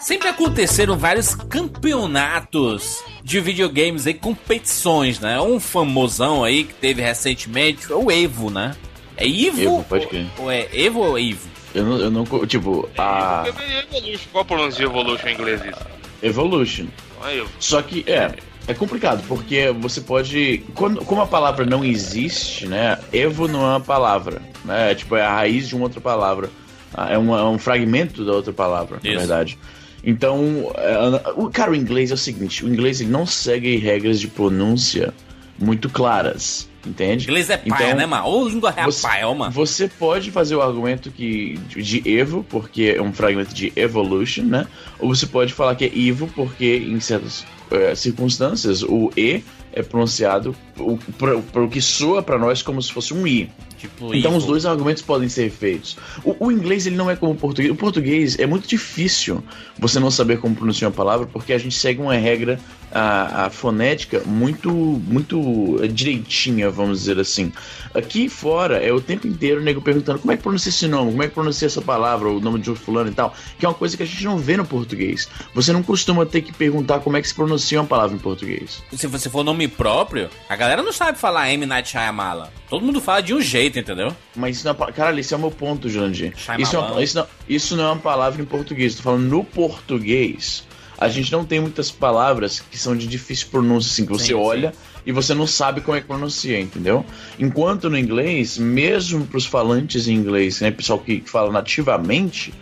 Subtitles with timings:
[0.00, 5.40] Sempre aconteceram vários campeonatos de videogames aí, competições, né?
[5.40, 8.74] Um famosão aí que teve recentemente, o Evo, né?
[9.16, 9.60] É Ivo?
[9.60, 10.26] Evo, pode crer.
[10.38, 11.48] Ou é Evo ou Ivo?
[11.74, 14.28] Eu não, eu não tipo, a Evolution.
[14.32, 15.86] Qual a pronúncia de Evolution em inglês isso?
[16.22, 16.86] Evolution.
[17.26, 17.50] É Evo.
[17.60, 18.34] Só que é,
[18.66, 20.64] é complicado, porque você pode.
[20.74, 22.98] Quando, como a palavra não existe, né?
[23.12, 24.40] Evo não é uma palavra.
[24.64, 24.92] Né?
[24.92, 26.50] É, tipo, é a raiz de uma outra palavra.
[26.94, 29.18] Ah, É, uma- é um fragmento da outra palavra, na Isso.
[29.18, 29.58] verdade.
[30.02, 34.18] Então, é, o, cara, o inglês é o seguinte: o inglês ele não segue regras
[34.18, 35.12] de pronúncia
[35.58, 37.24] muito claras, entende?
[37.24, 38.26] Inglês é paia, Então, né, mano?
[38.26, 39.52] Ô, língua é você- paia, ó, mano.
[39.52, 44.66] Você pode fazer o argumento que de Evo, porque é um fragmento de Evolution, né?
[44.98, 49.82] Ou você pode falar que é Evo, porque em certas eh, circunstâncias o E é
[49.84, 53.48] pronunciado o, pro, pro que soa pra nós como se fosse um I.
[53.78, 54.38] Tipo, Então Ivo.
[54.38, 55.96] os dois argumentos podem ser feitos.
[56.24, 57.72] O, o inglês ele não é como o português.
[57.72, 59.42] O português é muito difícil
[59.78, 62.58] você não saber como pronunciar uma palavra, porque a gente segue uma regra
[62.92, 67.52] a, a fonética muito muito direitinha, vamos dizer assim.
[67.94, 71.10] Aqui fora é o tempo inteiro o nego perguntando como é que pronuncia esse nome,
[71.10, 73.68] como é que pronuncia essa palavra, o nome de um fulano e tal, que é
[73.68, 75.28] uma coisa que a gente não vê no português.
[75.54, 78.82] Você não costuma ter que perguntar como é que se pronuncia uma palavra em português.
[78.92, 81.66] Se você for nome próprio, a galera não sabe falar M.
[81.66, 82.48] Night Shyamalan.
[82.68, 84.14] Todo mundo fala de um jeito, entendeu?
[84.36, 86.32] Mas isso não é, caralho, esse é o meu ponto, Jandir.
[86.62, 88.94] Isso, é uma- isso, não, isso não é uma palavra em português.
[88.94, 90.64] Tô falando no português.
[91.00, 94.34] A gente não tem muitas palavras que são de difícil pronúncia, assim, que você Sim,
[94.34, 97.04] olha e você não sabe como é que pronuncia, entendeu?
[97.38, 102.52] Enquanto no inglês, mesmo pros falantes em inglês, né, pessoal que fala nativamente,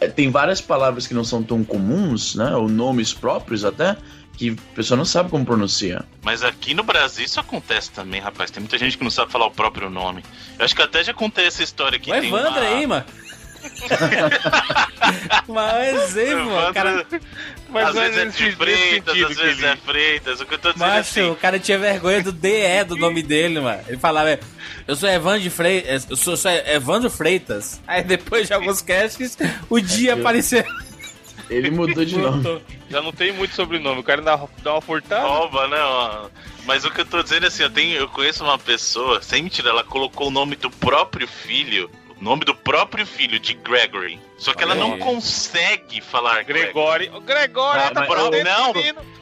[0.00, 3.96] eh, tem várias palavras que não são tão comuns, né, ou nomes próprios até,
[4.36, 6.04] que a pessoa não sabe como pronuncia.
[6.22, 8.50] Mas aqui no Brasil isso acontece também, rapaz.
[8.50, 10.22] Tem muita gente que não sabe falar o próprio nome.
[10.58, 12.10] Eu acho que até já contei essa história aqui.
[12.10, 13.04] o Evandro aí, mano.
[15.48, 17.06] Mas, hein, mano, o cara...
[17.74, 20.40] Às vezes é de Freitas, às vezes ele- é Freitas.
[20.40, 21.30] O que eu tô dizendo é Macho, assim.
[21.30, 23.82] o cara tinha vergonha do DE do nome dele, mano.
[23.86, 24.38] Ele falava,
[24.86, 27.80] eu sou Evandro Freitas, eu sou, sou Evandro Freitas.
[27.86, 29.36] Aí depois de alguns casts,
[29.68, 30.64] o dia apareceu.
[31.50, 32.62] Ele mudou de nome.
[32.88, 34.00] Já não tem muito sobrenome.
[34.00, 35.26] O cara dá, dá uma furtada.
[35.26, 35.76] Rouba, né?
[35.78, 36.28] ó.
[36.64, 39.42] Mas o que eu tô dizendo é assim, eu, tenho, eu conheço uma pessoa, sem
[39.42, 41.88] mentira, ela colocou o nome do próprio filho,
[42.20, 44.18] nome do próprio filho, de Gregory.
[44.38, 46.64] Só que ela Olha não consegue falar Gregory.
[46.64, 47.16] Gregório.
[47.16, 48.72] Ô, Gregório, Ah, tá falando não.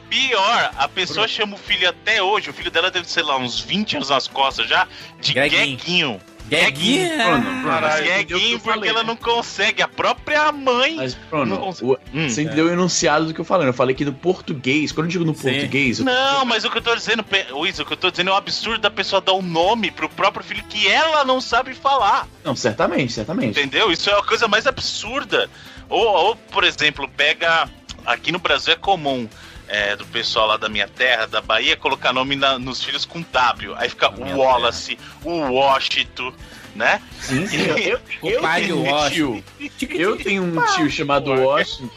[0.09, 3.59] Pior, a pessoa chama o filho até hoje, o filho dela deve, sei lá, uns
[3.59, 4.87] 20 anos nas costas já,
[5.19, 5.77] de Greguinho.
[5.77, 6.21] Gueguinho.
[6.49, 7.23] Gueguinha.
[7.23, 9.07] Bruno, Bruno, Caralho, você entendeu o que Gueguinho eu porque falei, ela né?
[9.07, 10.95] não consegue, a própria mãe.
[10.95, 12.29] Mas, Bruno, o- Hum.
[12.29, 13.67] você entendeu o enunciado do que eu falei.
[13.67, 15.51] Eu falei que no português, quando eu digo no Sim.
[15.51, 18.29] português, eu- Não, mas o que eu tô dizendo, Luiz, o que eu tô dizendo
[18.29, 21.73] é o absurdo da pessoa dar um nome pro próprio filho que ela não sabe
[21.73, 22.27] falar.
[22.43, 23.59] não, certamente, certamente.
[23.59, 23.91] Entendeu?
[23.91, 25.49] Isso é a coisa mais absurda.
[25.89, 27.67] Ou, ou, por exemplo, pega.
[28.05, 29.27] Aqui no Brasil é comum
[29.67, 33.21] é, do pessoal lá da minha terra, da Bahia, colocar nome na- nos filhos com
[33.21, 33.73] W.
[33.77, 36.33] Aí fica o Wallace, o Washington,
[36.75, 37.01] né?
[37.21, 37.57] Sim, sim.
[37.57, 39.41] Eu, eu, eu Compadre tenho um Washington.
[39.57, 39.89] tio.
[39.97, 41.89] Eu tenho um tio chamado Washington,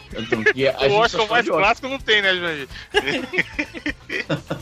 [0.54, 1.58] que a O gente Washington chama mais Washington.
[1.58, 2.68] clássico não tem, né, Jandir?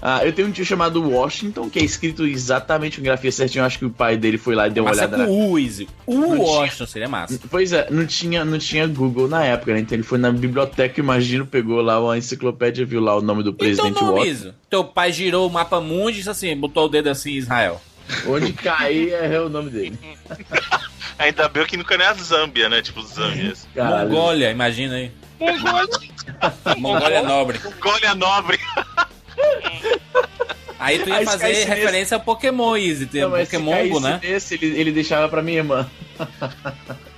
[0.02, 3.62] Ah, eu tenho um tio chamado Washington, que é escrito exatamente com grafia certinho.
[3.62, 5.26] Eu acho que o pai dele foi lá e deu uma Mas é olhada na.
[5.26, 5.88] com o Easy.
[6.06, 6.42] O Não tinha.
[6.46, 7.40] Washington seria massa.
[7.50, 9.80] Pois é, não tinha, não tinha Google na época, né?
[9.80, 13.50] Então ele foi na biblioteca, imagino, pegou lá uma enciclopédia, viu lá o nome do
[13.50, 14.54] Então presidente não, Washington.
[14.70, 17.80] Teu pai girou o mapa mundo e disse assim, botou o dedo assim, Israel.
[18.26, 19.98] Onde cair é o nome dele.
[21.18, 22.82] Ainda bem que nunca nem a Zâmbia, né?
[22.82, 23.66] Tipo, Zâmbias.
[23.74, 24.10] Caralho.
[24.10, 25.10] Mongólia, imagina aí.
[25.40, 25.88] Mongólia.
[26.76, 27.58] Mongólia nobre.
[27.80, 28.58] Golha Nobre.
[30.78, 33.06] Aí tu ia Aí fazer caísse nesse- referência a Pokémon, Easy.
[33.06, 34.20] Tem Não, Pokémon, né?
[34.22, 35.90] nesse, ele, ele deixava pra minha irmã.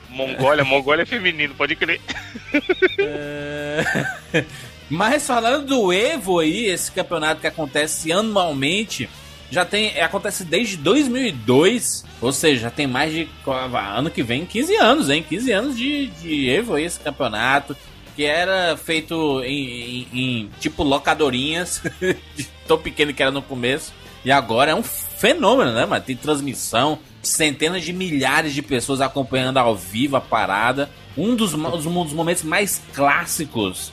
[0.08, 2.00] Mongólia, Mongólia é feminino, pode crer.
[2.98, 4.44] É...
[4.90, 9.08] Mas falando do Evo aí, esse campeonato que acontece anualmente,
[9.50, 9.88] já tem.
[9.94, 13.28] é, Acontece desde 2002, ou seja, já tem mais de.
[13.94, 15.24] Ano que vem, 15 anos, hein?
[15.28, 17.76] 15 anos de, de Evo esse campeonato.
[18.16, 21.80] Que era feito em, em- em, tipo locadorinhas,
[22.66, 23.92] tão pequeno que era no começo.
[24.24, 26.04] E agora é um fenômeno, né, mano?
[26.04, 30.90] Tem transmissão, centenas de milhares de pessoas acompanhando ao vivo a parada.
[31.16, 33.92] Um dos, mo- dos momentos mais clássicos.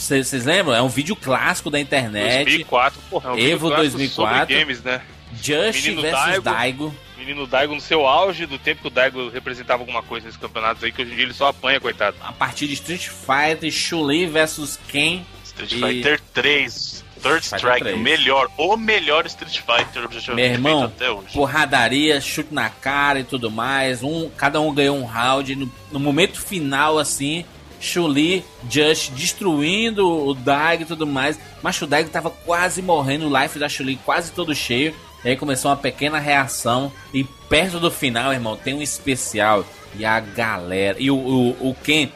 [0.00, 0.74] Vocês lembram?
[0.74, 2.44] É um vídeo clássico da internet.
[2.44, 4.38] 2004, porra, é um Evo vídeo clássico 2004.
[4.40, 5.02] sobre games, né?
[5.34, 6.42] Just Menino versus Daigo.
[6.42, 6.94] Daigo.
[7.18, 10.82] Menino Daigo no seu auge, do tempo que o Daigo representava alguma coisa nesses campeonatos
[10.82, 12.16] aí, que hoje em dia ele só apanha, coitado.
[12.22, 15.22] A partir de Street Fighter, Chun-Li versus Ken.
[15.44, 17.04] Street E- Fighter 3.
[17.22, 17.96] Third Fighter Strike, 3.
[17.96, 21.34] o melhor, o melhor Street Fighter já Meu irmão, até hoje.
[21.34, 24.02] porradaria, chute na cara e tudo mais.
[24.02, 25.54] Um, cada um ganhou um round.
[25.54, 27.44] No, no momento final, assim,
[27.80, 31.38] Chuli, Just destruindo o Dag e tudo mais.
[31.62, 34.94] Mas o Dag tava quase morrendo, o life da Chuli quase todo cheio.
[35.24, 36.92] E aí começou uma pequena reação.
[37.12, 39.64] E perto do final, irmão, tem um especial.
[39.96, 40.96] E a galera.
[41.00, 42.08] E o, o, o Ken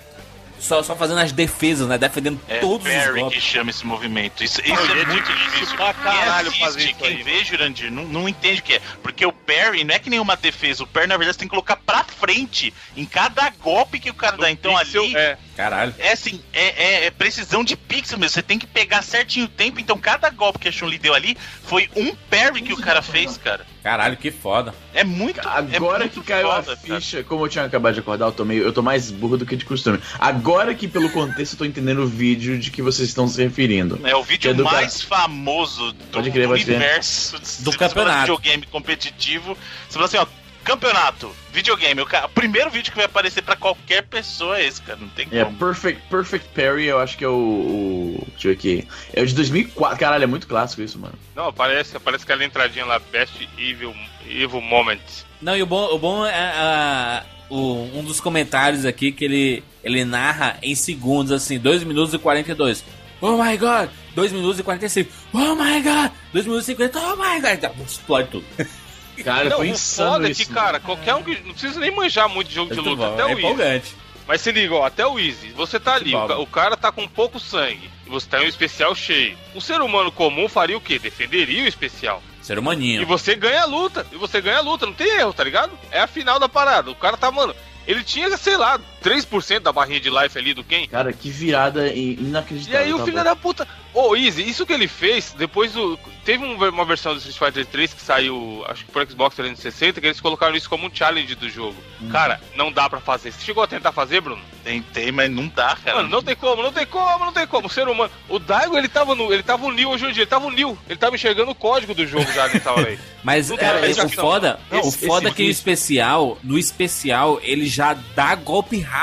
[0.58, 1.99] só, só fazendo as defesas, né?
[1.99, 3.38] Defendendo É todos os Barry golpes.
[3.38, 4.43] que chama esse movimento.
[4.43, 7.44] Isso, isso Não, é muito difícil pra caralho quem fazer assiste, isso quem aí, vê,
[7.44, 8.81] Jurandir, não, não entende o que é.
[9.02, 10.84] Porque o parry não é que nenhuma defesa.
[10.84, 14.14] O parry, na verdade, você tem que colocar pra frente em cada golpe que o
[14.14, 14.50] cara dá.
[14.50, 15.17] Então Pixel, ali.
[15.17, 15.37] É.
[15.56, 15.95] Caralho.
[15.99, 18.35] É assim, é, é- é precisão de pixel mesmo.
[18.35, 19.79] Você tem que pegar certinho o tempo.
[19.81, 23.37] Então, cada golpe que a Chun-Li deu ali foi um parry que o cara fez,
[23.39, 23.65] cara.
[23.83, 24.75] Caralho, que foda.
[24.95, 25.41] É muito.
[25.41, 27.01] é Agora muito que caiu foda, a cara.
[27.01, 29.45] ficha, como eu tinha acabado de acordar, eu tô, meio, eu tô mais burro do
[29.47, 30.01] que de costume.
[30.19, 34.01] Agora que pelo contexto eu tô entendendo o vídeo de que vocês estão se referindo.
[34.06, 38.15] É o Que vídeo é do mais famoso do, Pode crer, do universo Do campeonato.
[38.17, 39.56] de videogame competitivo.
[39.89, 40.27] Você fala assim, ó,
[40.64, 42.00] campeonato, videogame.
[42.00, 44.99] O, ca- o primeiro vídeo que vai aparecer pra qualquer pessoa é esse, cara.
[45.00, 45.56] Não tem É, como.
[45.56, 48.26] Perfect, Perfect Parry, eu acho que é o, o.
[48.32, 48.88] Deixa eu ver aqui.
[49.12, 49.99] É o de 2004.
[49.99, 51.14] Caralho, é muito clássico isso, mano.
[51.37, 53.94] Não, aparece, aparece aquela entradinha lá, Best Evil,
[54.26, 54.99] Evil Moment.
[55.40, 59.64] Não, e o bom, o bom é ah, o- um dos comentários aqui que ele,
[59.82, 62.84] ele narra em segundos, assim, 2 minutos e 42.
[63.20, 63.88] Oh my god!
[64.14, 65.10] 2 minutos e 45.
[65.32, 66.10] Oh my god!
[66.32, 66.99] 2 minutos e 50.
[67.00, 67.70] Oh my god!
[67.87, 68.44] Explode tudo.
[69.22, 70.46] Cara, não, foi o insano foda é isso.
[70.46, 71.40] que, cara, qualquer um que.
[71.44, 73.40] Não precisa nem manjar muito de jogo de Muito luta, bom, até é o Easy.
[73.40, 73.96] empolgante.
[74.26, 75.50] Mas se liga, ó, até o Easy.
[75.50, 77.90] Você tá ali, o, o cara tá com pouco sangue.
[78.06, 79.37] E você tá em um especial cheio.
[79.55, 80.99] Um ser humano comum faria o quê?
[80.99, 82.22] Defenderia o especial.
[82.43, 83.06] Ser E humaninho.
[83.06, 84.06] você ganha a luta.
[84.12, 85.72] E você ganha a luta, não tem erro, tá ligado?
[85.90, 86.90] É a final da parada.
[86.90, 87.55] O cara tá, mano.
[87.87, 90.87] Ele tinha, sei lá, 3% da barrinha de life ali do Ken.
[90.89, 92.81] Cara, que virada in- E inacreditável.
[92.87, 93.25] aí o tá filho bom.
[93.25, 93.69] da puta.
[93.93, 95.97] Ô, Easy, isso que ele fez, depois do.
[96.25, 100.01] Teve um- uma versão do Street Fighter 3 que saiu, acho que pro Xbox 360,
[100.01, 101.77] que eles colocaram isso como um challenge do jogo.
[102.01, 102.09] Hum.
[102.09, 103.31] Cara, não dá pra fazer.
[103.31, 104.43] Você chegou a tentar fazer, Bruno?
[104.65, 105.99] Tentei, mas não dá, cara.
[105.99, 107.67] Mano, não tem como, não tem como, não tem como.
[107.67, 108.11] O ser humano.
[108.29, 109.33] O Daigo, ele tava no.
[109.33, 110.77] Ele tava no Neo hoje em dia, ele tava no Neo.
[110.89, 112.99] Ele tava enxergando o código do jogo já nessa hora aí.
[113.23, 114.81] Mas Não cara, tem o foda, não.
[114.83, 118.94] o Esse- foda é esse que o especial, no especial, ele já dá golpe rápido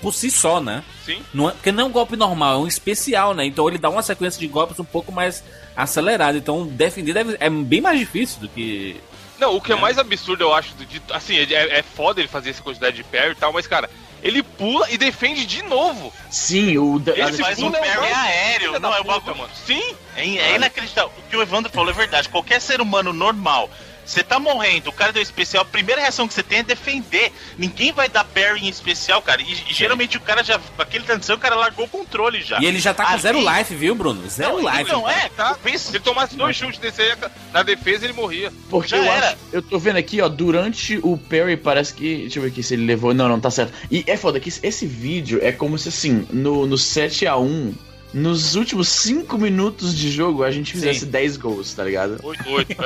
[0.00, 0.82] por si só, né?
[1.04, 1.22] Sim.
[1.32, 3.44] Não é, porque não é um golpe normal, é um especial, né?
[3.46, 5.42] Então ele dá uma sequência de golpes um pouco mais
[5.76, 6.36] acelerada.
[6.36, 8.96] Então defender deve- é bem mais difícil do que.
[9.38, 9.80] Não, o que é, É.
[9.80, 13.04] mais absurdo, eu acho, do- de, assim, é, é foda ele fazer essa quantidade de
[13.04, 13.88] parry e tal, mas, cara,
[14.20, 16.12] ele pula e defende de novo.
[16.28, 17.00] Sim, o.
[17.06, 18.80] Ele faz um pula é o parry mais aéreo.
[18.80, 19.48] Não, é um puta, bagulho.
[19.64, 21.12] Sim, É, é inacreditável.
[21.16, 22.28] O que o Evandro falou é verdade.
[22.28, 23.70] Qualquer ser humano normal,
[24.10, 27.32] você tá morrendo, o cara deu especial, a primeira reação que você tem é defender.
[27.56, 29.42] Ninguém vai dar parry em especial, cara.
[29.42, 30.58] E, e geralmente o cara já.
[30.78, 32.58] Aquele tanto o cara largou o controle já.
[32.60, 34.28] E ele já tá com Ali- zero life, viu, Bruno?
[34.28, 34.90] Zero Não, life.
[34.92, 35.56] Não, é, tá?
[35.76, 37.14] Se ele tomasse dois chutes desse aí,
[37.52, 38.52] na defesa ele morria.
[38.70, 39.28] Porque Já eu era.
[39.28, 39.36] acho.
[39.52, 42.16] Eu tô vendo aqui, ó, durante o Perry parece que.
[42.22, 43.12] Deixa eu ver aqui se ele levou.
[43.12, 43.72] Não, não, tá certo.
[43.90, 47.74] E é foda que esse vídeo é como se assim, no, no 7x1,
[48.12, 51.10] nos últimos 5 minutos de jogo, a gente fizesse Sim.
[51.10, 52.16] 10 gols, tá ligado?
[52.22, 52.76] 8-8,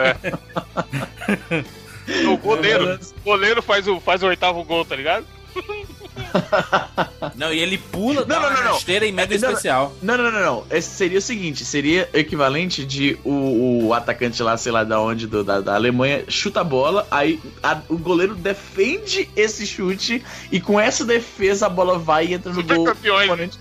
[1.48, 1.64] é.
[2.28, 5.24] o goleiro, o goleiro faz o, faz o oitavo gol, tá ligado?
[7.37, 8.72] Não, e ele pula, Não, não, não, não.
[8.72, 9.94] rasteira e mega especial.
[10.02, 10.64] Não, não, não, não.
[10.70, 15.26] Esse seria o seguinte: seria equivalente de o, o atacante lá, sei lá da onde,
[15.26, 20.60] do- da, da Alemanha, chuta a bola, aí a- o goleiro defende esse chute e
[20.60, 22.85] com essa defesa a bola vai e entra no Super gol.
[22.87, 23.25] campeões.
[23.28, 23.59] oponente.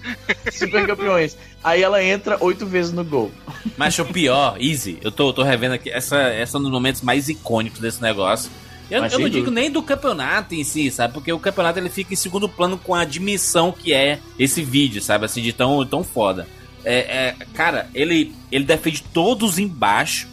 [0.51, 1.38] Super campeões.
[1.63, 3.31] Aí ela entra oito vezes no gol.
[3.77, 7.01] Mas o pior, Easy, eu tô, tô revendo aqui, essa, essa é um dos momentos
[7.01, 8.50] mais icônicos desse negócio.
[8.91, 11.13] Eu, eu não digo nem do campeonato em si, sabe?
[11.13, 15.01] Porque o campeonato ele fica em segundo plano com a dimensão que é esse vídeo,
[15.01, 15.25] sabe?
[15.25, 16.48] Assim, de tão, tão foda.
[16.83, 20.27] É, é, cara, ele, ele defende todos embaixo.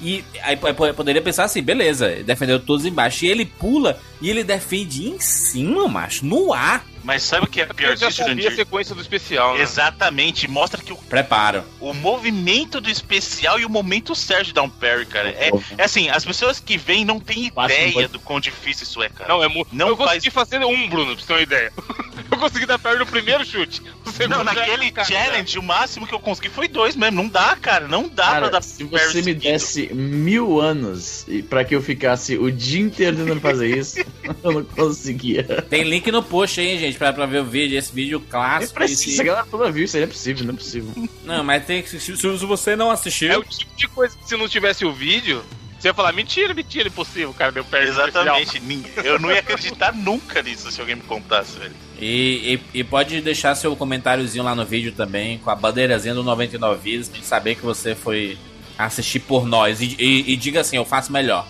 [0.00, 3.24] E aí po- po- poderia pensar assim, beleza, ele defendeu todos embaixo.
[3.24, 6.84] E ele pula e ele defende em cima, macho, no ar.
[7.08, 8.54] Mas sabe o que é pior eu já disso, sabia a Jurandir?
[8.56, 9.62] sequência do especial, né?
[9.62, 11.64] Exatamente, mostra que o, Preparo.
[11.80, 15.30] o movimento do especial e o momento certo de dar um parry, cara.
[15.30, 19.02] É, é assim, as pessoas que vêm não têm ideia pode- do quão difícil isso
[19.02, 19.26] é, cara.
[19.26, 21.72] Não, é mu- Não Eu faz- consegui fazer um, Bruno, pra você ter uma ideia.
[22.30, 23.80] eu consegui dar parry no primeiro chute.
[24.28, 27.16] Não, naquele cara, challenge, o máximo que eu consegui foi dois mesmo.
[27.22, 27.88] Não dá, cara.
[27.88, 29.40] Não dá pra Cara, dar se parry você me seguido.
[29.44, 33.98] desse mil anos pra que eu ficasse o dia inteiro tentando fazer isso,
[34.44, 35.44] eu não conseguia.
[35.70, 37.78] Tem link no post aí, gente, pra, pra ver o vídeo.
[37.78, 38.74] Esse vídeo Nem clássico.
[38.74, 41.08] precisa, esse- a galera toda viu, isso aí não é possível, não é possível.
[41.24, 41.88] Não, mas tem que.
[41.88, 43.30] Se, se você não assistiu.
[43.30, 45.42] É o tipo de coisa que se não tivesse o vídeo,
[45.78, 47.88] Você ia falar, mentira, mentira, impossível, cara, deu perto.
[47.88, 48.60] Exatamente.
[49.04, 51.72] Eu não ia acreditar nunca nisso se alguém me contasse, velho.
[52.00, 56.22] E, e, e pode deixar seu comentáriozinho lá no vídeo também, com a bandeirazinha do
[56.24, 58.36] 99 Vidas, pra gente saber que você foi
[58.76, 59.80] assistir por nós.
[59.80, 61.46] E, e- e diga assim, eu faço melhor.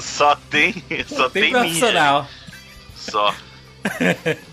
[0.00, 0.74] Só tem.
[1.06, 1.60] Só Tem tem, ninja.
[1.60, 2.28] profissional.
[2.96, 3.34] Só.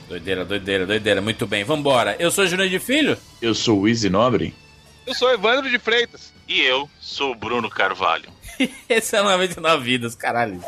[0.08, 1.22] Doideira, doideira, doideira.
[1.22, 2.16] Muito bem, vambora.
[2.20, 3.18] Eu sou Júnior de Filho.
[3.42, 4.54] Eu sou o Easy Nobre.
[5.06, 6.34] Eu sou Evandro de Freitas.
[6.48, 8.30] E eu sou o Bruno Carvalho.
[8.88, 10.62] Esse é o 99 Vidas, caralho.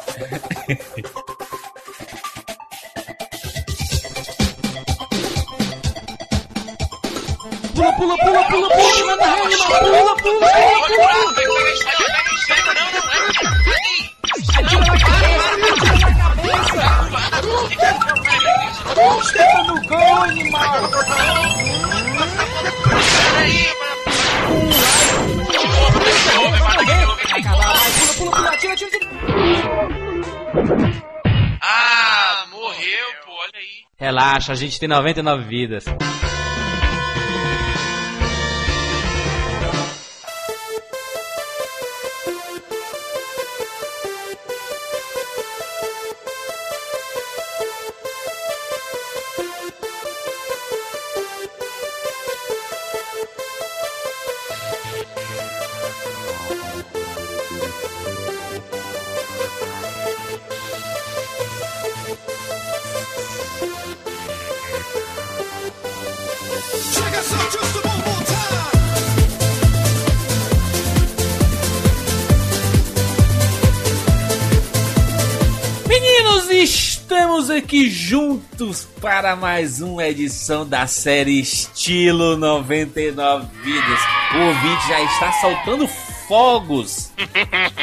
[31.62, 33.84] Ah, morreu, pô, olha aí.
[34.00, 35.86] Relaxa, a gente tem 99 vidas.
[77.68, 84.00] Aqui juntos para mais uma edição da série Estilo 99 Vidas.
[84.34, 87.12] O ouvinte já está soltando fogos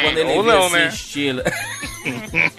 [0.01, 0.87] quando ele Ou vê não, esse né?
[0.87, 1.41] estilo.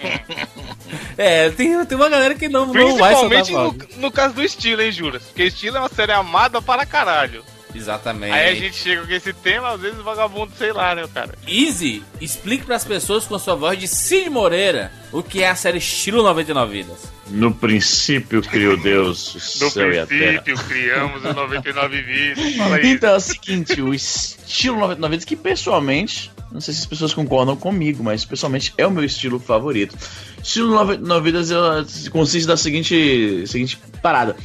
[1.17, 3.95] é, tem, tem uma galera que não, não vai soltar Principalmente fogos.
[3.97, 5.23] no, no caso do estilo, hein, Juras?
[5.23, 7.43] Porque estilo é uma série amada para caralho.
[7.77, 8.33] Exatamente.
[8.33, 11.35] Aí a gente chega com esse tema, às vezes o vagabundo, sei lá, né, cara?
[11.47, 15.55] Easy, explique para as pessoas com sua voz de Cid Moreira o que é a
[15.55, 17.17] série Estilo 99 Vidas.
[17.29, 20.41] No princípio criou Deus o No céu e a terra.
[20.41, 22.55] princípio, criamos os 99 vídeos.
[22.55, 22.87] Fala aí.
[22.91, 27.13] Então é o seguinte, o estilo 99 vidas que pessoalmente, não sei se as pessoas
[27.13, 29.95] concordam comigo, mas pessoalmente é o meu estilo favorito.
[30.41, 34.35] Estilo 99 vidas ela consiste da seguinte, seguinte parada.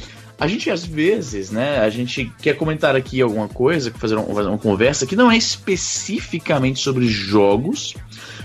[0.43, 4.57] A gente às vezes, né, a gente quer comentar aqui alguma coisa, fazer uma, uma
[4.57, 7.95] conversa que não é especificamente sobre jogos,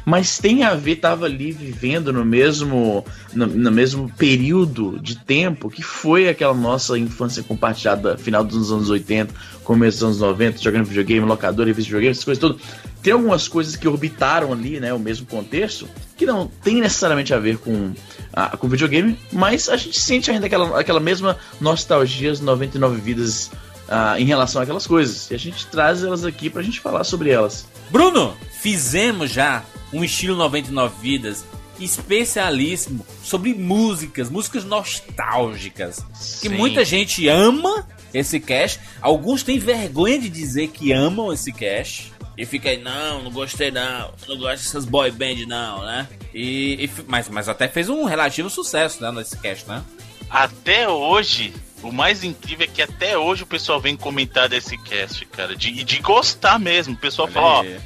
[0.05, 5.71] mas tem a ver, tava ali vivendo no mesmo, no, no mesmo período de tempo
[5.71, 10.87] que foi aquela nossa infância compartilhada, final dos anos 80, começo dos anos 90, jogando
[10.87, 12.61] videogame, locador, de videogame, essas coisas todas.
[13.03, 17.39] Tem algumas coisas que orbitaram ali, né, o mesmo contexto, que não tem necessariamente a
[17.39, 17.93] ver com,
[18.33, 23.51] a, com videogame, mas a gente sente ainda aquela, aquela mesma nostalgia, as 99 vidas
[23.89, 25.31] ah, em relação àquelas coisas.
[25.31, 27.67] E a gente traz elas aqui pra gente falar sobre elas.
[27.91, 31.45] Bruno, fizemos já um estilo 99 vidas
[31.81, 36.05] especialíssimo sobre músicas, músicas nostálgicas,
[36.41, 36.57] que Sim.
[36.57, 42.13] muita gente ama esse cast, alguns têm vergonha de dizer que amam esse cast.
[42.37, 46.09] E fica aí, não, não gostei não, não gosto dessas boy band não, né?
[46.33, 49.83] E, e mas, mas até fez um relativo sucesso, né, nesse cast, né?
[50.31, 51.53] Até hoje,
[51.83, 55.57] o mais incrível é que até hoje o pessoal vem comentar desse cast, cara.
[55.57, 56.95] De, e de gostar mesmo.
[56.95, 57.81] O pessoal fala, ó, Olha aí.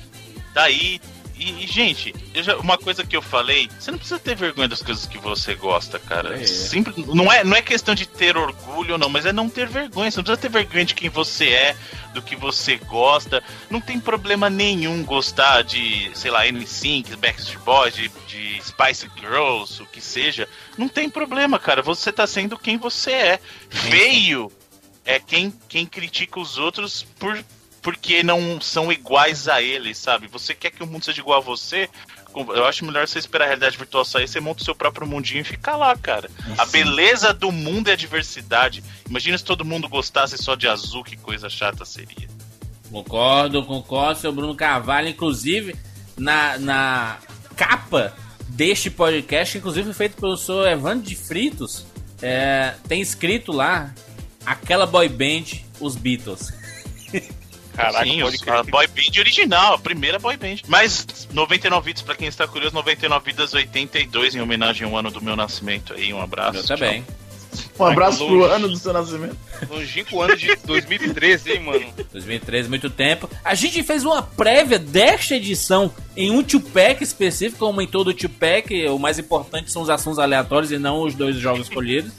[0.52, 1.00] daí.
[1.42, 4.68] E, e, gente, eu já- uma coisa que eu falei, você não precisa ter vergonha
[4.68, 6.40] das coisas que você gosta, cara.
[6.40, 6.46] É.
[6.46, 9.66] Simples, não, é, não é questão de ter orgulho ou não, mas é não ter
[9.66, 10.08] vergonha.
[10.10, 11.76] Você não precisa ter vergonha de quem você é,
[12.14, 13.42] do que você gosta.
[13.68, 19.82] Não tem problema nenhum gostar de, sei lá, N5, Backstreet Boys, de, de Spice Girls,
[19.82, 20.48] o que seja.
[20.78, 21.82] Não tem problema, cara.
[21.82, 23.40] Você tá sendo quem você é.
[23.68, 24.52] Feio
[25.04, 27.42] é quem, quem critica os outros por
[27.82, 30.28] porque não são iguais a eles, sabe?
[30.28, 31.90] Você quer que o mundo seja igual a você?
[32.34, 35.42] Eu acho melhor você esperar a realidade virtual sair, você monta o seu próprio mundinho
[35.42, 36.30] e fica lá, cara.
[36.56, 38.82] A beleza do mundo é a diversidade.
[39.06, 42.28] Imagina se todo mundo gostasse só de azul, que coisa chata seria.
[42.90, 45.08] Concordo, concordo, seu Bruno Carvalho.
[45.08, 45.74] Inclusive,
[46.16, 47.18] na, na
[47.56, 48.14] capa
[48.48, 51.86] deste podcast, inclusive foi feito pelo senhor Evandro de Fritos,
[52.20, 53.92] é, tem escrito lá
[54.44, 55.44] aquela boy band,
[55.80, 56.52] os Beatles.
[57.74, 58.54] Caraca, Sim, pode crer.
[58.54, 60.56] a boy band original, a primeira boy band.
[60.68, 65.22] Mas 99 vidas, pra quem está curioso, 99 vidas 82, em homenagem ao ano do
[65.22, 66.12] meu nascimento aí.
[66.12, 66.58] Um abraço.
[66.58, 67.04] Eu também.
[67.78, 69.36] Um abraço pro ano do seu nascimento.
[69.68, 71.86] Longínquo ano de 2013, hein, mano?
[72.12, 73.28] 2013, muito tempo.
[73.44, 78.88] A gente fez uma prévia desta edição em um two-pack específico, como em todo two-pack.
[78.88, 82.12] O mais importante são os assuntos aleatórios e não os dois jogos escolhidos.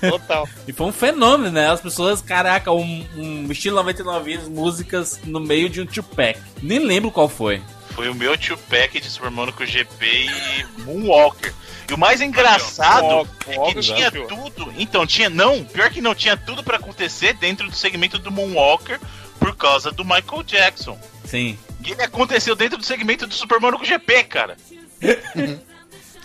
[0.00, 0.48] Total.
[0.66, 1.68] E foi um fenômeno, né?
[1.68, 6.40] As pessoas, caraca, um, um estilo 99 vidas, músicas no meio de um two-pack.
[6.62, 7.60] Nem lembro qual foi.
[7.90, 11.54] Foi o meu tio Pack de Super Monaco GP e Moonwalker.
[11.88, 13.02] E o mais engraçado
[13.46, 14.72] Moonwalk- é que tinha tudo.
[14.76, 15.30] Então, tinha.
[15.30, 18.98] Não, pior que não, tinha tudo pra acontecer dentro do segmento do Moonwalker
[19.38, 20.98] por causa do Michael Jackson.
[21.24, 21.58] Sim.
[21.84, 24.56] E ele aconteceu dentro do segmento do Super Monaco GP, cara.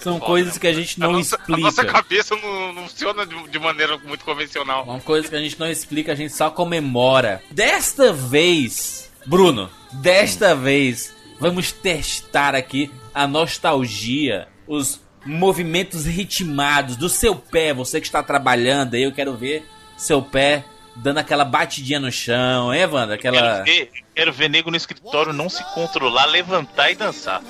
[0.02, 1.62] São Foda, coisas que a gente a, não nossa, a explica.
[1.62, 4.84] nossa cabeça não, não funciona de, de maneira muito convencional.
[4.84, 7.44] Uma coisa que a gente não explica, a gente só comemora.
[7.52, 17.36] Desta vez, Bruno, desta vez, vamos testar aqui a nostalgia, os movimentos ritmados do seu
[17.36, 17.74] pé.
[17.74, 20.64] Você que está trabalhando aí, eu quero ver seu pé
[20.96, 23.16] dando aquela batidinha no chão, hein, Evandro?
[23.16, 23.64] Aquela.
[23.64, 27.42] Quero ver, quero ver nego no escritório não se controlar, levantar e dançar.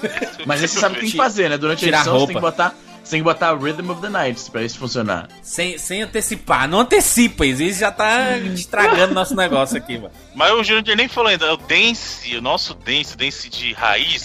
[0.46, 1.58] Mas aí você sabe o que tem que fazer, né?
[1.58, 2.52] Durante a Tirar edição você tem que roupa.
[2.52, 2.76] botar.
[3.12, 5.28] Você tem que botar Rhythm of the Night pra isso funcionar.
[5.44, 6.66] Sem, sem antecipar.
[6.66, 10.14] Não antecipa, isso já tá estragando nosso negócio aqui, mano.
[10.34, 14.24] Mas o Júnior nem falou ainda, o dance, o nosso dance, dance de raiz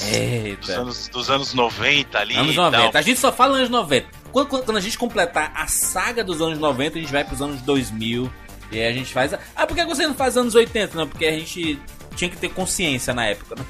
[0.61, 2.37] dos anos, dos anos 90 ali.
[2.37, 2.71] Anos e tal.
[2.71, 2.97] 90.
[2.97, 4.07] A gente só fala anos 90.
[4.31, 7.43] Quando, quando- quando a gente completar a saga dos anos 90, a gente vai pros
[7.43, 8.31] anos 2000.
[8.71, 9.35] E aí a gente faz.
[9.35, 10.97] a- Ah, por que você não faz anos 80?
[10.97, 11.77] Não, porque a gente
[12.15, 13.65] tinha que ter consciência na época, né?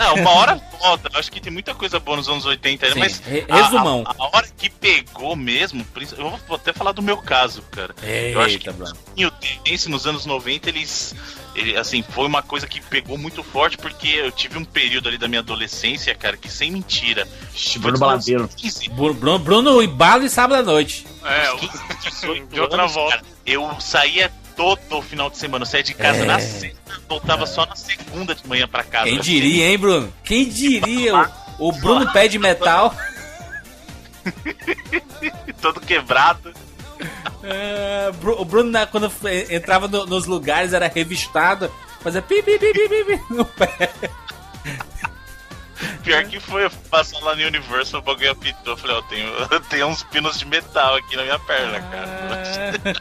[0.00, 1.10] Não, uma hora volta.
[1.18, 3.18] Acho que tem muita coisa boa nos anos 80 ainda, mas.
[3.20, 4.02] re- a- resumão.
[4.06, 7.94] A, a hora que pegou mesmo, eu vou até falar do meu caso, cara.
[8.02, 8.96] eu acho que Eita, Bruno.
[9.16, 9.32] E o
[9.64, 11.14] dance nos anos 90, eles.
[11.54, 15.18] Ele, assim, foi uma coisa que pegou muito forte, porque eu tive um período ali
[15.18, 17.26] da minha adolescência, cara, que sem mentira.
[17.78, 18.48] Bruno Baladeiro.
[18.56, 21.04] 15, Bru- Bruno, Bruno e Balo e sábado à noite.
[21.24, 23.16] É, o- 15, 18 de outra volta.
[23.16, 24.30] cara, eu saía
[24.60, 25.62] todo final de semana.
[25.62, 26.26] Eu saía de casa É.
[26.26, 29.06] na sexta, voltava só na segunda de manhã pra casa.
[29.06, 30.12] Quem diria, hein, Bruno?
[30.22, 31.30] Quem diria?
[31.58, 32.94] O, o Bruno pé de metal.
[35.62, 36.52] Todo quebrado.
[37.42, 39.10] É, o Bruno, na- quando
[39.48, 41.72] entrava no- nos lugares, era revistado.
[42.02, 43.90] Fazia pi, pi, pi, pi, pi, no pé.
[46.02, 48.74] Pior que foi, eu passar lá no Universal, o bagulho apitou.
[48.74, 51.80] Eu falei, ó, eu tenho, eu tenho uns pinos de metal aqui na minha perna,
[51.80, 53.00] cara.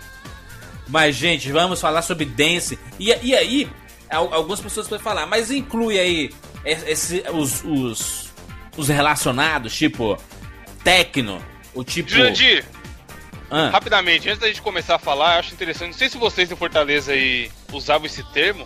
[0.90, 2.78] Mas, gente, vamos falar sobre dance.
[3.00, 3.70] E, e aí,
[4.10, 6.30] al- algumas pessoas podem falar, mas inclui aí
[6.66, 8.30] es- esse- os, os,
[8.76, 10.18] os relacionados, tipo
[10.84, 11.42] techno,
[11.74, 12.10] o tipo.
[12.10, 12.66] Jurandir,
[13.52, 16.52] Ah, rapidamente, antes da gente começar a falar, eu acho interessante, não sei se vocês
[16.52, 18.64] em Fortaleza aí usavam esse termo,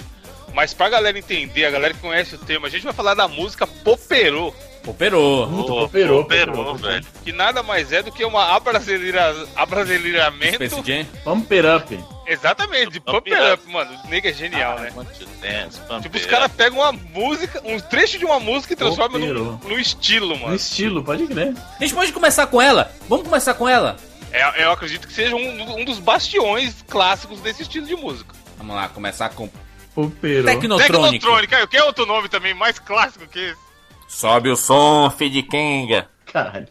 [0.54, 3.28] mas pra galera entender, a galera que conhece o termo, a gente vai falar da
[3.28, 4.54] música Poperô,
[4.86, 5.48] operou.
[5.48, 6.76] Puta, cooperou, cooperou.
[6.76, 7.06] velho.
[7.24, 10.56] que nada mais é do que uma abrasileira, abrasileiramento.
[10.56, 11.06] Space Jam.
[11.24, 12.04] Pump it up.
[12.26, 13.92] Exatamente, de Pump Pump it Up, mano.
[13.92, 14.92] O é genial, né?
[14.96, 18.76] Want to dance, Tipo, os caras pegam uma música, um trecho de uma música e
[18.76, 19.60] transformam num, Operou.
[19.66, 20.56] num estilo, No mano.
[20.56, 21.54] estilo, pode crer.
[21.80, 22.92] A gente pode começar com ela?
[23.10, 23.98] Vamos começar com ela?
[24.32, 28.34] É, eu acredito que seja um, um dos bastiões clássicos desse estilo de música.
[28.58, 29.50] Vamos lá, começar com
[29.94, 30.46] Cooperou.
[30.46, 31.20] Tecnotronic.
[31.20, 33.73] Tecnotrônica, aí, quer outro nome também mais clássico que esse?
[34.08, 36.10] Sobe o som, de Kenga.
[36.26, 36.68] Caralho.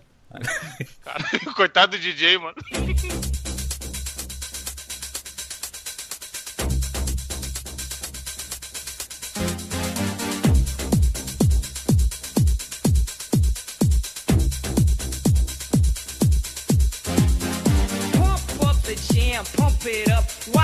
[1.05, 2.55] Cara, coitado do DJ, mano.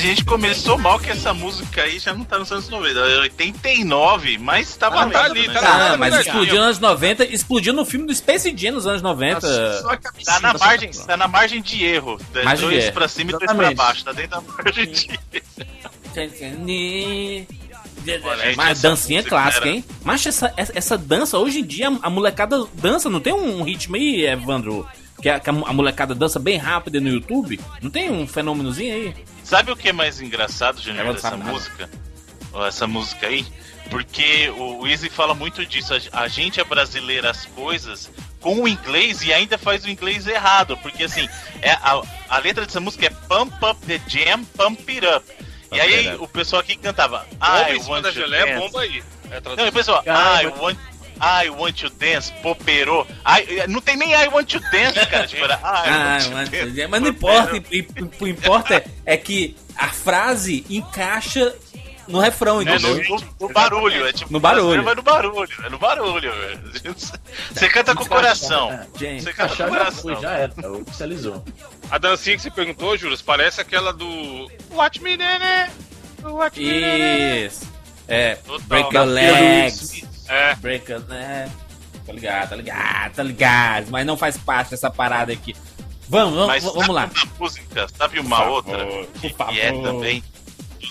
[0.00, 2.98] gente começou mal que essa música aí já não tá nos anos 90.
[3.00, 5.54] É 89, mas tá Ah, tá ali, né?
[5.54, 8.86] tá Ah, na- mas explodiu nos anos 90, explodiu no filme do Space Jam nos
[8.86, 9.40] anos 90.
[9.80, 12.16] Só a cabecinha, Tá na margem, tá na margem de erro.
[12.32, 12.92] De dois erro.
[12.92, 13.76] pra cima e dois pra Exatamente.
[13.76, 14.04] baixo.
[14.04, 15.18] Tá dentro da margem de
[18.24, 19.84] Olha, Mas dancinha música clássica, era- hein?
[20.02, 23.94] Mas essa, essa, essa dança, hoje em dia, a molecada dança, não tem um ritmo
[23.96, 24.88] aí, Evandro?
[25.20, 27.60] Que a, que a molecada dança bem rápido no YouTube?
[27.82, 29.14] Não tem um fenômenozinho aí?
[29.44, 31.50] Sabe o que é mais engraçado, não dessa nada.
[31.50, 31.90] música?
[32.66, 33.46] Essa música aí?
[33.90, 35.92] Porque o Easy fala muito disso.
[36.12, 41.04] A, gente abrasileira as coisas com o inglês e ainda faz o inglês errado, porque
[41.04, 41.28] assim,
[41.60, 45.26] é a, a letra dessa música é Pump Up the Jam, Pump It Up.
[45.72, 46.24] E aí it up.
[46.24, 49.02] o pessoal aqui cantava Bomba em cima want da to geleia, bomba aí.
[49.30, 49.72] É Não, e o tradução.
[49.72, 50.78] pessoal, I want,
[51.20, 53.06] I want to dance, poperou.
[53.26, 55.26] I, não tem nem I want to dance, cara.
[55.28, 57.62] Tipo, era, I Ah, want to mas, dance, mas não importa,
[58.20, 61.54] o importa é, é que a frase encaixa
[62.08, 62.96] no refrão, É entendeu?
[62.96, 64.32] no, no- no barulho, é tipo.
[64.32, 64.82] No barulho.
[64.82, 66.96] No barulho, é no barulho, velho.
[67.52, 68.80] Você canta com o coração.
[68.98, 70.20] Gente, Você canta com o coração.
[70.20, 71.44] já era, oficializou.
[71.90, 74.50] A dancinha que você perguntou, Juros, parece aquela do.
[74.72, 75.70] Watch me, nene!
[76.22, 77.46] Watch me, nene!
[77.46, 77.70] Isso.
[78.08, 78.58] É, Total.
[78.66, 80.02] break your do legs.
[80.30, 80.54] É.
[80.56, 81.52] Break your legs.
[82.06, 83.90] Tá ligado, tá ligado, tá ligado.
[83.90, 85.54] Mas não faz parte dessa parada aqui.
[86.08, 87.04] Vamos, vamos, Mas vamos lá.
[87.14, 89.06] uma música, sabe uma favor, outra?
[89.20, 89.56] Que favor.
[89.58, 90.24] é também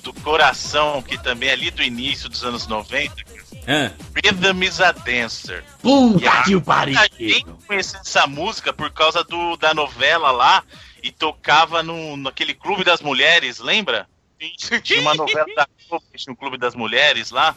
[0.04, 3.16] do coração, que também é ali do início dos anos 90.
[3.68, 3.92] Hã?
[4.16, 5.64] Rhythm is a Dancer.
[5.82, 6.96] Puta a- que o pariu!
[7.20, 10.64] Gente conhecia essa música por causa do, da novela lá
[11.04, 14.08] e tocava no, naquele Clube das Mulheres, lembra?
[14.84, 17.54] Tinha uma novela da Globo que tinha o Clube das Mulheres lá.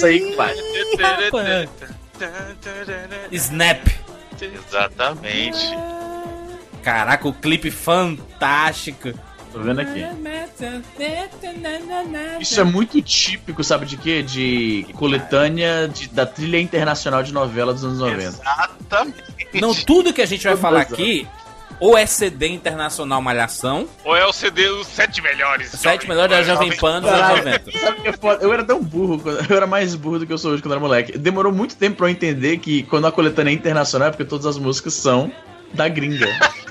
[0.00, 0.54] Essa aí que vai.
[3.32, 3.86] Snap.
[4.40, 5.58] Exatamente.
[6.82, 9.12] Caraca, o clipe fantástico.
[9.52, 10.00] Tô vendo aqui.
[12.40, 14.22] Isso é muito típico, sabe de quê?
[14.22, 18.22] De coletânea de- da trilha internacional de novela dos anos 90.
[18.22, 19.24] Exatamente.
[19.60, 21.26] Não, tudo que a gente vai falar aqui,
[21.80, 25.70] ou é CD Internacional Malhação, Ou é o CD os sete melhores?
[25.70, 27.44] sete melhores da Jovem Pan dos anos Caralho.
[27.44, 27.78] 90.
[27.78, 28.44] Sabe que é foda?
[28.44, 30.80] Eu era tão burro, eu era mais burro do que eu sou hoje quando era
[30.80, 31.16] moleque.
[31.18, 34.46] Demorou muito tempo pra eu entender que quando a coletânea é internacional é porque todas
[34.46, 35.32] as músicas são
[35.72, 36.26] da gringa.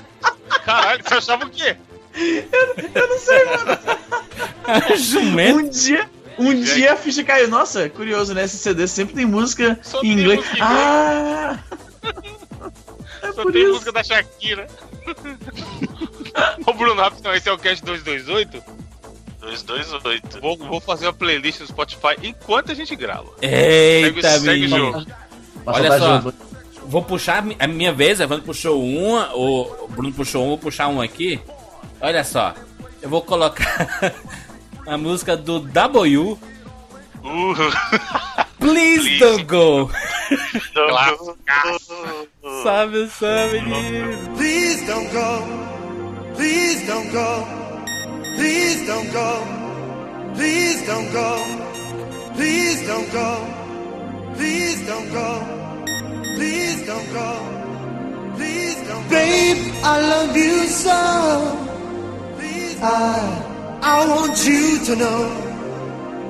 [0.64, 1.76] Caralho, você achava o quê?
[4.96, 5.58] Jumento.
[5.58, 7.48] um dia, um dia a ficha caiu.
[7.48, 8.44] Nossa, curioso, né?
[8.44, 10.40] Esse CD sempre tem música Só em inglês.
[10.40, 10.56] música.
[10.60, 11.58] Ah!
[13.22, 13.72] É Só por tem isso.
[13.74, 14.66] música da Shakira.
[16.66, 18.62] Ô Bruno, rapidão, esse é o Cast 228.
[19.40, 20.40] 228.
[20.40, 23.26] Vou, vou fazer uma playlist no Spotify enquanto a gente grava.
[23.40, 24.76] Segue- Eita, segue menino.
[24.92, 25.06] jogo.
[25.66, 26.14] Uma Olha só.
[26.16, 26.34] ouvir.
[26.86, 30.48] Vou puxar a mi- a minha vez, a Evandro puxou uma, o Bruno puxou um,
[30.48, 31.40] vou puxar um aqui.
[32.00, 32.54] Olha só,
[33.02, 34.14] eu vou colocar
[34.86, 36.38] a música do W,
[37.22, 37.54] Uh,
[38.60, 39.20] Please, Please.
[39.20, 39.90] Don't Go.
[40.74, 41.36] Clássico.
[42.62, 44.36] Sabe, sabe, menino.
[44.36, 45.30] Please don't go.
[46.36, 47.46] Please don't go.
[48.36, 49.46] Please don't go.
[50.34, 51.30] Please don't go.
[52.34, 53.30] Please don't go.
[54.36, 55.28] Please don't go.
[56.36, 57.30] Please don't go.
[58.36, 59.10] Please don't go.
[59.10, 61.00] Babe, I love you so.
[62.38, 65.22] Please I I want you to know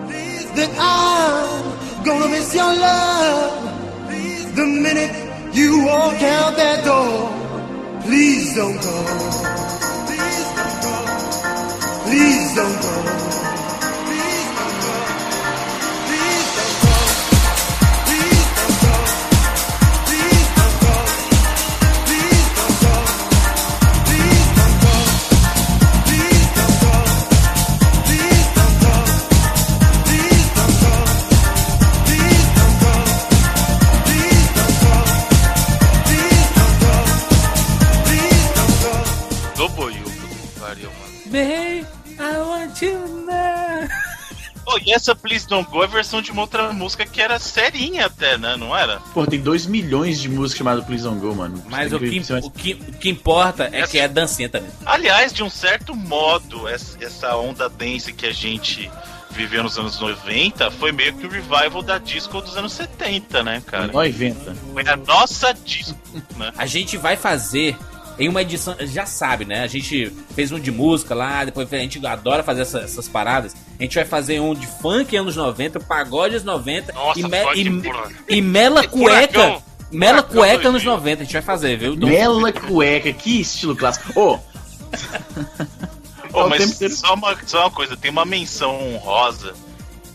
[0.09, 4.57] Please, that I'm gonna miss your love.
[4.57, 7.31] The minute you walk out that door,
[8.03, 8.99] please don't go.
[10.07, 10.95] Please don't go.
[12.07, 13.50] Please don't go.
[44.91, 48.07] E essa Please Don't Go é a versão de uma outra música que era serinha
[48.07, 48.57] até, né?
[48.57, 48.99] Não era?
[49.15, 51.63] Pô, tem 2 milhões de músicas chamadas Please Don't Go, mano.
[51.71, 54.69] Mas o que, mais- o, que, o que importa é que é dancinha também.
[54.85, 58.91] Aliás, de um certo modo, essa essa onda dance que a gente
[59.31, 63.63] viveu nos anos 90 foi meio que o revival da disco dos anos 70, né,
[63.65, 63.87] cara?
[63.87, 64.57] 90.
[64.73, 65.97] Foi a nossa disco,
[66.37, 66.51] né?
[66.59, 67.77] A gente vai fazer
[68.21, 69.63] em uma edição, já sabe, né?
[69.63, 73.55] A gente fez um de música lá, depois a gente adora fazer essa- essas paradas.
[73.79, 77.79] A gente vai fazer um de funk anos 90, pagode anos 90 Nossa, e, me-
[77.81, 78.11] e- porra.
[78.29, 79.33] e mela cueca.
[79.41, 79.63] Furacão.
[79.91, 80.93] Mela Furacão cueca anos 2000.
[80.93, 81.97] 90, a gente vai fazer, viu?
[81.97, 82.09] Dom?
[82.09, 84.13] Bela cueca, que estilo clássico.
[84.21, 84.39] Ô,
[86.33, 89.53] Ô, o mas só uma, só uma coisa, tem uma menção honrosa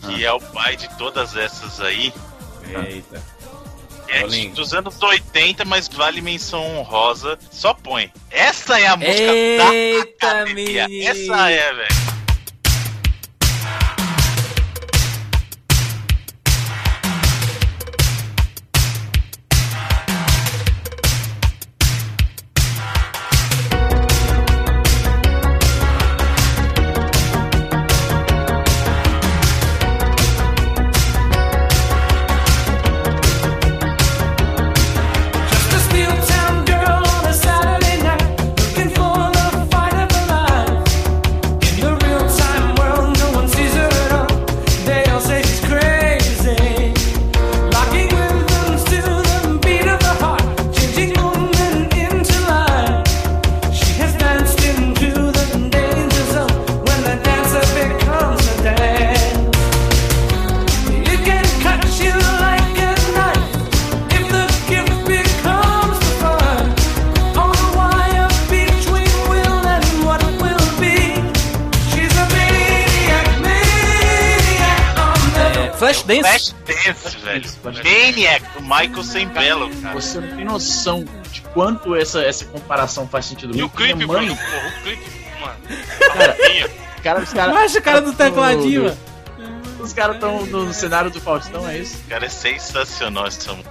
[0.02, 2.12] que é o pai de todas essas aí.
[2.88, 3.20] Eita.
[4.08, 7.38] É dos anos 80, mas vale menção honrosa.
[7.50, 8.10] Só põe.
[8.30, 10.86] Essa é a música Eita, da academia.
[11.04, 12.15] Essa é, velho.
[78.88, 79.94] Michael Sembello, cara.
[79.94, 83.56] você não tem noção de quanto essa, essa comparação faz sentido.
[83.56, 84.26] E o clipe, Bruno?
[84.26, 85.04] mãe, Porra, o clipe,
[85.40, 85.56] mano.
[86.12, 86.36] Cara,
[87.02, 87.54] cara, os caras.
[87.54, 88.98] Baixa a cara do tecladinho, mano.
[89.78, 91.98] Os caras estão no cenário do Faustão, é isso?
[92.08, 93.70] Cara, é sensacional essa música.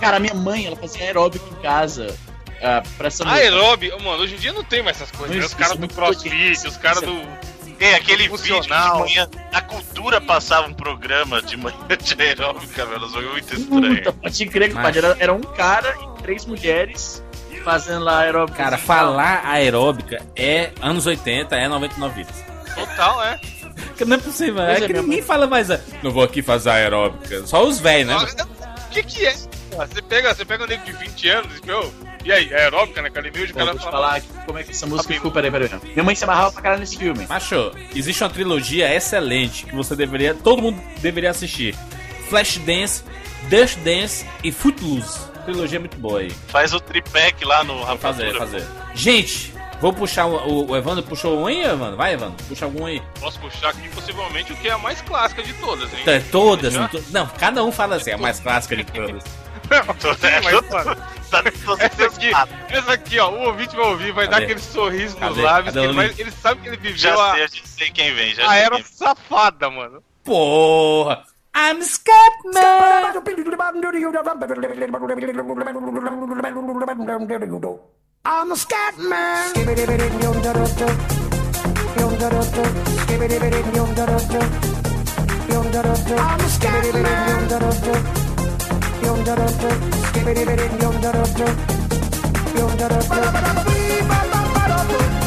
[0.00, 2.16] Cara, minha mãe, ela fazia aeróbico em casa
[2.62, 3.28] ah, pra essa.
[3.28, 5.36] Aerobi, mano, hoje em dia não tem mais essas coisas.
[5.36, 5.44] Né?
[5.44, 7.54] Os caras é do muito crossfit, os caras é- do.
[7.78, 13.08] Tem aquele vídeo de manhã, a cultura passava um programa de manhã de aeróbica, velho.
[13.08, 13.96] Foi muito estranho.
[13.96, 14.96] Puta, pode crer que Mas-.
[14.96, 17.22] Era, era um cara e três mulheres
[17.64, 18.58] fazendo lá aeróbico.
[18.58, 22.44] cara, falar aeróbica é anos 80, é 99 vidas.
[22.74, 23.40] Total, é.
[24.06, 25.22] Não é possível, Pois é, é, que ninguém mãe.
[25.22, 25.70] fala mais.
[25.70, 27.46] ah, Não vou aqui fazer aeróbica.
[27.46, 28.16] Só os velhos, né?
[28.16, 29.32] O que que é?
[29.32, 31.92] Você pega, você pega um nego de 20 anos e meu,
[32.24, 33.96] e aí, é aeróbica na academia, hoje o Pô, cara vou te fala.
[33.96, 35.30] falar aqui como é que essa música ficou.
[35.30, 35.70] Peraí, peraí.
[35.92, 37.26] Minha mãe se amarrava pra caralho nesse filme.
[37.26, 40.34] Macho, existe uma trilogia excelente que você deveria.
[40.34, 41.74] Todo mundo deveria assistir.
[42.28, 43.02] Flashdance,
[43.48, 45.18] Dust Dance e Footloose.
[45.44, 46.30] Trilogia muito boa aí.
[46.48, 48.38] Faz o tripack lá no Vou fazer, Rapadura.
[48.38, 48.66] fazer.
[48.94, 51.96] Gente, vou puxar o, o, Evandro puxou um aí, Evandro?
[51.98, 53.02] Vai, Evandro, puxa algum aí.
[53.20, 56.00] Posso puxar aqui possivelmente o que é a mais clássica de todas, hein?
[56.04, 59.22] Tá, Todas, não, to- não, cada um fala assim, é a mais clássica de todas.
[59.70, 62.30] É, Mas, essa aqui,
[62.70, 64.44] essa aqui, ó, o ouvinte vai ouvir, vai dar Cadê?
[64.44, 67.66] aquele sorriso nos lábios, ele, vai- ele sabe que ele viveu Já a, sei, já
[67.66, 68.34] sei quem vem.
[68.34, 68.84] Já a era vem.
[68.84, 70.02] safada, mano.
[70.22, 71.24] Porra!
[71.56, 72.62] I'm Scatman!
[78.26, 79.52] I'm a scat man.
[86.16, 88.23] I'm a
[93.04, 95.23] scat man.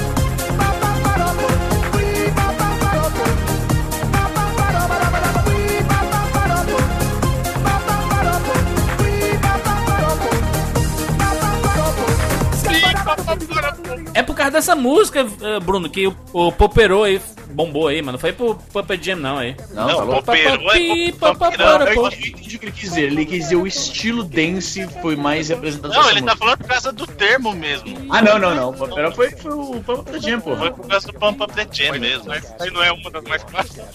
[14.14, 18.14] É por causa dessa música, eh, Bruno, que o, o Popero aí bombou aí, mano.
[18.14, 19.56] Não foi pro Puppet Jam não aí.
[19.72, 20.16] Não, Não, falou.
[20.24, 22.08] Popero é papapara, Eu pô.
[22.08, 23.02] entendi o que ele quis dizer.
[23.04, 26.68] Ele quis dizer o estilo dance foi mais representado Não, dessa ele tá falando por
[26.68, 27.88] causa do termo mesmo.
[28.10, 28.70] Ah, não, não, não.
[28.70, 30.72] O Papel foi, foi o Pump the Jam, Foi porra.
[30.72, 32.26] por causa do Pump Up the Jam mesmo.
[32.28, 33.86] Mas aí não é uma das mais clássicas.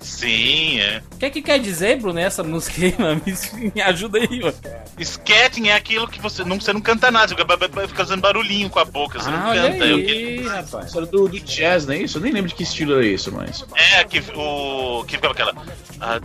[0.00, 1.00] Sim, é.
[1.14, 3.22] O que é que quer dizer, Bruno, essa música aí, mano?
[3.24, 4.54] Me, ajuda aí, mano.
[4.98, 8.78] Sketching é aquilo que você não, você não canta nada, você fica fazendo barulhinho com
[8.80, 9.84] a boca, você Ah, não olha canta.
[9.84, 10.94] É, o que- aí, rapaz.
[10.94, 12.18] Era do, do jazz, não é isso?
[12.18, 13.64] Eu nem lembro de que estilo era isso, mas.
[13.94, 15.04] é que o.
[15.06, 15.52] que ficava aquela.
[16.00, 16.18] ah,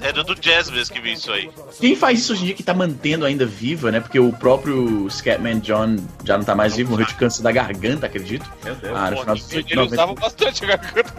[0.00, 1.50] É do, do jazz mesmo que vi isso aí.
[1.80, 4.00] Quem faz isso hoje em dia que tá mantendo ainda viva, né?
[4.00, 8.06] Porque o próprio Scatman John já não tá mais vivo, morreu de câncer da garganta,
[8.06, 8.50] acredito.
[8.64, 8.96] Meu Deus.
[8.96, 9.94] Ah, no Pô, final dos ele, anos ele 90.
[9.94, 11.14] usava bastante a garganta.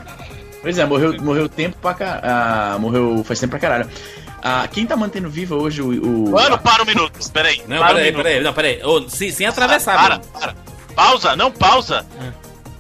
[0.62, 2.22] Pois é, morreu, morreu tempo pra caralho.
[2.24, 3.90] Ah, morreu faz tempo pra caralho.
[4.42, 5.90] Ah, quem tá mantendo vivo hoje o.
[5.90, 7.62] o Mano, para um minuto, peraí.
[7.68, 8.84] Não, para um peraí, peraí, não, peraí.
[8.84, 10.32] Ô, sem, sem atravessar, Para, Bruno.
[10.34, 10.56] para.
[10.96, 12.06] Pausa, não, pausa.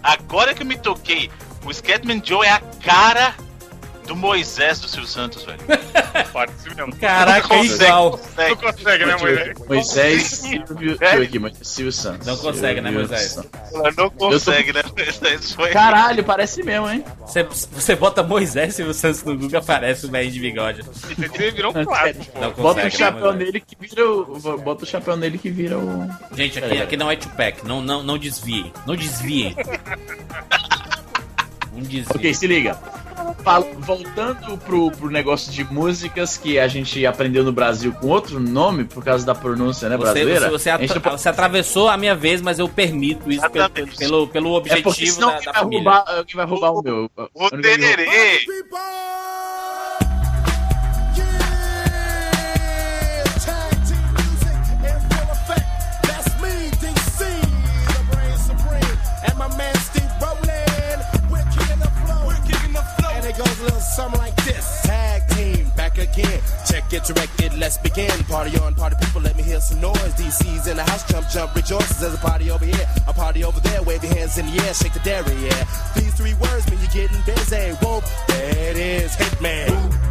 [0.04, 1.30] Agora que eu me toquei,
[1.66, 3.34] O Scatman Joe é a cara
[4.08, 5.60] do Moisés do Silvio Santos, velho.
[6.34, 6.96] Parece mesmo.
[6.96, 8.12] Caraca, é Consegue, igual.
[8.12, 8.50] consegue.
[8.50, 9.54] Não consegue, né, mulher?
[9.68, 10.98] Moisés Silvio.
[10.98, 12.26] Ver aqui, mas Silvio Santos.
[12.26, 13.38] Não consegue, né, Moisés?
[13.98, 14.82] Não consegue, né?
[14.96, 15.70] Moisés foi.
[15.72, 17.04] Caralho, parece mesmo, hein?
[17.22, 20.82] Você, você bota Moisés Silvio Santos no Google, aparece o velho de bigode.
[21.18, 22.26] Ele virou um clássico.
[22.58, 23.46] Bota o né, chapéu Moisés?
[23.46, 24.58] nele que vira o.
[24.60, 26.08] Bota o chapéu nele que vira o.
[26.36, 28.72] Gente, aqui, aqui não é Tupac, não, não, não desviem.
[28.86, 29.56] Não desviem.
[31.78, 32.06] Desviem.
[32.10, 32.76] Ok, se liga.
[33.44, 38.40] Fal- Voltando pro, pro negócio de músicas que a gente aprendeu no Brasil com outro
[38.40, 40.50] nome, por causa da pronúncia né, Você, brasileira.
[40.50, 44.58] você, gente atra- você atravessou a minha vez, mas eu permito isso pelo, pelo, pelo
[44.58, 45.84] É porque objetivo senão da, da vai, família.
[45.92, 47.10] roubar, alguém vai roubar o meu.
[47.34, 47.50] O A
[63.60, 63.82] única que- tererê.
[63.98, 64.82] Something like this.
[64.84, 66.42] Tag team back again.
[66.66, 68.12] Check it, directed, let's begin.
[68.26, 70.14] Party on, party people, let me hear some noise.
[70.16, 72.00] DC's in the house, jump, jump, rejoices.
[72.00, 73.82] There's a party over here, a party over there.
[73.84, 75.66] Wave your hands in the air, shake the dairy, yeah.
[75.96, 77.72] These three words mean you're getting busy.
[77.82, 79.70] Whoop, it is, Hitman.
[79.70, 80.07] Upside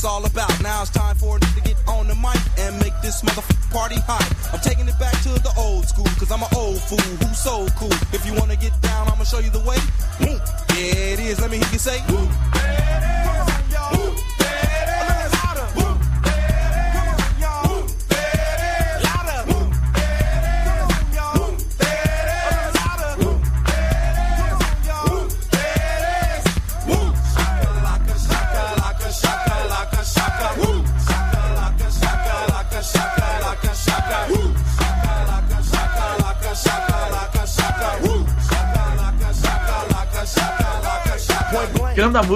[0.00, 0.48] it's all about.
[0.62, 4.00] Now it's time for it to get on the mic and make this motherfucking party
[4.08, 4.24] hot.
[4.50, 7.68] I'm taking it back to the old school, cause I'm an old fool who's so
[7.76, 7.99] cool.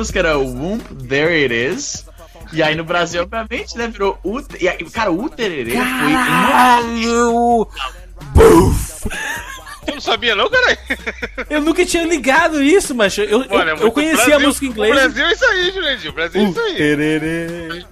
[0.05, 2.05] Música era Whoop, There It Is.
[2.53, 3.88] E aí no Brasil, obviamente, né?
[3.88, 4.38] Virou o.
[4.61, 5.81] E aí, cara, o tererê foi.
[6.12, 7.67] Caralho!
[9.87, 10.79] Tu não sabia não, cara?
[11.51, 14.37] Eu nunca tinha ligado isso, mas eu, eu, é eu conhecia Brasil.
[14.37, 14.93] a música em inglês.
[14.93, 16.11] O Brasil é isso aí, Jurandir.
[16.11, 16.75] O Brasil é isso aí.
[16.77, 17.85] Tererê.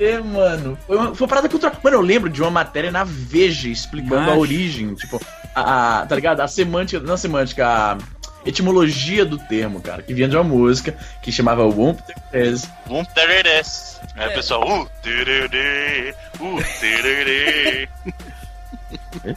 [0.00, 0.78] É, mano.
[0.86, 1.74] Foi uma, foi uma parada cultural.
[1.82, 4.30] Mano, eu lembro de uma matéria na Veja explicando Macho.
[4.32, 5.20] a origem, tipo,
[5.54, 6.40] a, a- Tá ligado?
[6.40, 7.02] A semântica.
[7.04, 7.98] Não a semântica, a
[8.48, 10.02] etimologia do termo, cara.
[10.02, 12.68] Que vinha de uma música que chamava It Is.
[12.88, 14.00] Um tererés.
[14.16, 17.88] Aí o pessoal, uh, tererê, uh, tererê.
[19.24, 19.34] É.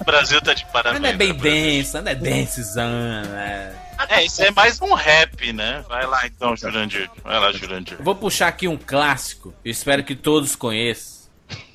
[0.00, 1.02] O Brasil tá de parabéns.
[1.02, 3.74] não é bem né, densa, não é dancezão, né?
[4.10, 5.82] É, isso é mais um rap, né?
[5.88, 7.10] Vai lá então, Jurandir.
[7.24, 7.96] Vai lá, Jurandir.
[8.00, 11.16] Vou puxar aqui um clássico, eu espero que todos conheçam.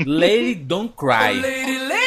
[0.06, 1.40] Lady Don't Cry.
[1.42, 2.01] Lady, lady,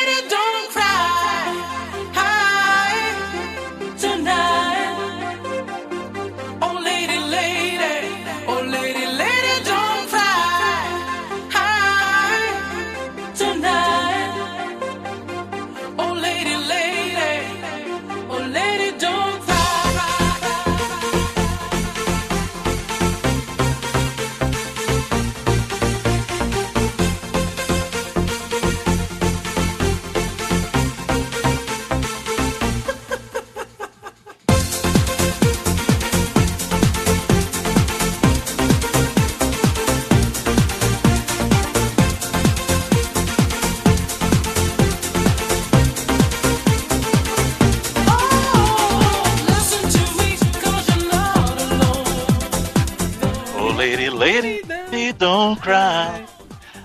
[55.18, 56.24] don't cry.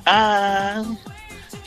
[0.06, 0.84] Ah,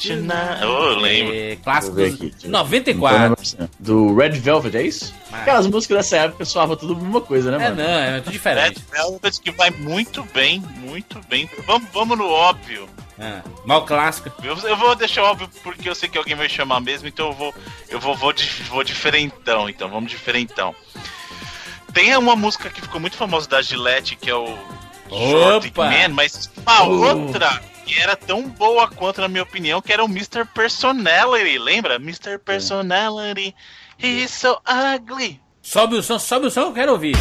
[0.01, 0.65] tonight.
[0.65, 1.35] Oh, eu lembro.
[1.35, 2.49] É, clássico aqui, deixa eu ver.
[2.49, 3.37] 94.
[3.79, 5.15] Do Red Velvet, é isso?
[5.33, 7.83] Aquelas músicas dessa época soava tudo a mesma coisa, né, É, mano?
[7.83, 8.81] não, é muito Red diferente.
[8.91, 11.49] Velvet que vai muito bem, muito bem.
[11.67, 12.89] Vamos, vamos no óbvio.
[13.19, 14.33] Ah, mal clássico.
[14.43, 17.33] Eu, eu vou deixar óbvio porque eu sei que alguém vai chamar mesmo, então eu
[17.35, 17.55] vou,
[17.89, 18.35] eu vou, vou,
[18.69, 20.75] vou diferentão, então vamos diferentão.
[21.93, 24.57] Tem uma música que ficou muito famosa da Gillette, que é o
[25.13, 25.91] Short Opa!
[25.91, 26.91] Man, mas uma Oh.
[27.09, 30.45] outra que era tão boa quanto, na minha opinião, que era o Mr.
[30.55, 31.97] Personality, lembra?
[31.97, 32.39] Mr.
[32.39, 33.55] Personality,
[33.99, 35.41] he's so ugly.
[35.61, 37.17] Sobe o som, sobe o som, eu quero ouvir.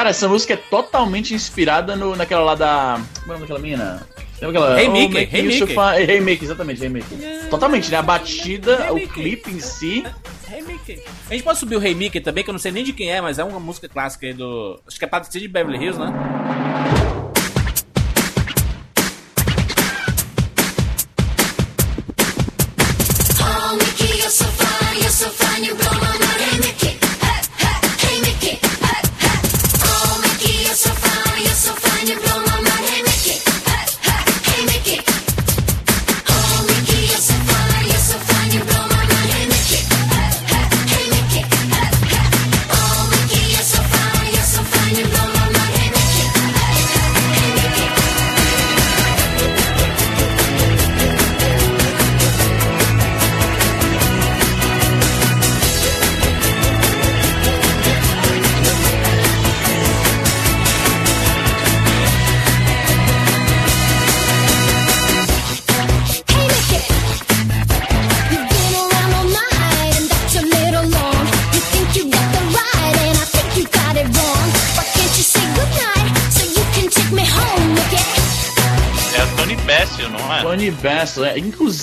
[0.00, 3.00] Cara, essa música é totalmente inspirada no, naquela lá da.
[3.20, 4.06] Como é o nome daquela mina?
[4.40, 4.80] Lembra aquela.
[4.80, 5.66] Hey Oh, Mickey, Hey Mickey.
[5.66, 7.16] Fine- Hey Mickey, exatamente, Hey Mickey.
[7.50, 7.98] Totalmente, né?
[7.98, 9.08] A batida, Hey o Mickey.
[9.12, 10.02] clipe em si.
[10.50, 11.02] Hey Mickey.
[11.28, 13.12] A gente pode subir o Hey Mickey também, que eu não sei nem de quem
[13.12, 14.80] é, mas é uma música clássica aí do.
[14.88, 16.10] Acho que é Patricia de Beverly Hills, né?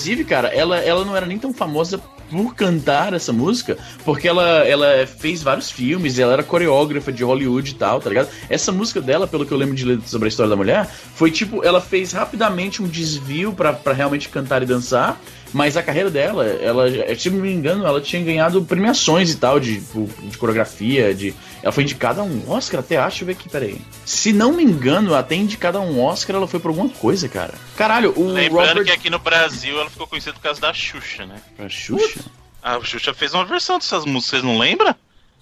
[0.08, 1.98] Inclusive, cara, ela, ela não era nem tão famosa
[2.30, 7.72] por cantar essa música, porque ela, ela fez vários filmes, ela era coreógrafa de Hollywood
[7.72, 8.30] e tal, tá ligado?
[8.50, 11.30] Essa música dela, pelo que eu lembro de ler sobre a história da mulher, foi
[11.30, 15.20] tipo, ela fez rapidamente um desvio pra realmente cantar e dançar,
[15.54, 16.86] mas a carreira dela, ela,
[17.16, 21.34] se não me engano, ela tinha ganhado premiações e tal, de, de coreografia, de.
[21.62, 23.82] Ela foi indicada a um Oscar, até acho, deixa eu ver aqui, peraí.
[24.06, 27.54] Se não me engano, até indicada a um Oscar, ela foi por alguma coisa, cara.
[27.76, 28.86] Caralho, o Lembrando Robert...
[28.86, 31.42] que aqui no Brasil ela ficou conhecida por causa da Xuxa, né?
[31.58, 32.20] A Xuxa?
[32.62, 34.96] A Xuxa fez uma versão dessas músicas, vocês não lembram?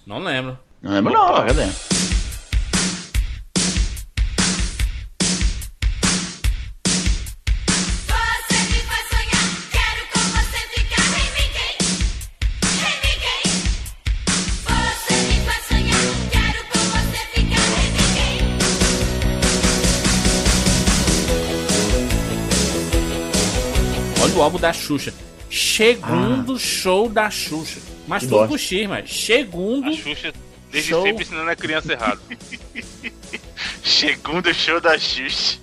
[0.06, 0.58] Não lembro.
[0.80, 1.95] Não lembro não, cadê?
[24.46, 25.12] Álbum da Xuxa.
[25.50, 27.80] Segundo show da Xuxa.
[28.06, 29.88] Mas Que tudo com X, mas segundo.
[29.88, 30.32] A Xuxa,
[30.70, 31.02] desde Show.
[31.02, 32.20] sempre, ensinando a criança errado.
[33.82, 35.58] Segundo show da Xuxa.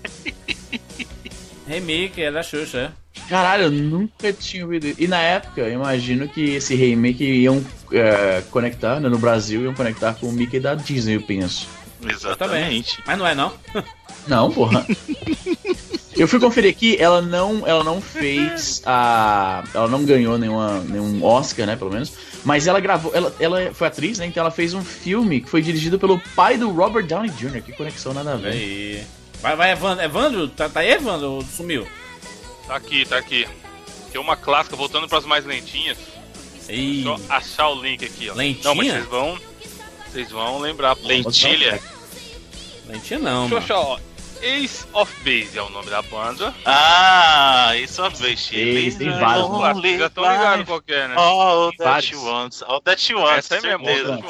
[1.67, 3.03] Remake é da Xuxa, é.
[3.29, 5.01] Caralho, eu nunca tinha ouvido isso.
[5.01, 9.73] E na época, eu imagino que esse remake iam é, conectar, né, no Brasil, iam
[9.73, 11.67] conectar com o Mickey da Disney, eu penso.
[12.05, 13.01] Exatamente.
[13.05, 13.53] Mas não é não.
[14.27, 14.85] Não, porra.
[16.15, 19.63] Eu fui conferir aqui, ela não, ela não fez a.
[19.73, 22.13] Ela não ganhou nenhuma, nenhum Oscar, né, pelo menos.
[22.43, 23.11] Mas ela gravou.
[23.15, 24.25] Ela, ela foi atriz, né?
[24.25, 27.61] Então ela fez um filme que foi dirigido pelo pai do Robert Downey Jr.
[27.61, 28.51] Que conexão nada a ver.
[28.51, 29.03] Aí.
[29.41, 30.03] Vai, vai, Evandro.
[30.03, 31.31] Evandro, tá, tá aí, Evandro?
[31.31, 31.87] Ou Sumiu.
[32.67, 33.47] Tá aqui, tá aqui.
[34.11, 35.97] Tem uma clássica, voltando pras mais lentinhas.
[36.69, 38.33] Ih, Só achar o link aqui, ó.
[38.35, 38.63] Lentinha?
[38.63, 39.39] Não, mas vocês vão.
[40.11, 40.95] Vocês vão lembrar.
[41.03, 41.81] Lentilha?
[42.87, 43.99] lentinha não, Deixa eu achar, ó.
[44.43, 46.53] Ace of Base é o nome da banda.
[46.65, 48.53] Ah, isso é beijo.
[48.53, 49.47] Eles têm vários.
[49.97, 51.15] Já estão ligados qual que é, né?
[51.15, 52.11] All that Vários.
[52.11, 52.61] you want.
[52.67, 53.37] All that you want.
[53.37, 54.21] Essa aí mesmo,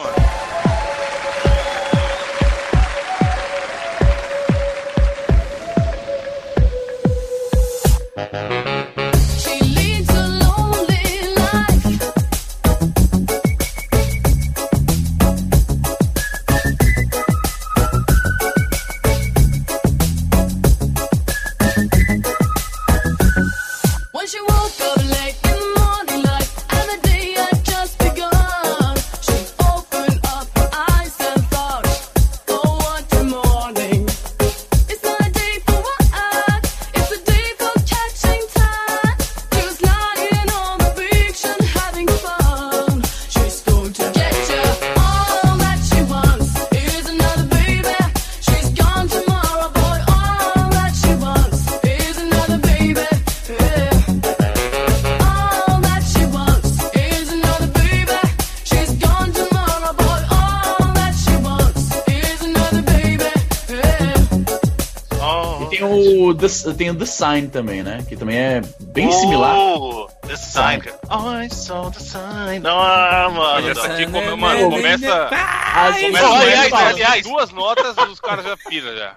[66.47, 68.03] The, tem o The Sign também, né?
[68.07, 69.55] Que também é bem similar.
[69.57, 70.81] Oh, the sign.
[70.81, 70.99] cara.
[71.09, 72.65] Oh, I saw the sign.
[72.67, 73.69] Ah, mano.
[73.69, 75.29] essa aqui, come, mano, começa.
[75.31, 79.15] As- Começa duas notas e os caras já piram já.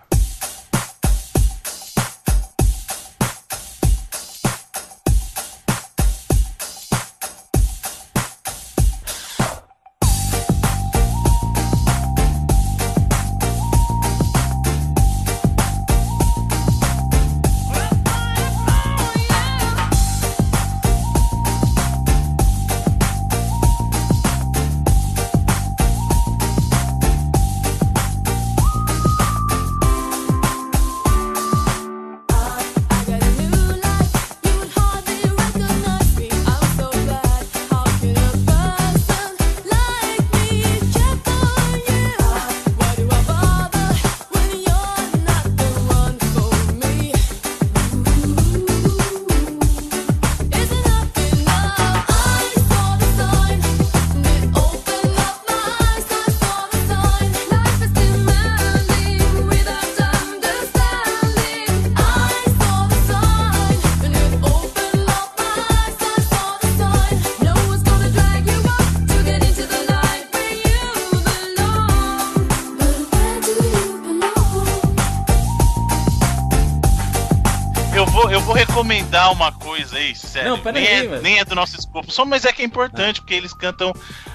[78.27, 80.51] Vou, eu vou recomendar uma coisa aí, sério.
[80.51, 82.65] Não, pera nem, aí, é, nem é do nosso escopo, só, mas é que é
[82.65, 83.93] importante, porque eles cantam.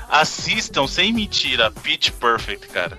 [0.10, 2.98] Assistam, sem mentira, Pitch Perfect, cara.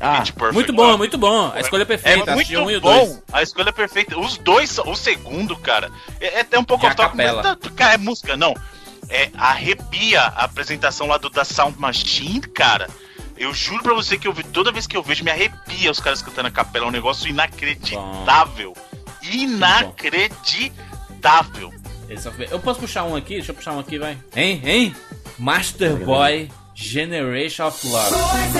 [0.00, 0.54] Ah, Pitch Perfect.
[0.54, 1.50] Muito bom, muito bom.
[1.52, 2.32] A escolha É perfeita.
[2.32, 2.98] assisti muito um e o bom.
[3.06, 3.22] dois.
[3.32, 4.18] A escolha é perfeita.
[4.18, 5.90] Os dois, o segundo, cara,
[6.20, 7.42] é, é até um pouco a off-topic, capela?
[7.42, 8.54] mas tá- cara, é música, não.
[9.08, 12.88] É, arrepia a apresentação lá do da Sound Machine, cara.
[13.36, 16.00] Eu juro pra você que eu vi, toda vez que eu vejo, me arrepia os
[16.00, 16.84] caras cantando a capela.
[16.86, 18.76] É um negócio inacreditável.
[19.22, 21.72] Inacreditável.
[22.08, 22.14] É-
[22.50, 23.34] Eu posso puxar um aqui?
[23.34, 24.16] Deixa eu puxar um aqui, vai.
[24.34, 24.62] Hein?
[24.64, 24.96] Hein?
[25.38, 28.10] Master Boy Generation of Love.
[28.10, 28.58] Boys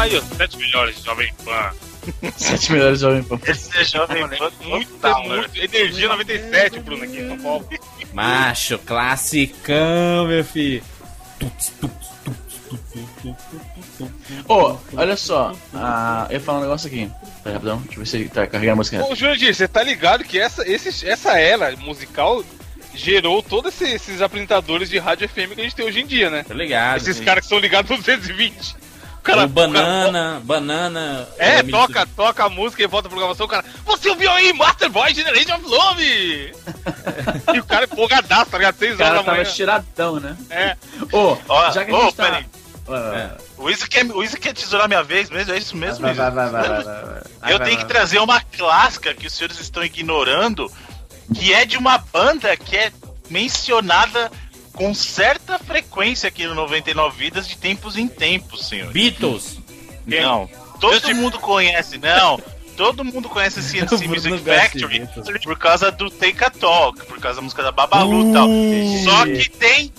[0.00, 1.72] Aí, ó, sete melhores Jovem Pan.
[2.34, 3.38] Sete melhores jovens pan.
[3.46, 5.14] Esse é jovem Pan Muito, né?
[5.26, 5.60] muito.
[5.60, 7.68] Energia 97, Bruno, aqui em São Paulo.
[8.14, 10.82] Macho, classicão, meu filho.
[14.48, 15.52] Ô, olha só.
[15.74, 17.10] Ah, eu ia falar um negócio aqui.
[17.44, 17.76] Tá, rapidão.
[17.80, 19.04] Deixa eu ver se ele tá carregando a música.
[19.04, 22.42] Ô, Jurandir, você tá ligado que essa, esse, essa era musical
[22.94, 26.30] gerou todos esses, esses apresentadores de rádio FM que a gente tem hoje em dia,
[26.30, 26.42] né?
[26.42, 26.96] Tá ligado?
[26.96, 28.80] Esses caras que são ligados no 220.
[29.32, 31.28] O cara, o banana, banana.
[31.38, 34.52] É, elemento toca, toca a música e volta a programação, o cara, você ouviu aí
[34.52, 36.52] Master Boy Generation of Love?
[37.54, 38.76] e o cara é empolgadaço, tá ligado?
[38.78, 39.50] 6 O horas cara da tava manhã.
[39.52, 40.36] tiradão, né?
[40.50, 40.76] É.
[41.12, 42.24] Ô, Ó, já que a ô, gente tá.
[42.24, 42.46] peraí.
[42.92, 43.30] É.
[43.56, 45.52] O Izzy quer, o Izzy quer tesourar minha vez mesmo?
[45.52, 46.02] É isso mesmo?
[46.04, 47.04] Vai, vai, vai, vai, vai, vai, vai.
[47.04, 47.22] Vai,
[47.52, 47.76] Eu vai, tenho vai.
[47.76, 50.68] que trazer uma clássica que os senhores estão ignorando,
[51.32, 52.90] que é de uma banda que é
[53.28, 54.30] mencionada
[54.80, 58.90] com certa frequência aqui no 99 Vidas de tempos em tempos, senhor.
[58.90, 59.58] Beatles.
[60.06, 60.48] Não.
[60.80, 62.40] Todo mundo conhece, não.
[62.78, 65.06] Todo mundo conhece CNC Music Factory
[65.44, 68.48] por causa do Take a Talk, por causa da música da Babalu e tal.
[69.04, 69.92] Só que tem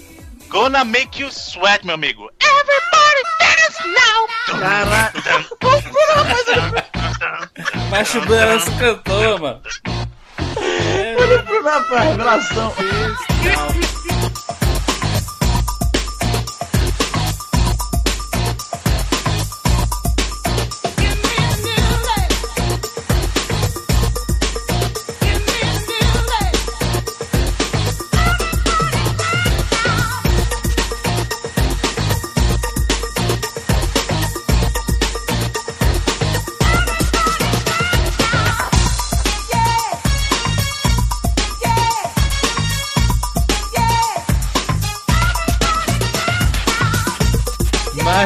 [0.48, 2.32] Gonna Make You Sweat, meu amigo.
[2.42, 4.60] Everybody dance now!
[4.60, 5.46] Caraca.
[7.92, 9.62] Macho Branco cantou, mano.
[11.20, 12.74] Olha pra revelação.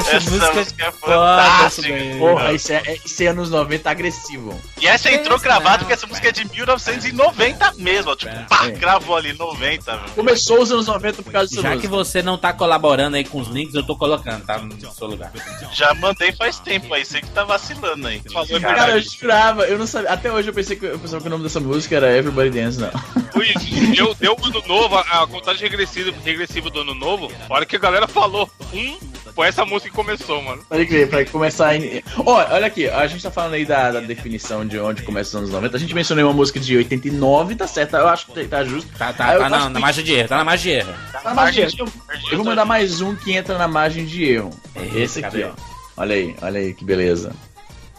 [0.06, 1.68] Macho, Essa música música é foda, fantástica.
[1.68, 2.20] isso daí.
[2.20, 4.62] Porra, isso é, é- isso é anos 90 agressivo.
[4.82, 8.72] E essa entrou gravada porque essa música é de 1990 mesmo, tipo, pá, É.
[8.72, 10.10] gravou ali 90, velho.
[10.14, 11.96] Começou os anos 90 por causa dessa Já que música.
[11.96, 14.58] você não tá colaborando aí com os links, eu tô colocando, tá?
[14.60, 15.32] No seu lugar.
[15.74, 18.22] Já mandei faz tempo aí, sei que tá vacilando aí.
[18.32, 20.12] Falou, é Cara, eu jurava, eu não sabia.
[20.12, 22.80] Até hoje eu pensei que eu pensava que o nome dessa música era Everybody Dance,
[22.80, 22.90] não.
[23.36, 23.54] Ui,
[23.96, 27.32] Deu, deu ano novo, a, a contagem regressiva, regressiva do ano novo.
[27.50, 28.98] A hora que a galera falou, um,
[29.36, 30.64] foi essa música que começou, mano.
[30.68, 31.76] Pode crer, pra começar.
[31.76, 32.02] Em...
[32.26, 35.36] Ó, olha aqui, a gente tá falando aí da, da definição de onde começa os
[35.36, 35.76] anos 90.
[35.76, 37.98] A gente mencionou uma música de 89, tá certo?
[37.98, 38.90] Eu acho que tá justo.
[38.98, 40.94] Tá, tá, eu tá na, na margem de erro, tá na margem de erro.
[41.12, 41.92] Tá na margem de erro.
[42.32, 44.52] Eu vou mandar mais um que entra na margem de erro.
[44.74, 45.52] Eita, Esse aqui, cadê?
[45.52, 45.52] ó.
[45.98, 47.34] Olha aí, olha aí, que beleza.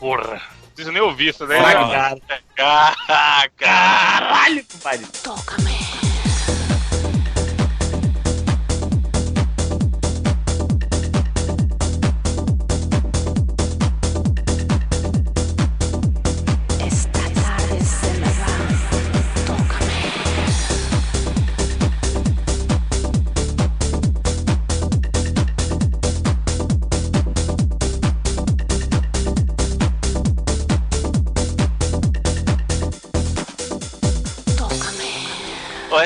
[0.01, 0.41] Porra.
[0.41, 1.59] Não preciso nem ouvir isso, né?
[3.57, 5.07] Caralho, compadre.
[5.13, 5.31] Esta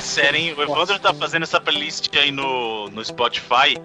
[0.00, 0.54] é sério, hein?
[0.56, 3.76] O Evandro tá fazendo essa playlist aí no, no Spotify.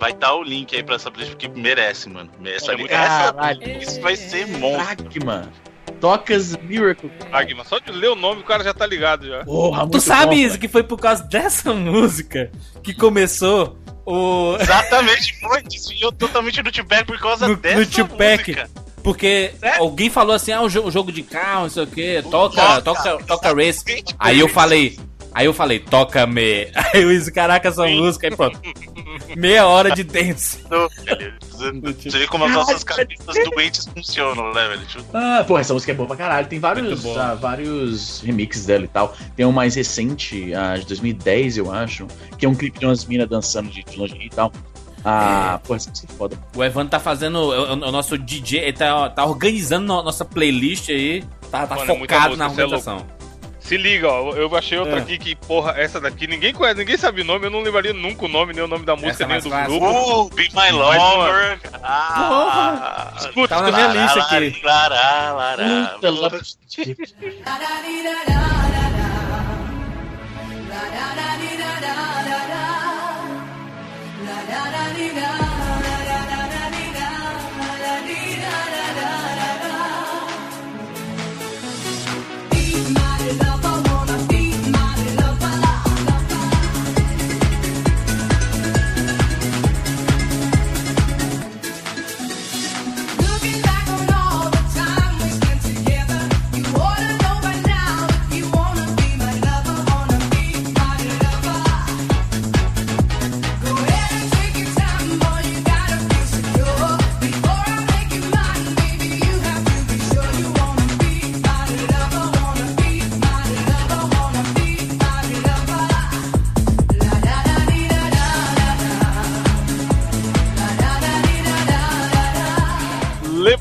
[0.00, 2.30] Vai estar o link aí pra essa playlist, porque merece, mano.
[2.44, 3.34] Essa, É muito- essa
[3.80, 4.96] isso vai ser monstro.
[5.08, 5.52] Dragma.
[6.00, 7.10] Tocas Miracle.
[7.32, 9.44] Agma, só de ler o nome o cara já tá ligado já.
[9.44, 12.50] Porra, Tu sabe bom, isso, que foi por causa dessa música
[12.82, 14.56] que começou o.
[14.60, 15.62] Exatamente, foi.
[15.62, 18.38] Desviou totalmente do Tupac por causa No- dessa no Tupac.
[18.50, 18.70] música.
[19.02, 19.80] Porque Sério?
[19.82, 22.56] alguém falou assim, ah, o jo- o jogo de carro, não sei o que, toca,
[22.56, 23.82] Toca, toca, toca race.
[24.18, 24.98] Aí eu falei,
[25.34, 26.68] aí eu falei, toca-me.
[26.94, 28.60] Aí eu disse, caraca, essa música, aí pronto.
[29.36, 30.58] Meia hora de dance.
[31.04, 31.34] Velho,
[31.92, 34.86] Você vê como as nossas cabeças doentes funcionam, né, velho?
[34.86, 36.46] Tipo, Ah, pô, essa música é boa pra caralho.
[36.46, 39.14] Tem vários, ah, vários remixes dela e tal.
[39.36, 42.06] Tem um mais recente, ah, de 2010, eu acho,
[42.38, 44.52] que é um clipe de umas minas dançando de lingerie e tal.
[45.04, 46.38] Ah, pô, essa música é foda.
[46.56, 47.36] O Evandro tá fazendo.
[47.38, 51.24] O, o nosso DJ, ele tá, tá organizando no- nossa playlist aí.
[51.50, 53.06] Tá, tá Mano, é focado na é organização.
[53.68, 55.02] Se liga, ó, eu achei outra É.
[55.02, 58.24] aqui que, porra, essa daqui ninguém conhece, ninguém sabe o nome, eu não lembraria nunca
[58.24, 59.78] o nome, nem o nome da música, Essa é nem do fácil.
[59.78, 60.22] grupo.
[60.22, 61.60] Uh, Be My Lover.
[61.82, 64.60] Ah, Escuta, Tá na minha lista aqui.
[64.64, 65.86] Lará, lará.
[65.96, 66.40] Puta, Love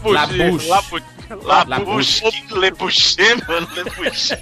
[0.03, 0.67] Labuche.
[0.67, 1.05] Labuche.
[1.67, 4.37] Labuche, Lebuche, mano, Lebuche.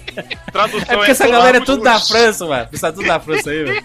[0.51, 1.99] Tradução É porque essa galera é tudo da.
[1.99, 2.67] França, mano.
[2.69, 3.83] Pessoal tudo da França aí, velho.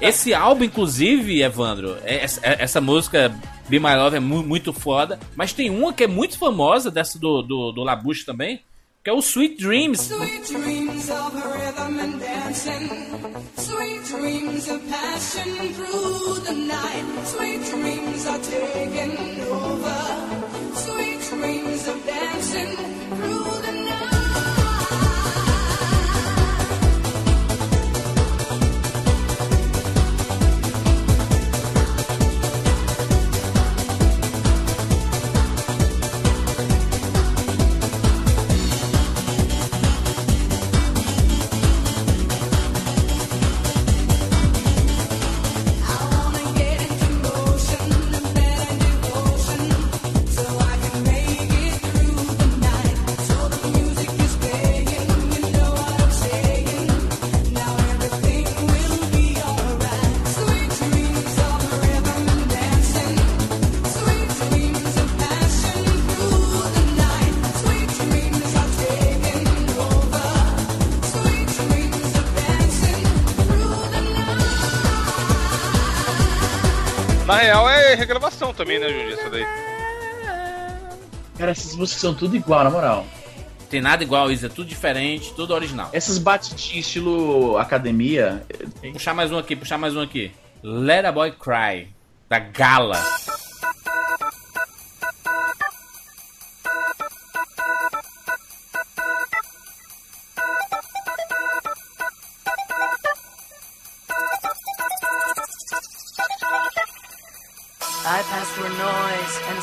[0.00, 3.32] Esse álbum, inclusive, Evandro, é- essa, é- essa música
[3.68, 5.18] Be My Love é mu- muito foda.
[5.36, 8.60] Mas tem uma que é muito famosa, dessa do, do, do Labuche também,
[9.02, 10.00] que é o Sweet Dreams.
[10.10, 12.88] Sweet dreams of rhythm and dancing.
[13.58, 15.44] Sweet dreams of passion
[15.74, 17.04] through the night.
[17.26, 20.53] Sweet dreams are taking over.
[21.44, 23.03] Sweet dreams of dancing
[77.94, 79.12] é regravação também, né, Júlio?
[79.14, 79.46] Essa daí.
[81.38, 83.06] Cara, essas músicas são tudo igual, na moral.
[83.68, 85.90] Tem nada igual isso, é tudo diferente, tudo original.
[85.92, 88.44] Essas batidinhas estilo academia.
[88.82, 90.30] eh, Puxar mais um aqui, puxar mais um aqui.
[90.62, 91.88] Let a Boy Cry,
[92.28, 93.02] da Gala.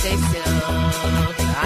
[0.00, 0.60] Say still,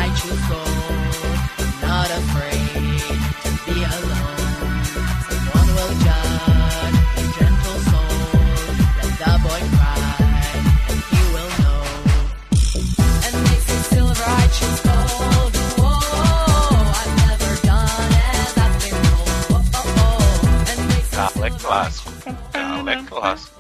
[0.03, 1.35] I choose gold.
[1.83, 2.99] Not afraid
[3.45, 4.83] to be alone.
[5.31, 8.19] Someone will judge a gentle soul.
[8.99, 9.99] Let the boy cry,
[10.91, 11.83] and he will know.
[13.25, 15.53] And they say silver, I choose gold.
[17.01, 19.31] I've never done as I've been told.
[19.55, 20.71] Oh, oh, oh.
[20.71, 23.55] And they say Galo é clássico.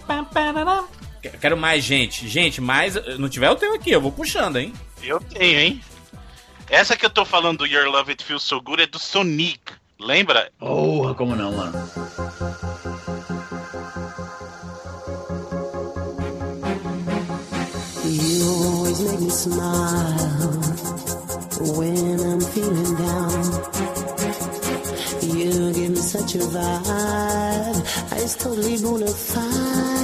[1.30, 2.28] Quero mais gente.
[2.28, 2.94] Gente, mais.
[3.18, 4.72] Não tiver, eu tenho aqui, eu vou puxando, hein?
[5.02, 5.82] Eu tenho, hein?
[6.68, 9.60] Essa que eu tô falando do Your Love It Feels So Good é do Sonic.
[9.98, 10.50] Lembra?
[10.58, 11.72] Porra, como não, mano?
[18.04, 20.60] You always make me smile
[21.76, 23.44] when I'm feeling down.
[25.22, 30.03] You give me such a vibe, it's totally bona fide.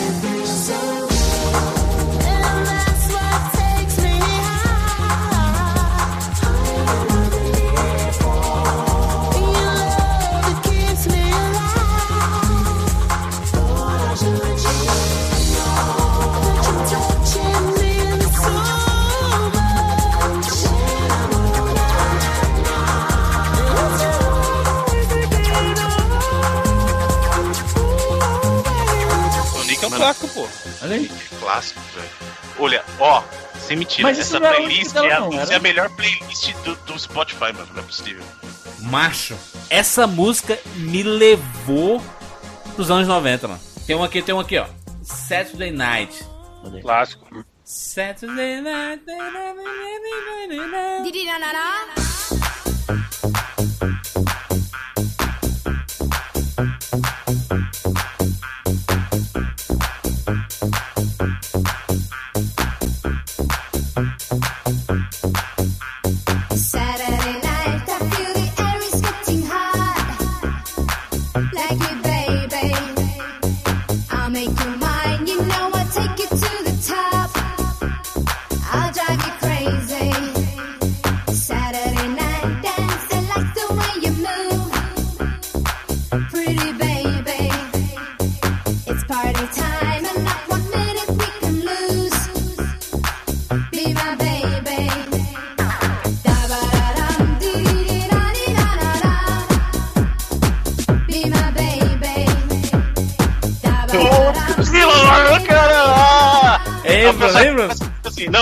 [30.01, 30.47] clássico, pô.
[30.83, 31.07] Olha aí.
[31.07, 32.09] Que clássico, velho.
[32.59, 33.23] Olha, ó,
[33.59, 35.53] sem mentira, Mas essa era playlist é, a- não, era?
[35.53, 37.67] é a melhor playlist do, do Spotify, mano.
[37.73, 38.23] Não é possível.
[38.79, 39.37] Macho,
[39.69, 42.01] essa música me levou
[42.75, 43.59] pros anos 90, mano.
[43.87, 44.65] Tem um aqui, tem um aqui, ó.
[45.03, 46.23] Saturday Night.
[46.81, 47.25] Clássico.
[47.63, 49.03] Saturday Night.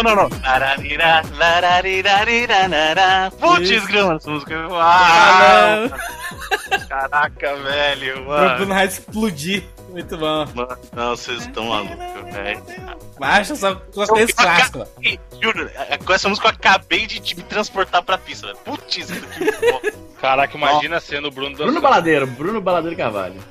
[0.03, 0.39] Não, não, não.
[3.31, 4.67] Putz, grama essa música.
[4.67, 5.89] Uau!
[6.87, 8.65] Caraca, velho, Bruno mano.
[8.67, 9.63] vai explodir.
[9.89, 10.45] Muito bom.
[10.53, 11.97] Mano, Não, vocês estão malucos,
[12.33, 12.63] velho.
[13.19, 14.85] Macho, só com esse clássico.
[15.41, 18.59] Juro, é, com essa música eu acabei de, me transportar pra pista, velho.
[18.59, 19.81] Putz, isso aqui bom.
[20.21, 21.81] Caraca, imagina sendo o Bruno Bruno.
[21.81, 23.41] Baladeiro, Bruno Baladeiro Carvalho.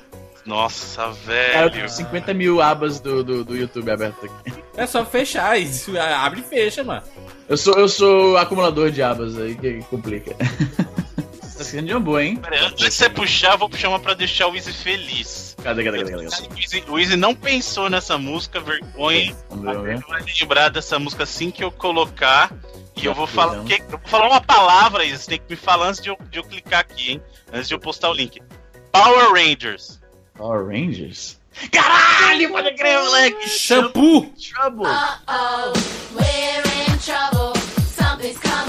[0.49, 1.71] Nossa, Cara, velho.
[1.71, 4.53] tenho 50 mil abas do, do, do YouTube aberto aqui.
[4.75, 5.93] É só fechar isso.
[5.99, 7.03] Abre e fecha, mano.
[7.47, 10.33] Eu sou, eu sou acumulador de abas aí, que complica.
[10.33, 12.37] tá esquecendo de uma boa, hein?
[12.37, 15.55] Pera Antes de você puxar, eu vou puxar uma pra deixar o Easy feliz.
[15.61, 16.11] Cadê, cadê, cadê?
[16.13, 16.25] cadê?
[16.25, 19.35] O Easy, o Easy não pensou nessa música, vergonha.
[19.49, 19.99] Vamos ver.
[20.07, 22.51] Vai lembrar dessa música assim que eu colocar.
[22.95, 23.63] E eu vou falar.
[23.65, 25.17] que- eu vou falar uma palavra, Easy.
[25.23, 27.21] Você tem que me falar antes de eu, de eu clicar aqui, hein?
[27.53, 28.41] Antes de eu postar o link.
[28.91, 29.98] Power Rangers.
[30.39, 31.35] Power Rangers?
[31.69, 33.41] Caralho, pode crer, moleque!
[33.41, 34.25] Shampoo!
[34.39, 34.85] Trouble!
[34.85, 35.73] Uh-oh,
[36.15, 37.53] we're in trouble.
[37.83, 38.68] Something's come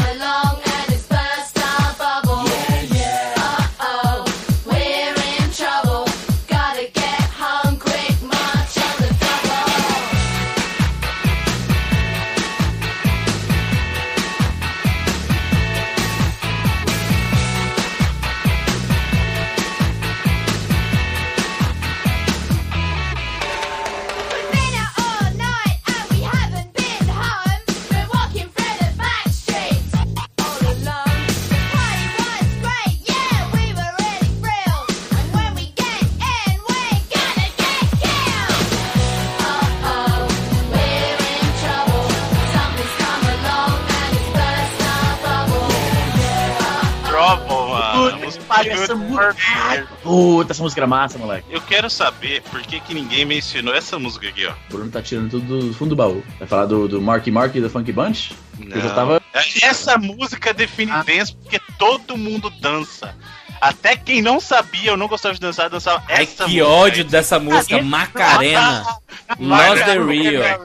[50.11, 51.47] Puta, essa música era massa, moleque.
[51.49, 54.51] Eu quero saber por que, que ninguém mencionou essa música aqui, ó.
[54.51, 56.21] O Bruno tá tirando tudo do fundo do baú.
[56.37, 58.33] Vai falar do, do Marky Mark e do Funky Bunch?
[58.59, 59.23] Eu já tava.
[59.63, 63.15] Essa música define dance porque todo mundo dança.
[63.61, 66.67] Até quem não sabia ou não gostava de dançar, dançava Ai, essa que música.
[66.67, 67.81] ódio dessa música.
[67.81, 68.85] Macarena.
[69.39, 70.61] Lost the Real.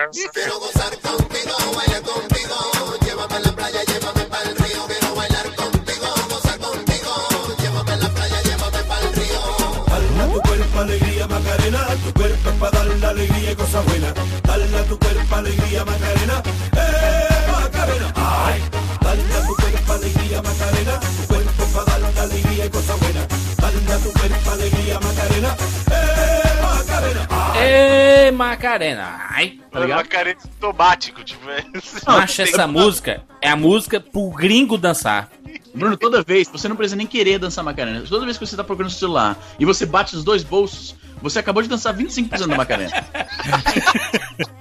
[12.07, 14.15] tu cuerpo es para darle alegría y cosas buenas.
[14.43, 16.43] Dale a tu cuerpo alegría Macarena,
[16.77, 18.63] eh Macarena, ay.
[19.01, 23.27] Dale a tu cuerpo alegría Macarena, tu cuerpo es para darle alegría y cosas buenas.
[23.57, 25.57] Dale a tu cuerpo alegría Macarena,
[25.91, 28.27] eh Macarena, ay.
[28.27, 29.27] Ê, Macarena.
[29.31, 29.61] Ai.
[29.71, 29.99] Tá ligado?
[29.99, 31.65] Macarena automático, tipo, é.
[32.07, 35.29] Macho, essa música é a música pro gringo dançar.
[35.75, 38.03] Bruno, toda vez, você não precisa nem querer dançar Macarena.
[38.09, 41.39] Toda vez que você tá procurando o celular e você bate os dois bolsos, você
[41.39, 42.93] acabou de dançar 25% da Macarena.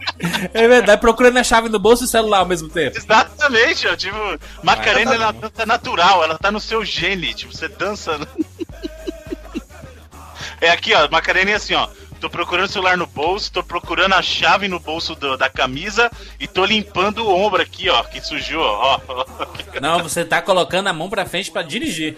[0.54, 2.98] É verdade, procurando a chave no bolso e celular ao mesmo tempo.
[2.98, 4.18] Exatamente, ó, tipo,
[4.64, 8.18] Macarena ela dança natural, ela tá no seu gene, tipo, você dança.
[10.62, 11.88] É aqui, ó, Macareninha assim, ó.
[12.20, 16.10] Tô procurando o celular no bolso, tô procurando a chave no bolso do- da camisa
[16.40, 19.00] e tô limpando o ombro aqui, ó, que sujou, ó.
[19.82, 22.18] Não, você tá colocando a mão pra frente pra dirigir.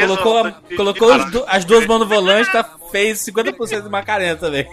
[0.00, 1.12] Colocou, a- colocou
[1.46, 4.66] as duas mãos no volante, tá, fez 50% de Macarena também.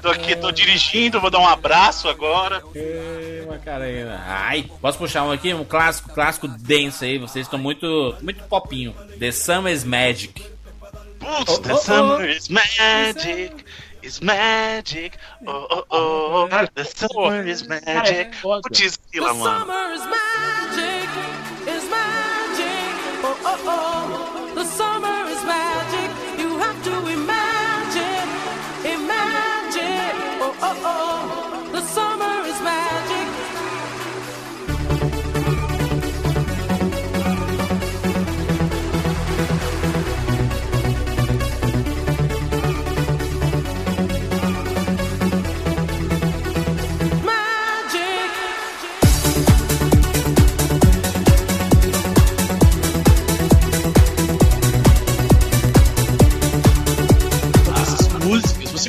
[0.00, 2.60] Tô aqui, tô dirigindo, vou dar um abraço agora.
[2.74, 4.20] Ê, Macarena.
[4.26, 5.54] Ai, posso puxar um aqui?
[5.54, 7.18] Um clássico, clássico denso aí.
[7.18, 8.92] Vocês estão muito, muito popinho.
[9.18, 10.42] The Summer is Magic.
[11.20, 12.24] Putz, Oh, the oh, summer oh.
[12.24, 13.64] is magic.
[14.02, 15.16] Is magic.
[15.46, 16.48] Oh, oh, oh.
[16.74, 18.32] The summer is magic.
[18.42, 19.44] Putz, mano.
[19.44, 20.71] Summer is magic,
[23.34, 23.64] oh, oh.
[23.66, 23.91] oh.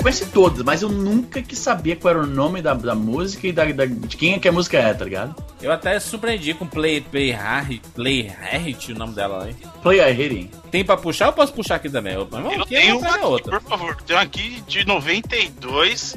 [0.04, 3.52] Conhece todas, mas eu nunca quis saber qual era o nome da, da música e
[3.52, 5.36] da, da- de quem é que a música é, tá ligado?
[5.62, 9.56] Eu até surpreendi com Play Play Harry, Play Harrit, o nome dela aí.
[9.82, 10.52] Play Hitting.
[10.70, 12.14] Tem pra puxar ou posso puxar aqui também?
[12.14, 13.60] Eu, Eu aqui é tenho uma aqui, outra.
[13.60, 13.96] por favor.
[14.06, 16.16] Tem uma aqui de 92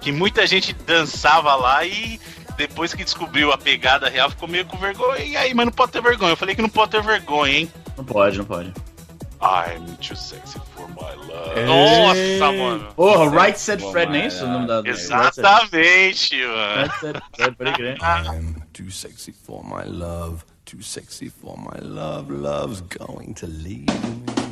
[0.00, 2.20] que muita gente dançava lá e
[2.56, 5.24] depois que descobriu a pegada real ficou meio com vergonha.
[5.24, 6.32] E aí, mas não pode ter vergonha.
[6.32, 7.68] Eu falei que não pode ter vergonha, hein?
[7.96, 8.72] Não pode, não pode.
[9.44, 11.66] I'm too sexy for my love.
[11.66, 12.94] Nossa, mano.
[12.96, 14.82] Porra, Right Said Fred, não é isso o nome da...
[14.86, 16.80] Exatamente, mano.
[16.80, 17.98] Right Said Fred, pode crer.
[18.00, 22.30] I'm too sexy for my love, too sexy for my love.
[22.30, 24.43] Love's going to leave me.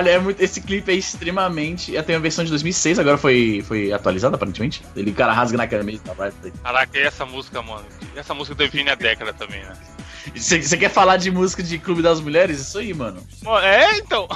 [0.00, 1.92] Caralho, é muito, esse clipe é extremamente.
[2.02, 4.82] Tem a versão de 2006, agora foi, foi atualizada aparentemente.
[4.96, 6.02] Ele, o cara rasga na camisa.
[6.04, 6.32] Tá.
[6.62, 7.84] Caraca, e essa música, mano?
[8.16, 9.72] Essa música define a década também, né?
[10.34, 12.60] Você quer falar de música de Clube das Mulheres?
[12.60, 13.22] Isso aí, mano.
[13.42, 14.28] Mano, É, então.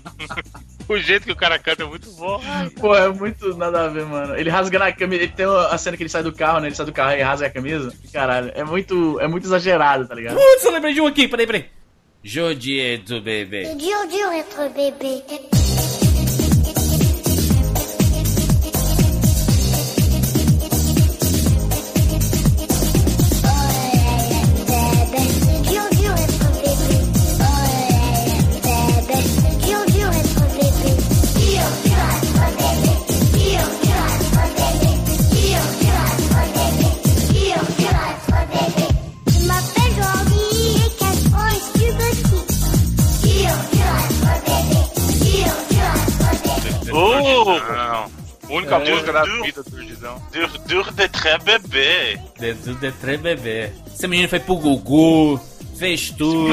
[0.88, 2.40] o jeito que o cara canta é muito bom.
[2.78, 4.36] Pô, é muito nada a ver, mano.
[4.36, 5.22] Ele rasga na camisa.
[5.22, 6.68] Ele tem a cena que ele sai do carro, né?
[6.68, 7.94] Ele sai do carro e rasga a camisa.
[8.12, 10.36] Caralho, é muito, é muito exagerado, tá ligado?
[10.36, 11.81] Putz, eu lembrei de um aqui, peraí, peraí.
[12.24, 13.64] Jodier do bebê.
[13.64, 15.22] C'est dur, dur être bébé.
[47.44, 48.22] Não.
[48.48, 48.90] Única É.
[48.90, 50.22] música da vida do Jordizão.
[50.32, 52.18] Dur, dur de très bebê.
[52.38, 53.70] De, do de três bebê.
[53.86, 55.40] Esse menino foi pro Gugu,
[55.76, 56.48] fez tudo.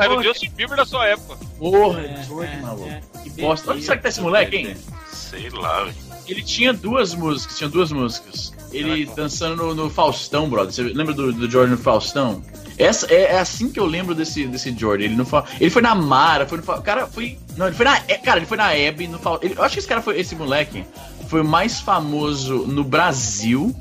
[0.00, 1.36] Era o Justin Bieber da sua época.
[1.58, 2.88] Porra, Jordi, maluco.
[3.22, 3.72] Que bosta.
[3.72, 4.76] Onde será que tá esse moleque, hein?
[5.12, 5.96] Sei lá, velho.
[6.28, 8.52] Ele tinha duas músicas, tinha duas músicas.
[8.72, 10.72] Ele dançando no, no Faustão, brother.
[10.72, 12.42] Você lembra do, do Jordan Faustão?
[12.78, 15.04] Essa é, é assim que eu lembro desse, desse Jordan.
[15.04, 15.44] Ele não fa...
[15.60, 18.46] ele foi na Mara, foi no cara foi não, ele foi na é, cara, ele
[18.46, 20.84] foi na Hebe no ele, eu acho que esse cara foi esse moleque
[21.28, 23.74] foi mais famoso no Brasil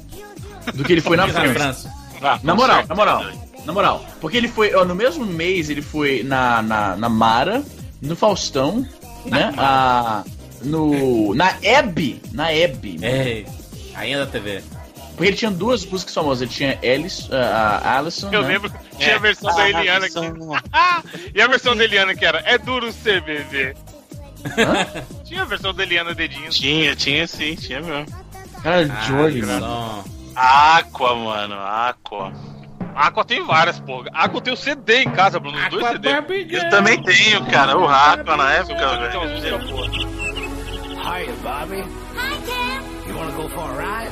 [0.74, 1.54] do que ele foi na Na França.
[1.54, 1.94] França.
[2.22, 2.90] Ah, Na moral, certeza.
[2.90, 3.26] na moral,
[3.66, 4.06] na moral.
[4.22, 7.64] Porque ele foi, ó, no mesmo mês ele foi na, na, na Mara,
[8.02, 8.86] no Faustão,
[9.26, 9.54] né?
[9.58, 10.24] A,
[10.64, 12.98] no, na Hebe, na Hebe.
[13.02, 13.46] Ei,
[13.94, 14.64] rainha da TV.
[15.16, 16.42] Porque ele tinha duas músicas famosas.
[16.42, 18.30] Ele tinha Alice, a a Alison.
[18.32, 18.48] Eu né?
[18.50, 20.16] lembro, tinha a versão da Eliana aqui.
[21.34, 23.76] e a versão da Eliana que era É duro ser bebê.
[25.24, 26.50] Tinha a versão da Eliana Dedinho.
[26.50, 28.06] Tinha, tinha sim, tinha mesmo.
[28.62, 30.04] Cara, Ah, que mano.
[30.36, 32.34] Aqua, mano, Aqua.
[32.94, 34.10] Aqua tem várias, porra.
[34.14, 35.58] Aqua tem o CD em casa, Bruno.
[35.58, 36.10] Os dois Aqua CD.
[36.14, 36.64] Barbie Girl.
[36.64, 37.78] Eu também tenho, cara.
[37.78, 39.22] O Aqua na época, velho.
[41.06, 41.84] Hiya, Bobby.
[42.16, 43.08] Hi, Cam.
[43.08, 44.12] You wanna go for a ride?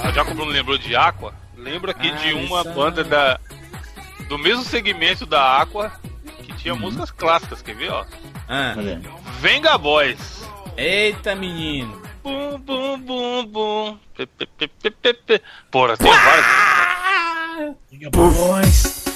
[0.00, 0.14] Creation.
[0.14, 3.04] já que o Bruno lembrou de Aqua, lembra aqui Ah, de uma isso é- banda
[3.04, 3.38] da
[4.28, 5.92] do mesmo segmento da Aqua
[6.42, 8.04] que tinha músicas clássicas, quer ver, ó?
[8.48, 8.74] Ah.
[9.40, 10.48] Venga Boys.
[10.76, 12.02] Eita, menino.
[12.22, 13.98] Bum, bum, bum, bum.
[14.16, 15.42] Pe, pe, pe, pe, pe.
[15.70, 16.46] Porra, tem várias.
[18.10, 19.13] Boys.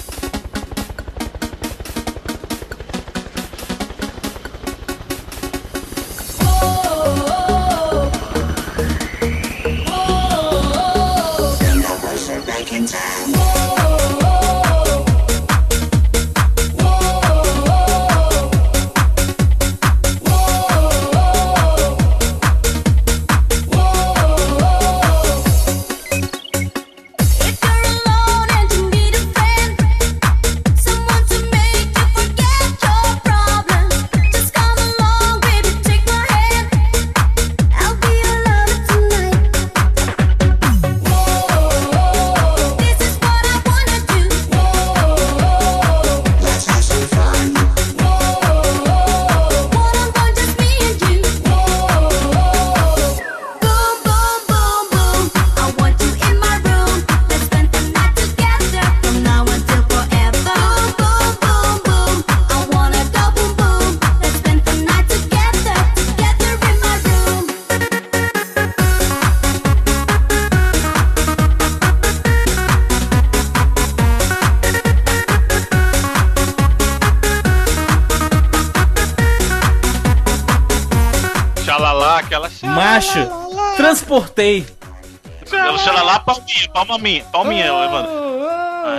[86.29, 88.13] Palminha, palma minha, palminha, Evandro.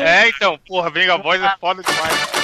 [0.04, 2.39] É, então, porra, Venga Boys é foda demais.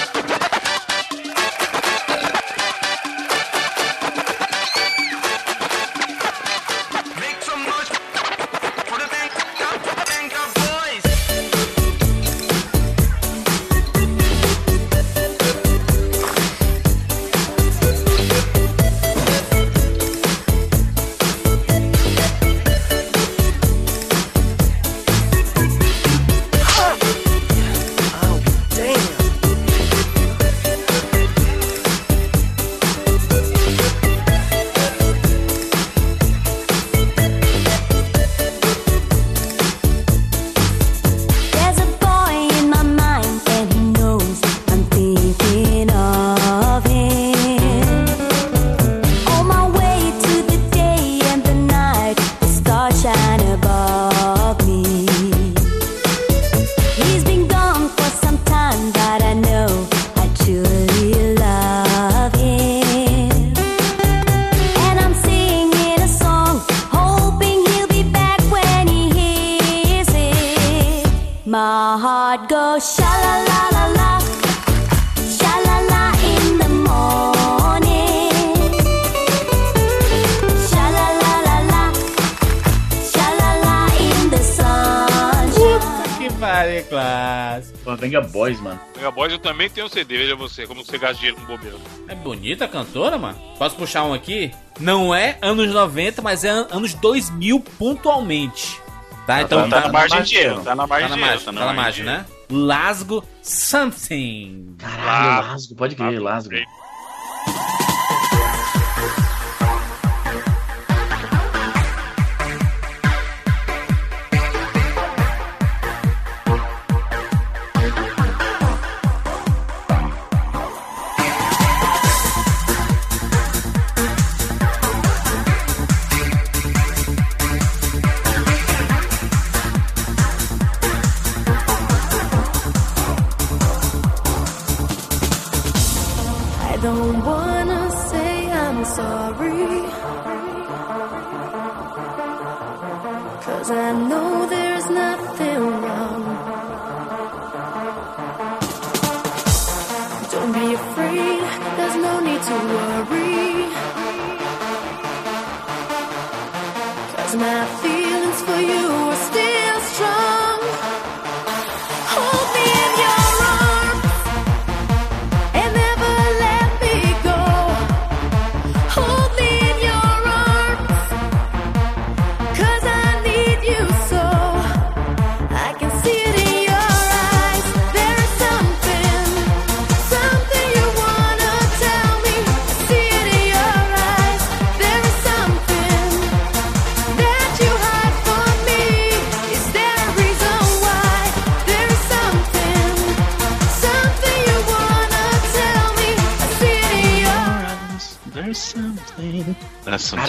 [89.35, 91.77] Eu também tenho um CD, veja você, como você gasta dinheiro com bobeira.
[92.07, 93.37] É bonita a cantora, mano?
[93.57, 94.51] Posso puxar um aqui?
[94.79, 98.79] Não é anos 90, mas é an- anos 2000 pontualmente.
[99.27, 100.63] Tá, então tá na margem de erro, erro.
[100.63, 102.13] tá na margem Tá na de erro, margem, tá tá na margem erro.
[102.17, 102.25] né?
[102.49, 104.75] Lasgo Something.
[104.77, 106.51] Caralho, Lasgo, pode crer, Lasgo.
[106.51, 107.94] Cause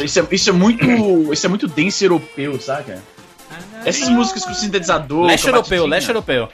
[0.06, 1.32] isso é, isso é muito.
[1.32, 3.02] Isso é muito dance europeu, saca?
[3.84, 5.26] Essas músicas com sintetizador.
[5.26, 6.48] Leste com europeu, leste europeu.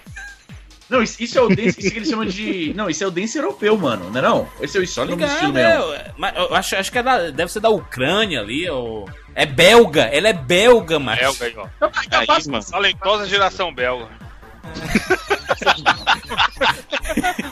[0.90, 1.80] Não, isso, isso é o dance.
[1.80, 2.74] Isso que eles chamam de.
[2.74, 4.10] Não, isso é o dance europeu, mano.
[4.10, 4.46] Não é não?
[4.60, 5.92] Esse é o do ligado, estilo mesmo.
[5.94, 9.08] é, mas eu acho, acho que é da- deve ser da Ucrânia ali, ou...
[9.34, 11.22] É belga, ela é belga, macho.
[11.22, 11.66] Belga aí, ó.
[12.10, 12.62] Aí, mano.
[12.64, 14.06] Talentosa geração belga.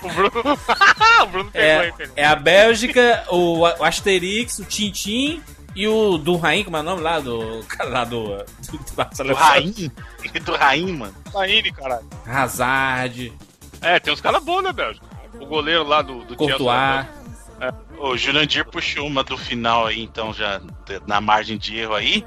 [0.03, 0.59] o Bruno.
[1.22, 2.12] o Bruno pegou aí, É, Felipe.
[2.16, 5.42] é a Bélgica, o, o Asterix, o Tintin
[5.74, 7.20] e o do Rain, como é o nome lá?
[7.20, 8.36] Do cara lá do.
[8.38, 9.90] Do, do, Do Raim?
[10.44, 11.14] Do Raim, mano.
[11.32, 12.08] Taine, caralho.
[12.26, 13.32] Hazard,
[13.80, 15.06] É, tem uns caras bons na Bélgica.
[15.40, 17.06] O goleiro lá do, do Chelsea Courtois.
[17.58, 17.80] Bélgica.
[17.98, 20.60] O Jurandir puxou uma do final aí, então já
[21.06, 22.24] na margem de erro aí.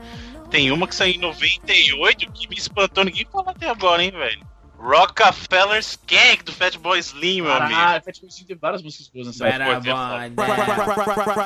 [0.51, 4.45] Tem uma que saiu em 98 que me espantou, ninguém falou até agora, hein, velho.
[4.77, 7.79] Rockefeller Skank do Fatboy Slim, meu amigo.
[7.79, 9.79] Caralho, Fat Boy Slim tem várias músicas boas nessa época.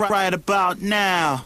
[0.10, 1.46] Right about now,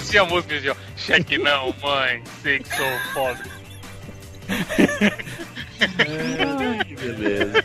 [0.00, 0.74] assim a música, assim, ó.
[0.96, 2.22] Cheque não, mãe.
[2.42, 3.50] Sei que sou pobre.
[6.98, 7.64] Beleza.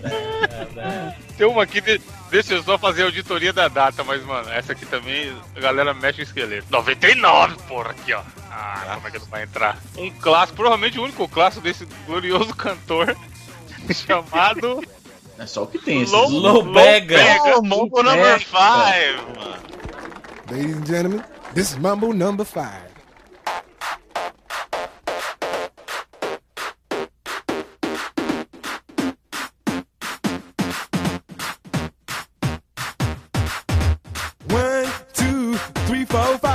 [1.38, 1.99] Tem uma aqui, de,
[2.32, 5.94] deixa eu só fazer a auditoria da data, mas, mano, essa aqui também a galera
[5.94, 6.68] mexe o esqueleto.
[6.70, 8.22] 99, porra, aqui, ó.
[8.49, 9.78] Ah, como é que não vai entrar?
[9.98, 13.16] Um clássico, provavelmente o único clássico desse glorioso cantor,
[13.94, 14.82] chamado
[15.38, 16.02] É só o que tem.
[16.03, 17.18] esses- Low, Lobega.
[17.57, 18.53] Oh, Mambo Number 5,
[19.38, 19.66] mano.
[20.49, 21.22] Ladies and gentlemen,
[21.56, 22.91] this is Mumble number five.
[34.49, 35.56] One, two,
[35.88, 36.55] three, four, five.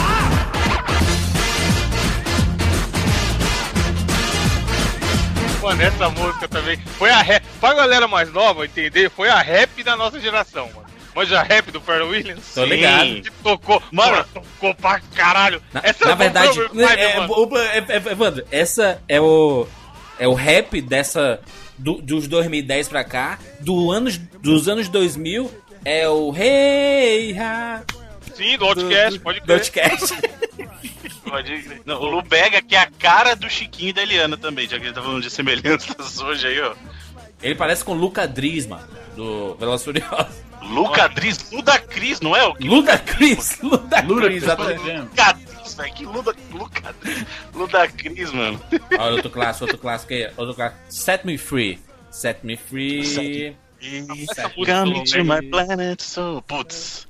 [5.61, 7.43] Mano, essa música também foi a rap.
[7.59, 10.87] Pra galera mais nova entender, foi a rap da nossa geração, mano.
[11.13, 12.53] Manja rap do Pharrell Williams?
[12.55, 13.21] Tô ligado.
[13.21, 13.83] Que tocou.
[13.91, 15.61] Mano, tocou pra caralho.
[15.73, 19.67] Na, essa na é verdade, Williams, é, é, é, é, Evandro, essa é o
[20.17, 21.39] é o rap dessa
[21.77, 25.51] do- dos 2010 pra cá, do anos dos anos 2000
[25.83, 27.81] é o Hey Ha
[28.35, 29.57] Sim, do Outcast, pode do crer.
[29.57, 30.15] Outcast.
[31.31, 31.81] Pode crer.
[31.85, 34.83] Não, o Lubega, que é a cara do Chiquinho e da Eliana também, já que
[34.83, 36.75] a gente tá falando de semelhanças hoje aí, ó.
[37.41, 38.85] Ele parece com o Luca Driz, mano,
[39.15, 40.35] do Velozes e Furiosos.
[40.61, 42.67] Ludacris, Ludacris, não é o que?
[42.67, 44.79] Ludacris, Ludacris, exatamente.
[44.79, 44.99] pode ver.
[44.99, 47.25] Ludacris, velho, que Luda, Ludacris,
[47.55, 48.61] Ludacris, mano.
[48.99, 50.81] Olha outro clássico, outro clássico aí, outro clássico.
[50.89, 51.79] Set Me Free.
[52.11, 53.05] Set Me Free.
[53.05, 56.43] Set Essa música Come do to my planet, so...
[56.45, 57.07] Putz.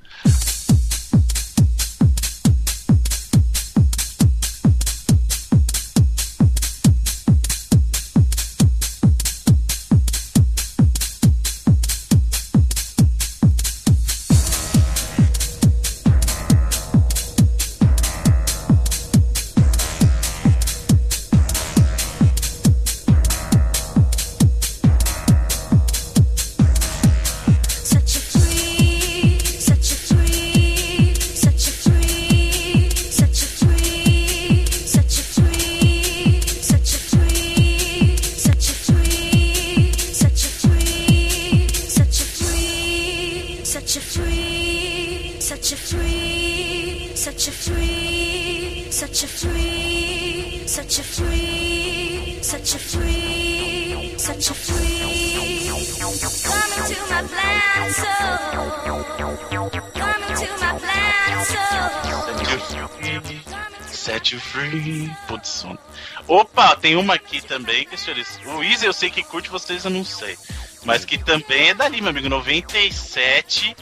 [66.82, 68.38] Tem uma aqui também, que senhores.
[68.44, 70.36] O Easy eu sei que curte, vocês eu não sei.
[70.84, 72.28] Mas que também é dali, meu amigo.
[72.28, 73.74] 97.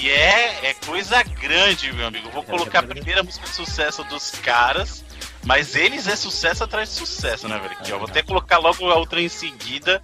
[0.00, 2.30] E é, é coisa grande, meu amigo.
[2.30, 5.04] Vou colocar a primeira música de sucesso dos caras.
[5.44, 7.72] Mas eles é sucesso atrás de sucesso, né, velho?
[7.72, 7.98] Aqui, ó.
[7.98, 10.00] Vou até colocar logo a outra em seguida.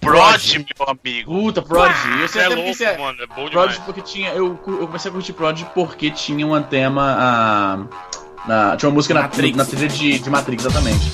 [0.00, 1.32] Prod, meu amigo.
[1.32, 2.20] Puta, Prodigy.
[2.20, 3.52] Eu sei é até louco, mano, é bom demais.
[3.52, 4.30] Prodigy porque tinha.
[4.30, 7.16] Eu, eu comecei a curtir Prodigy porque tinha um tema.
[7.18, 7.86] ah,
[8.44, 11.06] na- tinha uma música na, na trilha de, de Matrix, exatamente.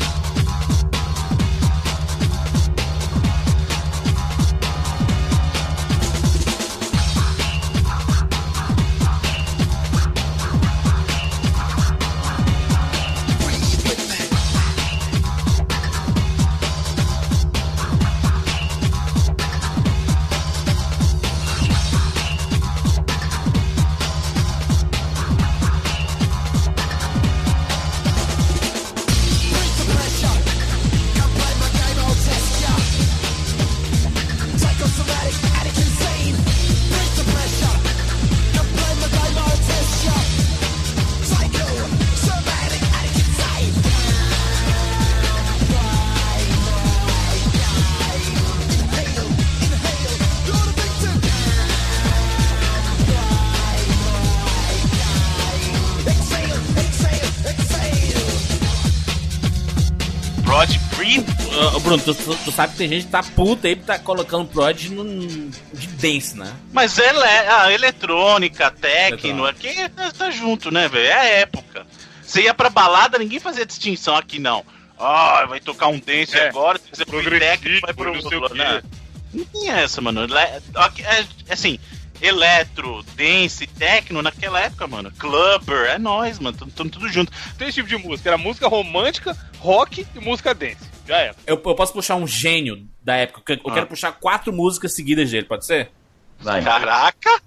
[62.04, 64.84] Tu, tu- tu sabe que tem gente que tá puta aí por tá colocando Prod
[64.90, 65.04] no,
[65.50, 66.52] de dance, né?
[66.72, 71.06] Mas ele é a eletrônica, techno, aqui tá, tá junto, né, velho?
[71.06, 71.86] É a época.
[72.22, 74.64] Você ia pra balada, ninguém fazia distinção aqui, não.
[74.98, 78.38] Ah, vai tocar um dance É, agora, você pro progressivo, técnico, vai pro não sei
[78.38, 78.58] o quê.
[78.58, 78.82] né?
[79.32, 80.24] Não tem essa, mano.
[80.24, 80.34] Ele-
[80.74, 81.78] aqui- é, assim,
[82.20, 85.10] eletro, dance, techno, naquela época, mano.
[85.18, 86.56] Clubber, é nóis, mano.
[86.56, 87.32] Tamo, tamo tudo junto.
[87.56, 88.28] Três tipos de música.
[88.30, 90.76] Era música romântica, rock e música dance.
[91.09, 91.35] Já era.
[91.47, 93.55] Eu, eu posso puxar um gênio da época.
[93.55, 93.74] Eu, Ah.
[93.74, 95.90] quero puxar quatro músicas seguidas dele, pode ser?
[96.39, 96.62] Vai.
[96.62, 97.40] Caraca!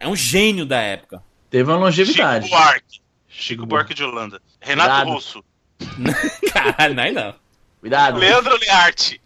[0.00, 1.22] É um gênio da época.
[1.50, 2.46] Teve uma longevidade.
[2.46, 3.00] Chico Buarque.
[3.28, 4.40] Chico Buarque de Holanda.
[4.60, 5.10] Renato Cuidado.
[5.10, 5.44] Russo.
[6.52, 7.34] Caralho, não é não.
[7.80, 8.18] Cuidado.
[8.18, 9.20] Leandro Learte.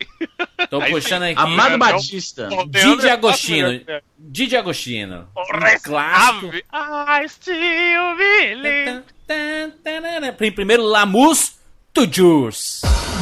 [0.71, 1.35] Tô Aí puxando aqui.
[1.39, 2.49] Amado Batista.
[2.69, 3.81] Didi Agostino.
[4.19, 5.29] Didi Agostino.
[5.37, 6.47] Um clássico.
[6.73, 9.03] I still believe.
[10.55, 11.59] Primeiro, Lamus
[11.93, 12.81] Tujurs.
[12.83, 13.16] Repete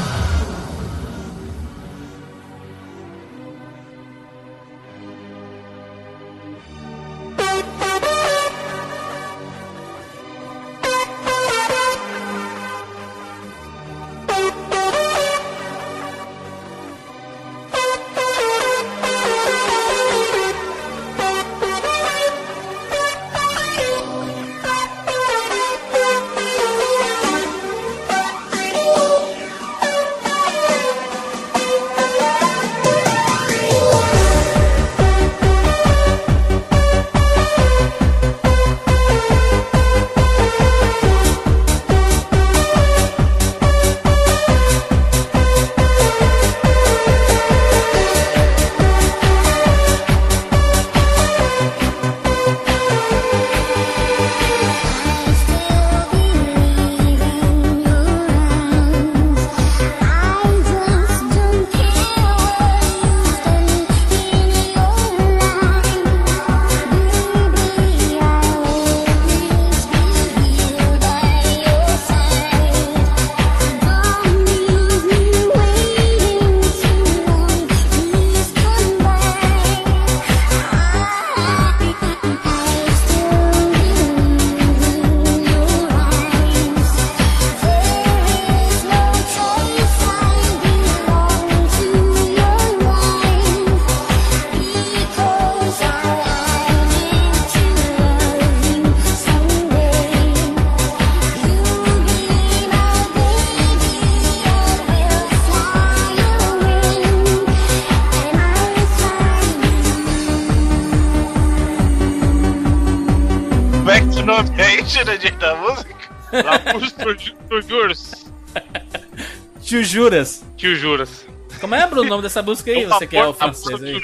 [120.64, 121.26] Tio Juras.
[121.60, 122.86] Como é, Bruno, o nome dessa música aí?
[122.86, 124.00] Você que é o francês aí.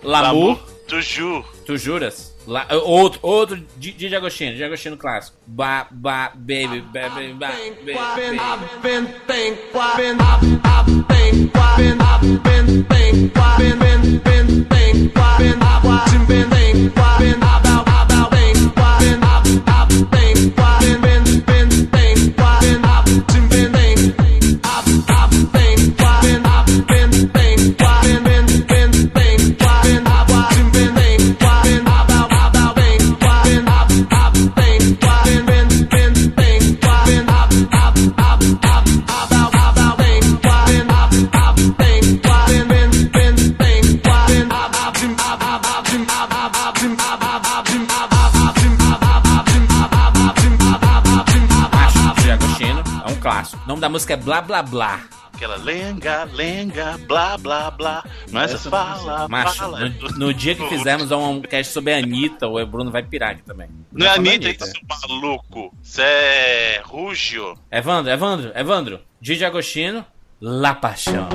[0.00, 0.60] Lamour.
[0.86, 1.44] Tu ju.
[1.66, 2.32] Tu juras?
[2.46, 5.36] La- outro, outro Di- Didi Agostino, Didi Agostino clássico.
[5.44, 8.38] Ba, ba, baby, baby, ba, baby.
[8.38, 9.58] I've been been, been,
[9.96, 10.16] been
[12.44, 12.86] been,
[13.58, 13.99] been, been
[53.20, 53.62] clássico.
[53.64, 55.00] O nome da música é Blá Blá Blá.
[55.32, 58.04] Aquela lenga, lenga, blá, blá, blá.
[58.30, 59.88] Mas Essa fala, Macho, fala.
[59.88, 63.42] no, no dia que fizermos um cast sobre a Anitta, o Bruno vai pirar aqui
[63.42, 63.68] também.
[63.90, 64.74] Não é Vai falar Anitta, isso,
[65.08, 65.74] maluco.
[65.82, 67.54] Isso é Rúgio.
[67.70, 69.00] Evandro, Evandro, Evandro.
[69.18, 70.04] Didi Agostino,
[70.42, 71.28] La Paixão.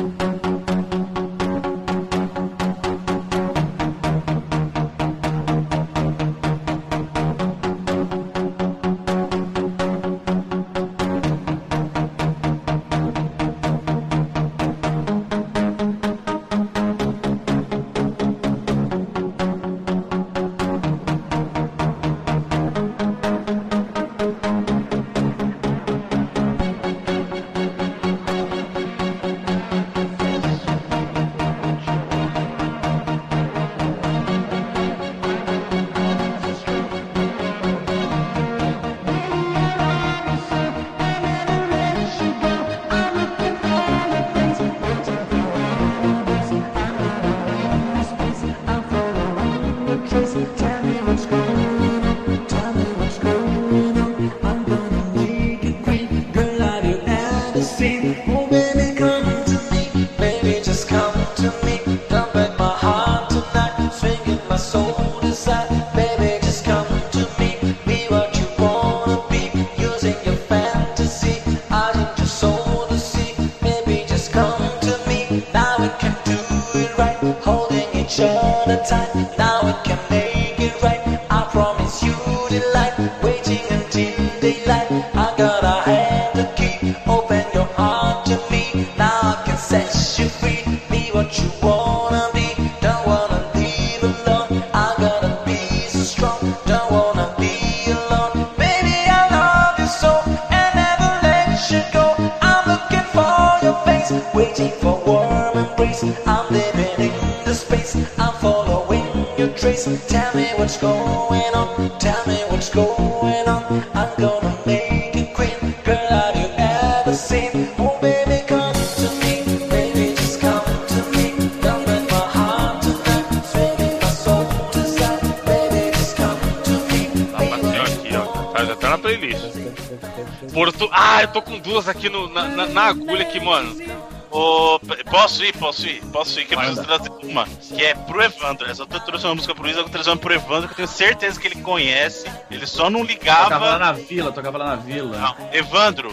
[135.56, 136.84] Posso ir, posso ir, que eu Manda.
[136.84, 138.69] preciso trazer uma, que é pro Evandro.
[138.69, 140.88] Essa eu trouxe uma música pro Luiz, eu trazer uma pro Evandro, que eu tenho
[140.88, 142.30] certeza que ele conhece.
[142.52, 143.80] Ele só não Tocava lá ligava.
[143.80, 145.18] na vila, tocava lá na vila.
[145.18, 146.11] Não, Evandro,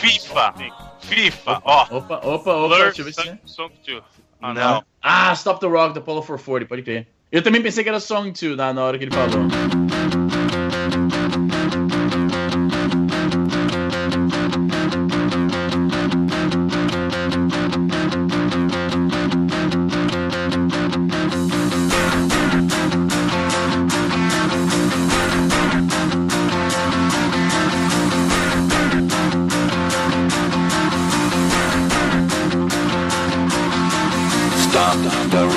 [0.00, 0.54] FIFA,
[1.00, 1.82] FIFA, ó.
[1.90, 3.38] Opa, opa, opa, Blur, deixa eu ver se é.
[3.44, 4.02] Song 2.
[4.42, 4.84] Ah, não.
[5.02, 7.06] Ah, Stop the Rock, da Polo 440, pode crer.
[7.30, 9.46] Eu também pensei que era Song 2 na, na hora que ele falou.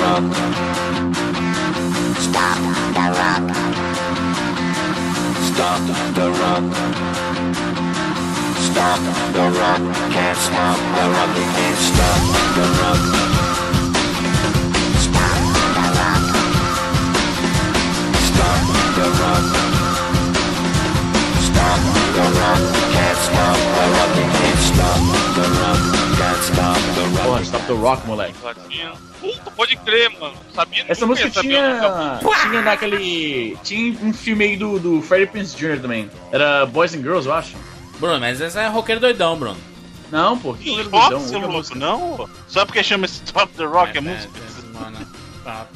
[0.04, 0.24] Rock.
[2.26, 2.58] Stop
[2.96, 3.44] the rock.
[5.48, 5.82] Stop
[6.16, 6.64] the rock.
[8.68, 9.00] Stop
[9.34, 9.82] the rock.
[10.14, 11.32] Can't stop the rock.
[11.56, 12.20] Can't stop
[12.56, 13.02] the rock.
[15.06, 15.40] Stop
[15.76, 16.24] the rock.
[18.28, 18.60] Stop
[18.96, 19.46] the rock.
[21.48, 21.80] Stop
[22.16, 22.62] the rock.
[22.94, 24.12] Can't stop the rock.
[24.38, 25.00] Can't stop
[25.36, 25.93] the rock.
[26.94, 28.06] Can't stop the rock.
[28.06, 28.34] Moleque.
[29.20, 30.34] Puta, pode crer, mano.
[30.54, 31.80] Sabia Essa música tinha.
[32.42, 33.56] Tinha naquele.
[33.62, 35.80] Tinha um filme aí do, do Freddie Prinze Jr.
[35.80, 36.10] também.
[36.30, 37.56] Era Boys and Girls, eu acho.
[37.98, 39.56] Bruno, mas esse é roqueiro doidão, Bruno.
[40.10, 41.78] Não, pô, que roqueiro doidão, seu louco, música.
[41.78, 42.28] não?
[42.46, 44.32] Só porque chama Stop the Rock é, música?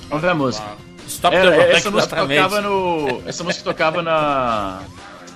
[0.08, 0.66] Vamos ver a música.
[1.06, 3.22] Stop the Rock, essa música tocava no.
[3.26, 4.82] Essa música tocava na.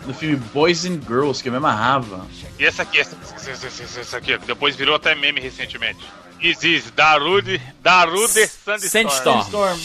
[0.07, 2.27] No filme Boys and Girls, que eu me amarrava.
[2.59, 6.01] E essa aqui, essa, essa, essa, essa, aqui, depois virou até meme recentemente.
[6.41, 9.43] Isis, Darude, Darude Sandstorm.
[9.43, 9.79] Sandstorm.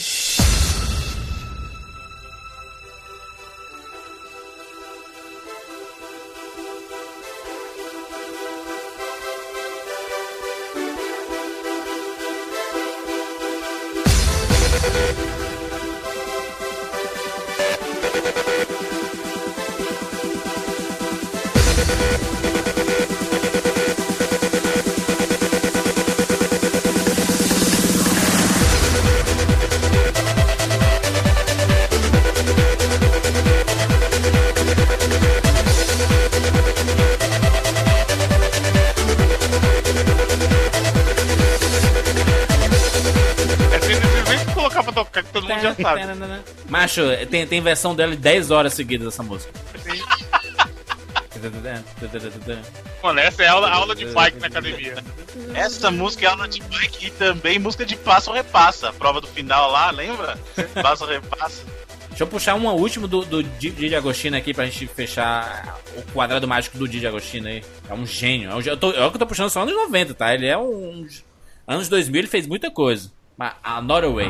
[0.43, 0.46] É
[46.97, 49.51] Macho, tem, tem versão dela de 10 horas seguidas essa música.
[53.03, 54.95] Mano, essa é aula, aula de bike na academia.
[55.53, 58.89] Essa música é aula de bike e também música de passa ou repassa.
[58.89, 60.37] A prova do final lá, lembra?
[60.81, 61.63] Passa ou repassa.
[62.09, 66.01] Deixa eu puxar uma última do, do Di- Didi Agostino aqui pra gente fechar o
[66.11, 67.63] quadrado mágico do Didi Agostino aí.
[67.87, 68.49] É um gênio.
[68.49, 70.33] É, um eu tô, é o que eu tô puxando só anos 90, tá?
[70.33, 71.05] Ele é um.
[71.67, 73.11] Anos 2000 ele fez muita coisa.
[73.37, 74.27] Mas a Norway.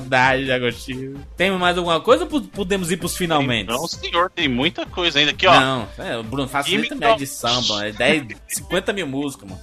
[0.00, 1.24] Saudade de Agostinho.
[1.36, 3.68] Tem mais alguma coisa ou po- podemos ir pros finalmente?
[3.68, 5.58] Não, senhor, tem muita coisa ainda aqui, ó.
[5.60, 7.86] Não, é, o Bruno facilita minha edição, mano.
[7.86, 9.60] É 10, 50 mil músicas, mano.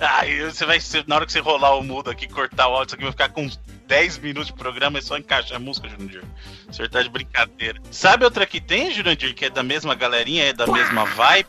[0.00, 2.72] Ah, e você vai ser, na hora que você rolar o mudo aqui, cortar o
[2.72, 5.60] áudio, isso aqui vai ficar com uns 10 minutos de programa, é só encaixar a
[5.60, 6.24] música, Jurandir.
[6.72, 7.78] Senhor tá de brincadeira.
[7.90, 11.48] Sabe outra que tem, Jurandir, que é da mesma galerinha, é da mesma vibe?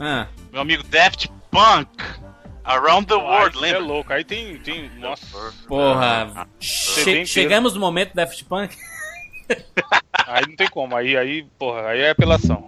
[0.00, 0.26] Ah.
[0.50, 1.88] Meu amigo Daft Punk.
[2.64, 3.78] Around the World, É lembra?
[3.80, 4.56] louco, aí tem.
[4.58, 5.52] tem nossa.
[5.66, 6.46] Porra.
[6.60, 8.76] CD Che- chegamos no momento Daft Punk.
[10.26, 12.64] Aí não tem como, aí, aí, porra, aí é apelação.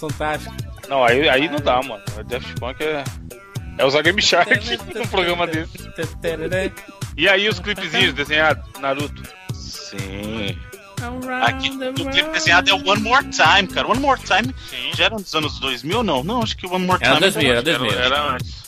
[0.00, 0.54] Fantástico.
[0.88, 2.02] Não, aí, aí não dá, mano.
[2.18, 3.04] O Daft Punk é.
[3.78, 4.50] É usar Game Shark
[4.94, 5.72] num programa desse.
[7.16, 9.22] E aí os clipezinhos desenhados, Naruto.
[9.54, 10.58] Sim.
[11.42, 13.88] Aqui, o clipe desenhado é One More Time, cara.
[13.88, 14.54] One More Time
[14.94, 16.22] já era nos anos 2000 ou não?
[16.22, 17.98] Não, acho que One More Era Time 2000, era 2000.
[17.98, 18.64] Era antes.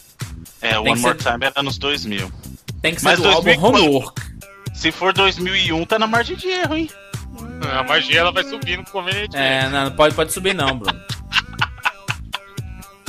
[0.63, 2.33] É, One More ser- Time era nos 2000.
[2.81, 4.23] Tem que ser Mas do álbum 2004 Homework.
[4.75, 6.91] Se for 2001, tá na margem de erro, hein?
[7.71, 9.37] A magia ela vai subindo convenientemente.
[9.37, 11.01] É, não, não pode, pode subir não, Bruno.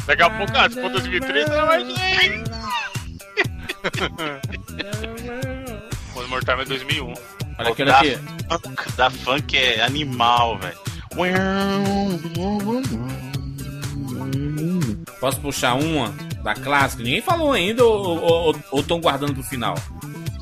[0.05, 2.43] Daqui a pouco, ah, se for 2003, não vai ver.
[6.15, 7.13] O Mortal é 2001.
[7.57, 8.19] Olha aquele da aqui.
[8.61, 10.77] Funk, da funk é animal, velho.
[15.19, 16.13] Posso puxar uma
[16.43, 17.03] da clássica?
[17.03, 19.75] Ninguém falou ainda ou estão guardando pro final?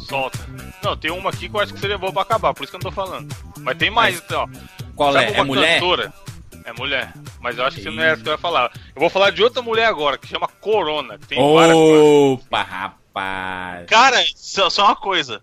[0.08, 0.40] Solta.
[0.84, 2.76] Não, tem uma aqui que eu acho que seria boa pra acabar, por isso que
[2.78, 3.34] eu não tô falando.
[3.60, 4.50] Mas tem mais, então.
[4.96, 5.38] Qual Sabe é?
[5.38, 5.74] É mulher?
[5.80, 6.14] cantora?
[6.66, 7.14] É mulher.
[7.40, 8.72] Mas eu acho que não é essa que eu ia falar.
[8.96, 11.18] Eu vou falar de outra mulher agora, que chama Corona.
[11.18, 13.86] Que tem Opa, rapaz.
[13.88, 15.42] Cara, só, só uma coisa.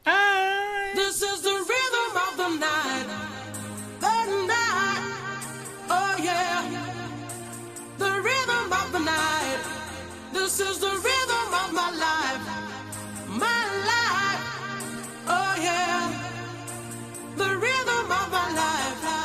[0.94, 3.06] This is the rhythm of the night.
[4.00, 5.02] The night.
[5.90, 6.62] Oh yeah.
[7.98, 9.60] The rhythm of the night.
[10.32, 12.17] This is the rhythm of my life.
[18.10, 18.58] Of my life.
[18.58, 19.17] life, life,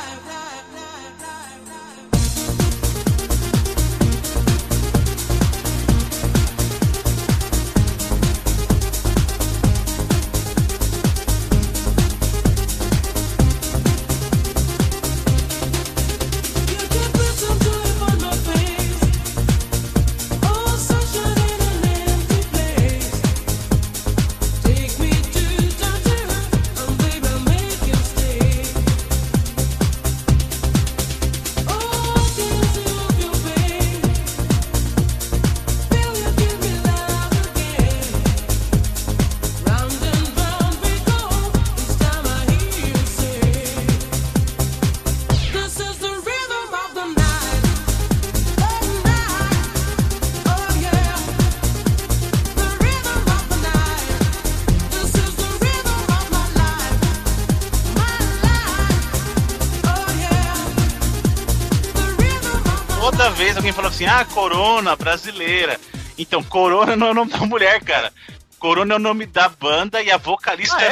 [63.64, 65.80] alguém fala assim, ah, Corona, brasileira.
[66.18, 68.12] Então, Corona não é o nome da mulher, cara.
[68.58, 70.84] Corona é o nome da banda e a vocalista Ah,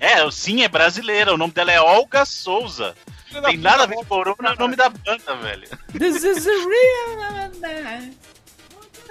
[0.00, 0.20] é?
[0.22, 0.30] é?
[0.32, 1.32] sim, é brasileira.
[1.32, 2.96] O nome dela é Olga Souza.
[3.44, 5.68] Tem nada a ver com Corona, é o nome da banda, velho.
[5.96, 8.10] This is the real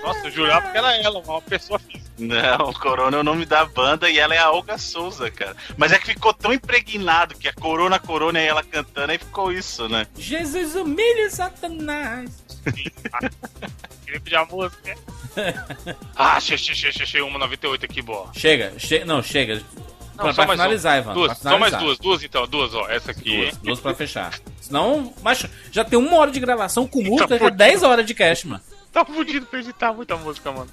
[0.01, 2.05] Nossa, eu jurava que era ela, uma pessoa física.
[2.17, 5.55] Não, Corona é o nome da banda e ela é a Olga Souza, cara.
[5.77, 9.51] Mas é que ficou tão impregnado que a Corona, Corona e ela cantando, aí ficou
[9.51, 10.07] isso, né?
[10.17, 12.31] Jesus humilha Satanás.
[14.05, 14.95] Clipe de música.
[16.15, 18.31] Ah, achei, achei, achei, achei uma 98 aqui, boa.
[18.33, 19.55] Chega, che não, chega.
[19.55, 20.97] Não, pra só pra finalizar.
[20.97, 21.13] Ivan.
[21.13, 21.81] Duas, pra só mais finalizar.
[21.81, 22.87] duas, duas então, duas, ó.
[22.89, 23.35] Essa aqui.
[23.35, 24.39] Duas, duas pra fechar.
[24.61, 27.57] Senão, macho, já tem uma hora de gravação com música, já fudido.
[27.57, 28.63] 10 horas de cast, mano.
[28.95, 30.69] Tá fudido pra editar muita música, mano.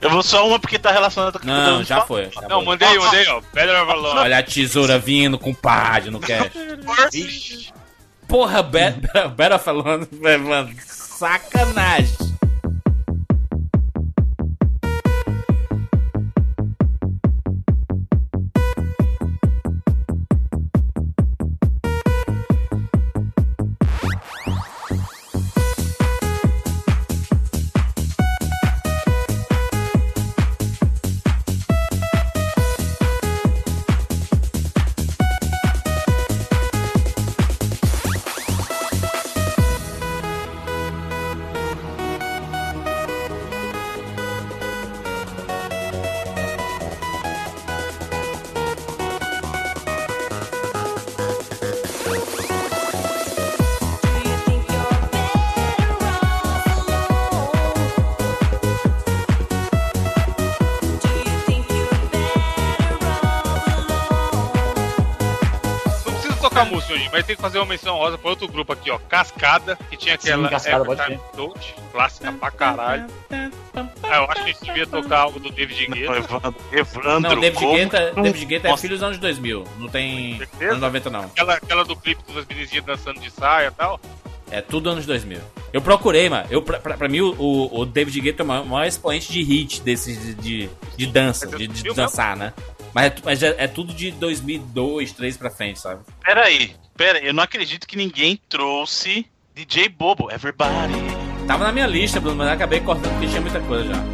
[0.00, 2.30] Eu vou só uma porque tá relacionada com Não, já foi.
[2.30, 2.50] falando.
[2.50, 3.40] Não, mandei, mandei, ó.
[3.52, 4.14] Better Avalon.
[4.16, 6.52] Olha a tesoura vindo com pad no cast.
[7.12, 7.72] Ixi.
[8.28, 12.31] Porra, Be- Be- Better falando, mano, sacanagem.
[67.22, 68.98] Mas tem que fazer uma menção rosa pra outro grupo aqui, ó.
[68.98, 73.06] Cascada, que tinha aquela Cascada, pode Evertime Touch, clássica pra caralho.
[73.30, 76.16] Ah, eu acho que a gente devia tocar algo do David Guetta.
[76.16, 79.64] Evandro, Evandro, Não, David como Guetta, David Guetta é filho dos anos 2000.
[79.78, 80.72] Não tem Certeza?
[80.72, 81.20] anos 90, não.
[81.20, 84.00] Aquela, aquela do clipe das menininhas dançando de saia e tal.
[84.50, 85.40] É tudo anos 2000.
[85.72, 86.46] Eu procurei, mano.
[86.50, 89.80] Eu, pra, pra, pra mim, o, o David Guetta é o maior, expoente de hit
[89.80, 92.52] desses de, de, de dança, de, de Viu dançar, né?
[92.94, 96.02] Mas, é, mas é, é tudo de 2002, 2003 pra frente, sabe?
[96.22, 100.94] Peraí, peraí, eu não acredito que ninguém trouxe DJ Bobo, Everybody.
[101.46, 104.04] Tava na minha lista, Bruno, mas eu acabei cortando porque tinha muita coisa já.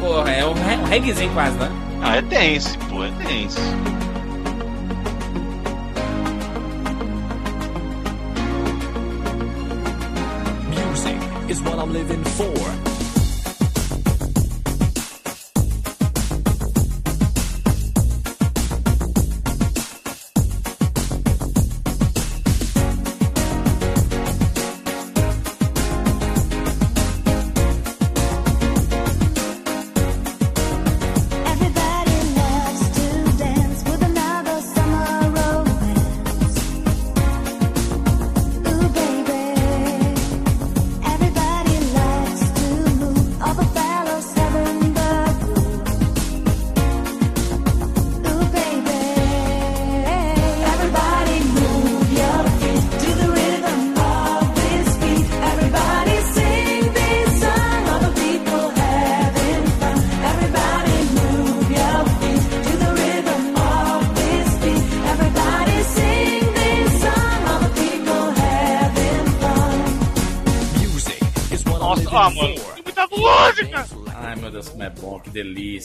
[0.00, 1.68] Porra, é um, um reggaezinho quase, né?
[2.02, 3.58] Ah, é dance, pô, é dance.
[10.68, 11.18] Music
[11.50, 12.93] is what I'm living for.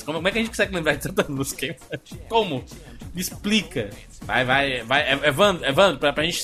[0.10, 1.76] Como, como é que a gente consegue lembrar de tanta música?
[2.27, 2.64] Como?
[3.20, 3.90] Me explica.
[4.22, 5.02] Vai, vai, vai.
[5.14, 6.41] E- Evandro, Evandro pra, pra gente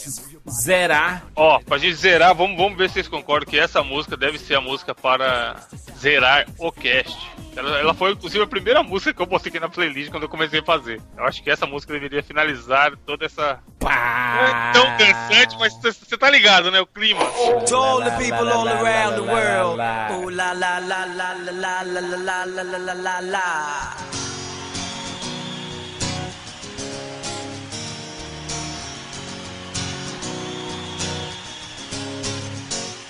[0.50, 1.24] zerar.
[1.34, 4.56] Ó, pra gente zerar, vamos, vamos ver se vocês concordam que essa música deve ser
[4.56, 5.56] a música para
[5.98, 7.18] zerar o cast.
[7.56, 10.30] Ela, ela foi, inclusive, a primeira música que eu botei aqui na playlist quando eu
[10.30, 11.02] comecei a fazer.
[11.18, 13.60] Eu acho que essa música deveria finalizar toda essa.
[13.82, 16.82] Não é tão dançante, mas você tá ligado, né?
[16.82, 17.22] O clima.
[17.70, 19.80] To all the people all around the world.
[20.26, 24.25] Ooh la la la la la la la la la la la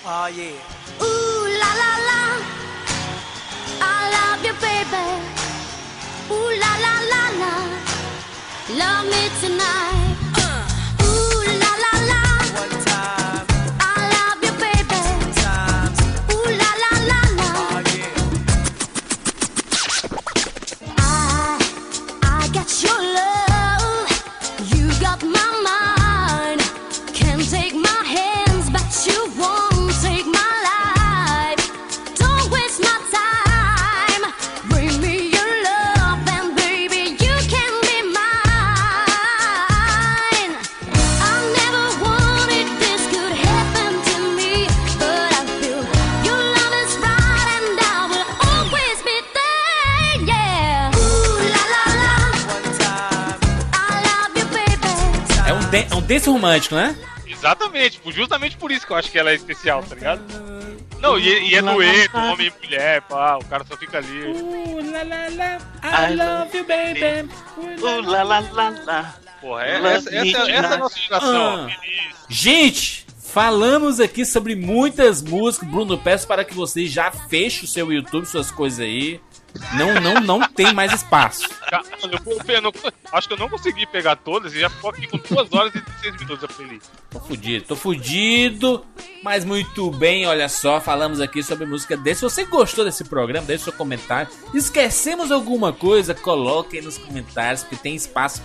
[0.05, 0.23] la.
[0.23, 0.53] Oh yeah.
[1.01, 2.21] Ooh la la la,
[3.81, 5.05] I love you, baby.
[6.31, 7.53] Ooh la la la la,
[8.77, 10.14] love me tonight.
[55.81, 55.93] Baby.
[55.93, 56.95] É um, dan- dance romântico, né?
[57.27, 60.21] Exatamente, justamente por isso que eu acho que ela é especial, tá ligado?
[60.99, 64.23] Não, e, e é dueto, homem e mulher, pá, o cara só fica ali.
[64.91, 67.29] La, la, la, I, I love you, baby.
[67.57, 69.15] Uh, lá, lá, lá, lá.
[69.41, 71.67] Porra, é, essa, essa, essa é a nossa geração.
[71.67, 71.75] Ah.
[72.29, 75.69] Gente, falamos aqui sobre muitas músicas.
[75.69, 79.19] Bruno, peço para que você já feche o seu YouTube, suas coisas aí.
[79.77, 81.47] Não, não, não tem mais espaço.
[81.69, 82.71] Ca- Eu, eu- eu não-
[83.11, 85.81] acho que eu não consegui pegar todas e já ficou aqui com 2 horas e
[85.81, 86.85] 16 minutos a playlist.
[87.09, 88.85] Tô fudido, tô fudido,
[89.23, 92.19] mas muito bem, olha só, falamos aqui sobre música desse.
[92.19, 94.29] Se você gostou desse programa, deixe seu comentário.
[94.53, 98.41] Esquecemos alguma coisa, coloque aí nos comentários, porque tem espaço,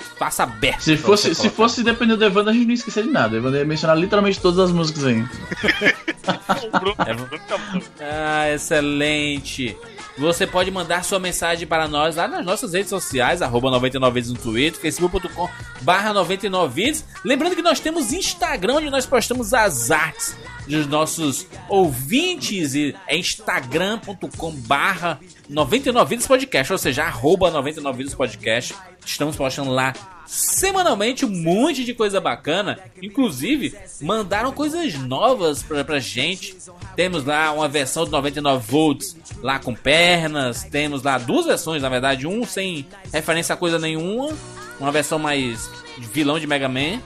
[0.00, 0.80] espaço aberto.
[0.82, 3.34] Se fosse, se fosse depender do Evandro, a gente não ia esquecer de nada.
[3.34, 5.24] O Evandro ia mencionar literalmente todas as músicas aí.
[6.28, 7.80] Tá bom.
[8.00, 9.76] Ah, excelente.
[10.18, 14.34] Você pode mandar sua mensagem para nós lá nas nossas redes sociais, arroba 99vidas no
[14.34, 15.48] Twitter, facebook.com
[15.82, 17.04] barra 99vidas.
[17.24, 20.36] Lembrando que nós temos Instagram, onde nós postamos as artes
[20.66, 28.74] dos nossos ouvintes e é instagram.com barra 99vidas podcast, ou seja, arroba 99vidas podcast.
[29.06, 32.78] Estamos postando lá semanalmente um monte de coisa bacana.
[33.02, 36.54] Inclusive, mandaram coisas novas pra, pra gente.
[36.94, 40.64] Temos lá uma versão de 99 volts lá com pernas.
[40.64, 44.36] Temos lá duas versões, na verdade, um sem referência a coisa nenhuma,
[44.78, 45.70] uma versão mais
[46.12, 47.00] vilão de Mega Man.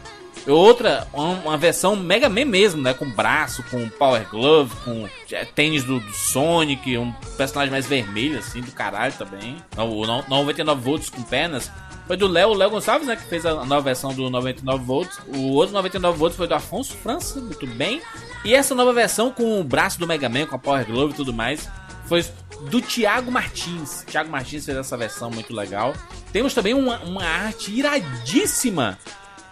[0.44, 2.92] Outra, uma, versão Mega Man mesmo, né?
[2.92, 8.40] Com braço, com Power Glove, com é, tênis do, do Sonic, um personagem mais vermelho,
[8.40, 9.56] assim, do caralho também.
[9.76, 11.70] O no- 99 volts com pernas.
[12.06, 13.16] Foi do Léo, Léo Gonçalves, né?
[13.16, 15.18] Que fez a nova versão do 99 volts.
[15.28, 18.02] O outro 99 volts foi do Afonso França, muito bem.
[18.44, 21.16] E essa nova versão com o braço do Mega Man, com a Power Glove e
[21.16, 21.68] tudo mais,
[22.06, 22.24] foi
[22.68, 24.04] do Thiago Martins.
[24.06, 25.94] Thiago Martins fez essa versão muito legal.
[26.32, 28.98] Temos também uma, uma arte iradíssima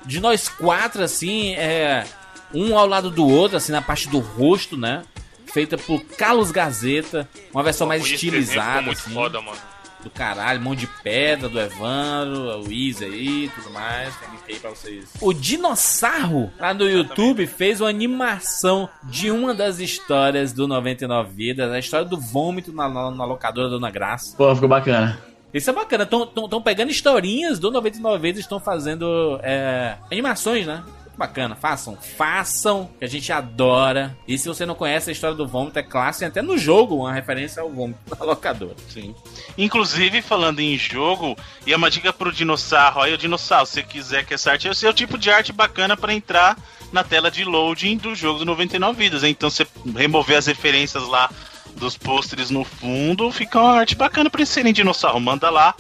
[0.04, 2.04] de nós quatro, assim, é,
[2.52, 5.02] um ao lado do outro, assim, na parte do rosto, né?
[5.46, 9.58] Feita por Carlos Gazeta, uma versão mais estilizada, muito assim, foda, mano.
[10.02, 14.58] Do caralho, mão de pedra do Evandro, o Easy aí, tudo mais, tem link aí
[14.58, 15.10] pra vocês.
[15.20, 21.70] O Dinossauro, lá no YouTube, fez uma animação de uma das histórias do 99 Vidas,
[21.70, 24.36] a história do vômito na, na, na locadora Dona Graça.
[24.36, 25.18] Pô, ficou bacana.
[25.52, 30.84] Isso é bacana, estão pegando historinhas do 99 vezes e estão fazendo é, animações, né?
[31.20, 34.16] Bacana, façam, façam, que a gente adora.
[34.26, 37.12] E se você não conhece a história do vômito, é clássico, até no jogo uma
[37.12, 38.74] referência ao vômito da locadora.
[38.88, 39.14] Sim.
[39.58, 41.36] Inclusive, falando em jogo,
[41.66, 43.02] e é uma dica pro dinossauro.
[43.02, 46.14] Aí, o dinossauro, se quiser que essa arte, é o tipo de arte bacana pra
[46.14, 46.56] entrar
[46.90, 49.22] na tela de loading do jogo do 99 Vidas.
[49.22, 49.32] hein?
[49.32, 51.28] Então, você remover as referências lá
[51.76, 55.20] dos pôsteres no fundo, fica uma arte bacana pra inserir dinossauro.
[55.20, 55.74] Manda lá.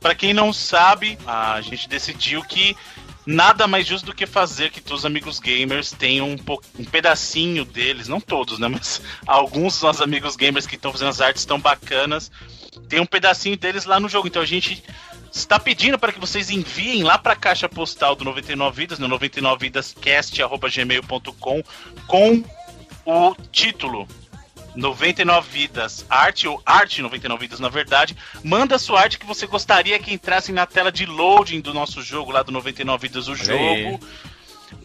[0.00, 2.76] Pra quem não sabe, a gente decidiu que
[3.26, 6.36] nada mais justo do que fazer que os amigos gamers tenham um,
[6.78, 8.68] um pedacinho deles, não todos, né?
[8.68, 12.30] Mas alguns dos nossos amigos gamers que estão fazendo as artes tão bacanas
[12.88, 14.28] tem um pedacinho deles lá no jogo.
[14.28, 14.84] Então a gente
[15.32, 19.08] está pedindo para que vocês enviem lá para a caixa postal do 99 Vidas, no
[19.08, 21.62] 99vidascast.gmail.com
[22.06, 22.44] com
[23.04, 24.06] o título
[24.76, 28.16] 99 Vidas Arte, ou Arte 99 Vidas, na verdade.
[28.44, 32.30] Manda sua arte que você gostaria que entrasse na tela de loading do nosso jogo
[32.30, 33.58] lá do 99 Vidas o Olha jogo.
[33.58, 33.98] aí.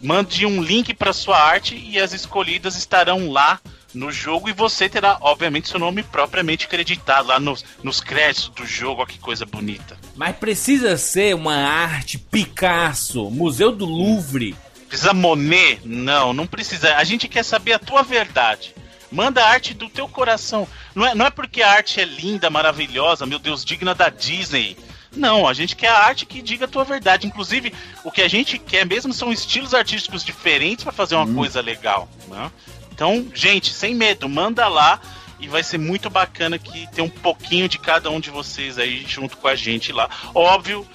[0.02, 3.60] Mande um link para sua arte e as escolhidas estarão lá
[3.94, 8.66] no jogo e você terá, obviamente, seu nome propriamente creditado lá nos, nos créditos do
[8.66, 9.02] jogo.
[9.02, 9.98] Olha que coisa bonita.
[10.16, 14.56] Mas precisa ser uma arte Picasso, Museu do Louvre.
[14.88, 15.80] Precisa Monet?
[15.84, 16.96] Não, não precisa.
[16.96, 18.74] A gente quer saber a tua verdade.
[19.12, 20.66] Manda a arte do teu coração.
[20.94, 24.76] Não é, não é porque a arte é linda, maravilhosa, meu Deus, digna da Disney.
[25.14, 27.26] Não, a gente quer a arte que diga a tua verdade.
[27.26, 27.72] Inclusive,
[28.02, 32.08] o que a gente quer mesmo são estilos artísticos diferentes para fazer uma coisa legal.
[32.28, 32.50] Né?
[32.90, 35.00] Então, gente, sem medo, manda lá
[35.38, 39.04] e vai ser muito bacana que tem um pouquinho de cada um de vocês aí
[39.06, 40.08] junto com a gente lá.
[40.34, 40.88] Óbvio,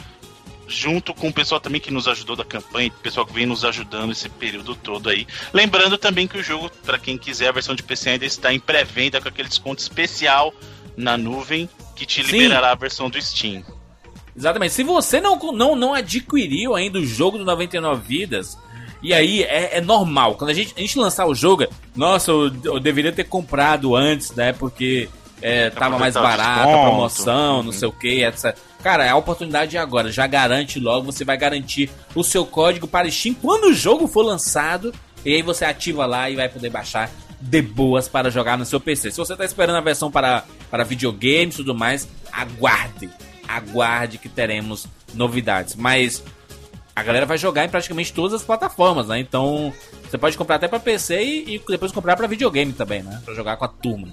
[0.68, 3.64] junto com o pessoal também que nos ajudou da campanha, o pessoal que vem nos
[3.64, 5.26] ajudando esse período todo aí.
[5.54, 8.60] Lembrando também que o jogo, para quem quiser, a versão de PC ainda está em
[8.60, 10.54] pré-venda com aquele desconto especial
[10.96, 12.32] na nuvem que te Sim.
[12.32, 13.64] liberará a versão do Steam.
[14.36, 14.74] Exatamente.
[14.74, 18.58] Se você não, não, não adquiriu ainda o jogo do 99 Vidas,
[19.02, 20.36] e aí é, é normal.
[20.36, 21.66] Quando a gente, a gente lançar o jogo,
[21.96, 24.54] nossa, eu, eu deveria ter comprado antes, né?
[24.54, 25.10] Porque
[25.42, 28.56] é, tava mais barato, promoção, não sei o que, etc.
[28.82, 30.12] Cara, é a oportunidade de agora.
[30.12, 34.24] Já garante logo, você vai garantir o seu código para Steam quando o jogo for
[34.24, 34.94] lançado.
[35.26, 38.80] E aí você ativa lá e vai poder baixar de boas para jogar no seu
[38.80, 39.12] PC.
[39.12, 43.10] Se você tá esperando a versão para, para videogames e tudo mais, aguarde.
[43.48, 45.76] Aguarde que teremos novidades.
[45.76, 46.24] Mas
[46.96, 49.20] a galera vai jogar em praticamente todas as plataformas, né?
[49.20, 49.74] Então
[50.04, 53.22] você pode comprar até para PC e, e depois comprar para videogame também, né?
[53.24, 54.08] Pra jogar com a turma.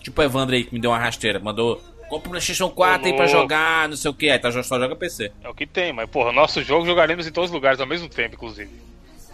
[0.00, 1.80] Tipo o Evandro aí que me deu uma rasteira, mandou.
[2.08, 4.96] Compra o PlayStation 4 aí pra jogar, não sei o que, aí tá, só joga
[4.96, 5.30] PC.
[5.44, 8.08] É o que tem, mas porra, nosso jogo jogaremos em todos os lugares ao mesmo
[8.08, 8.70] tempo, inclusive.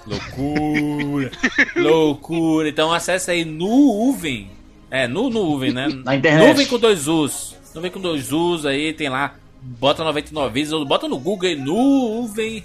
[0.07, 1.31] Loucura,
[1.75, 2.69] loucura.
[2.69, 4.51] Então acessa aí nuvem.
[4.91, 5.89] É, no nuvem, né?
[6.05, 6.47] Na internet.
[6.47, 7.57] Nuvem com dois U's.
[7.75, 9.35] Nuvem com dois U's aí, tem lá.
[9.61, 12.63] Bota 99 vezes, ou bota no Google aí, nuvem.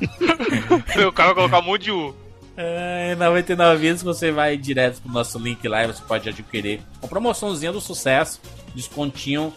[1.06, 2.14] o cara vai colocar um monte de U.
[2.60, 7.08] É, 99 vezes você vai direto pro nosso link lá e você pode adquirir uma
[7.08, 8.40] promoçãozinha do sucesso,
[8.74, 9.54] descontinho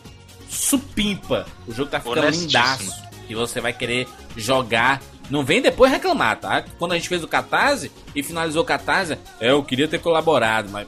[0.47, 1.47] supimpa.
[1.67, 2.83] O jogo tá ficando lindaço
[3.27, 4.07] e você vai querer
[4.37, 5.01] jogar.
[5.31, 6.63] Não vem depois reclamar, tá?
[6.77, 10.69] Quando a gente fez o Catarse e finalizou o Catarse, é, eu queria ter colaborado,
[10.69, 10.85] mas,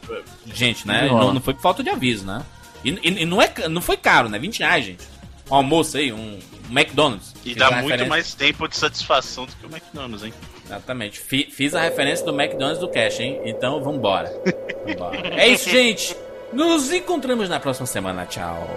[0.53, 1.07] gente, né?
[1.07, 1.33] Não.
[1.33, 2.43] Não, foi por falta de aviso, né?
[2.83, 4.37] E, e- e não, é, não foi caro, né?
[4.37, 5.03] 20 reais, gente.
[5.49, 6.37] Um almoço aí, um,
[6.69, 7.33] um McDonald's.
[7.45, 10.33] E dá muito referência- mais tempo de satisfação do que o McDonald's, hein?
[10.65, 11.19] Exatamente.
[11.19, 13.41] Fi- Fiz a referência do McDonald's do Cash, hein?
[13.45, 14.31] Então vambora.
[14.87, 15.17] vambora.
[15.39, 16.15] É isso, gente.
[16.51, 18.25] Nos encontramos na próxima semana.
[18.25, 18.67] Tchau.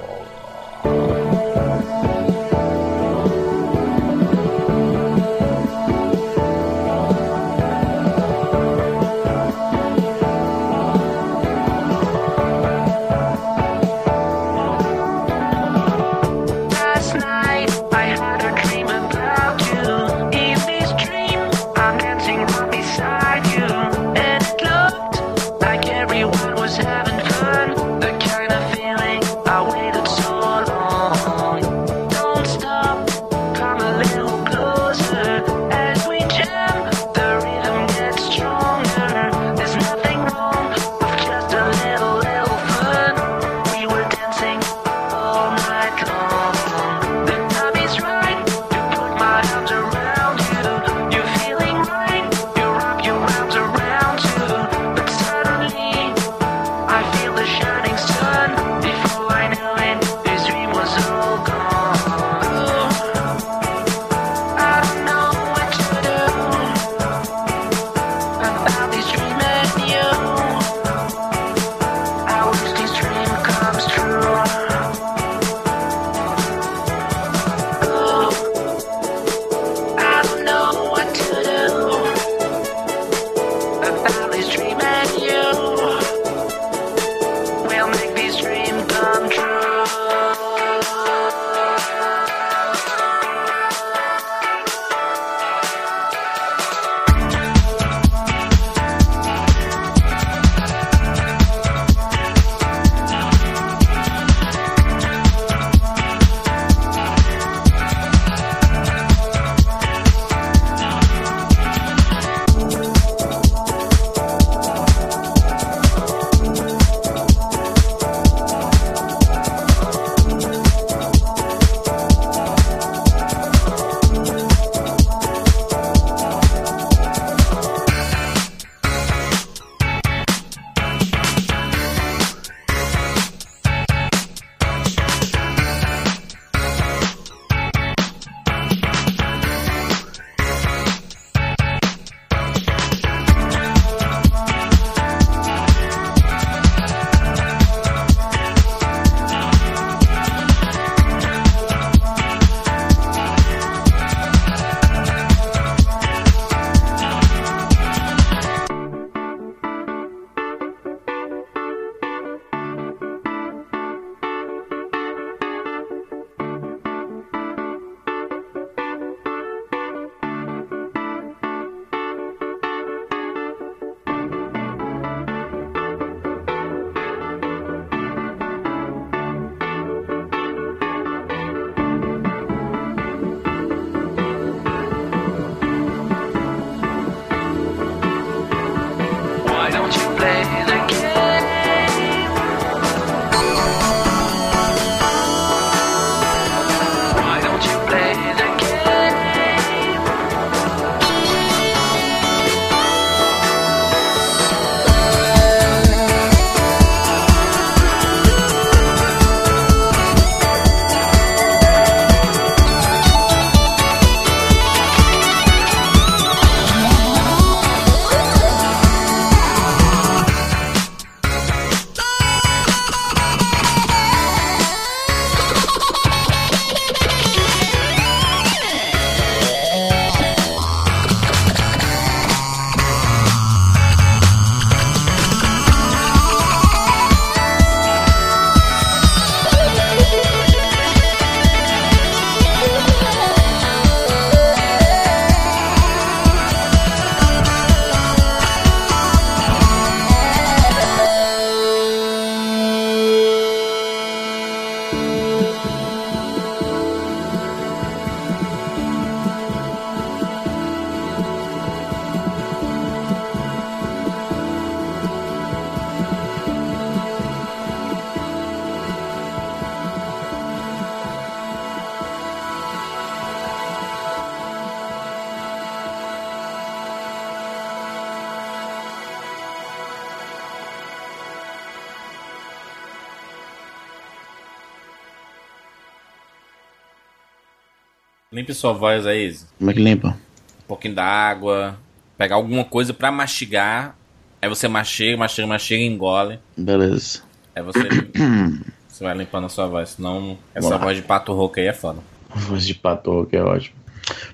[288.32, 289.46] Limpe sua voz aí, Izzy.
[289.58, 290.08] Como é que limpa?
[290.08, 291.78] Um pouquinho d'água.
[292.18, 293.96] Pegar alguma coisa pra mastigar.
[294.42, 296.38] Aí você mastiga, mastiga, mastiga e engole.
[296.56, 297.20] Beleza.
[297.54, 297.78] Aí você,
[298.88, 299.90] você vai limpando a sua voz.
[299.90, 302.00] Senão, essa voz de pato rouco aí é foda.
[302.34, 303.76] Voz de pato, que é ótimo.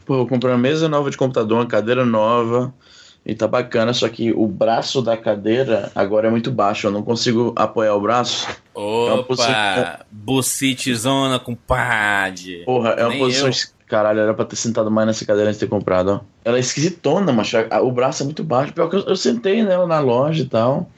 [0.06, 2.72] Pô, eu comprei uma mesa nova de computador, uma cadeira nova.
[3.24, 6.86] E tá bacana, só que o braço da cadeira agora é muito baixo.
[6.88, 8.48] Eu não consigo apoiar o braço.
[8.74, 8.78] É
[9.12, 10.06] uma posição- Opa!
[10.10, 12.64] Bucite zona, compadre.
[12.64, 13.46] Porra, é uma Nem posição.
[13.48, 13.52] eu.
[13.92, 16.20] Caralho, era pra ter sentado mais nessa cadeira antes de ter comprado, ó.
[16.46, 17.30] Ela é esquisitona,
[17.82, 18.72] o braço é muito baixo.
[18.72, 20.88] Pior que eu, eu sentei nela na loja e tal.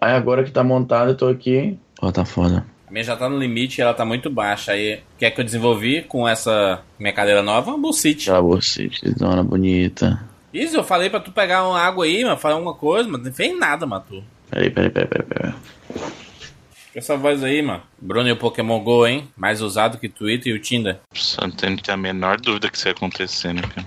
[0.00, 1.76] Aí agora que tá montada, eu tô aqui.
[2.00, 2.64] Ó, tá foda.
[2.86, 4.70] A minha já tá no limite e ela tá muito baixa.
[4.70, 7.72] Aí, o que é que eu desenvolvi com essa minha cadeira nova?
[7.72, 8.30] Uma bucite.
[8.30, 10.22] Aquela bucite, zona bonita.
[10.52, 13.32] Isso, eu falei pra tu pegar uma água aí, mano, fazer alguma coisa, mas não
[13.32, 14.22] fez nada, mano, tu.
[14.48, 15.26] Peraí, peraí, peraí, peraí.
[15.26, 15.54] peraí.
[16.94, 17.82] Essa voz aí, mano.
[18.00, 19.28] Bruno e o Pokémon GO, hein?
[19.36, 20.98] Mais usado que Twitter e o Tinder.
[21.12, 23.86] Só não tenho a menor dúvida que isso ia acontecer, né, cara?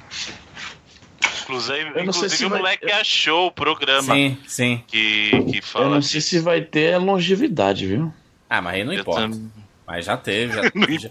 [1.43, 4.83] Inclusive, Eu não sei se o vai- moleque achou o programa Sim, sim.
[4.85, 5.89] que, que Eu fala.
[5.95, 8.13] não sei se vai ter longevidade, viu?
[8.49, 9.21] Ah, mas aí não Eu importa.
[9.21, 9.51] tam-
[9.87, 10.61] Mas já teve, já,
[10.99, 11.09] já,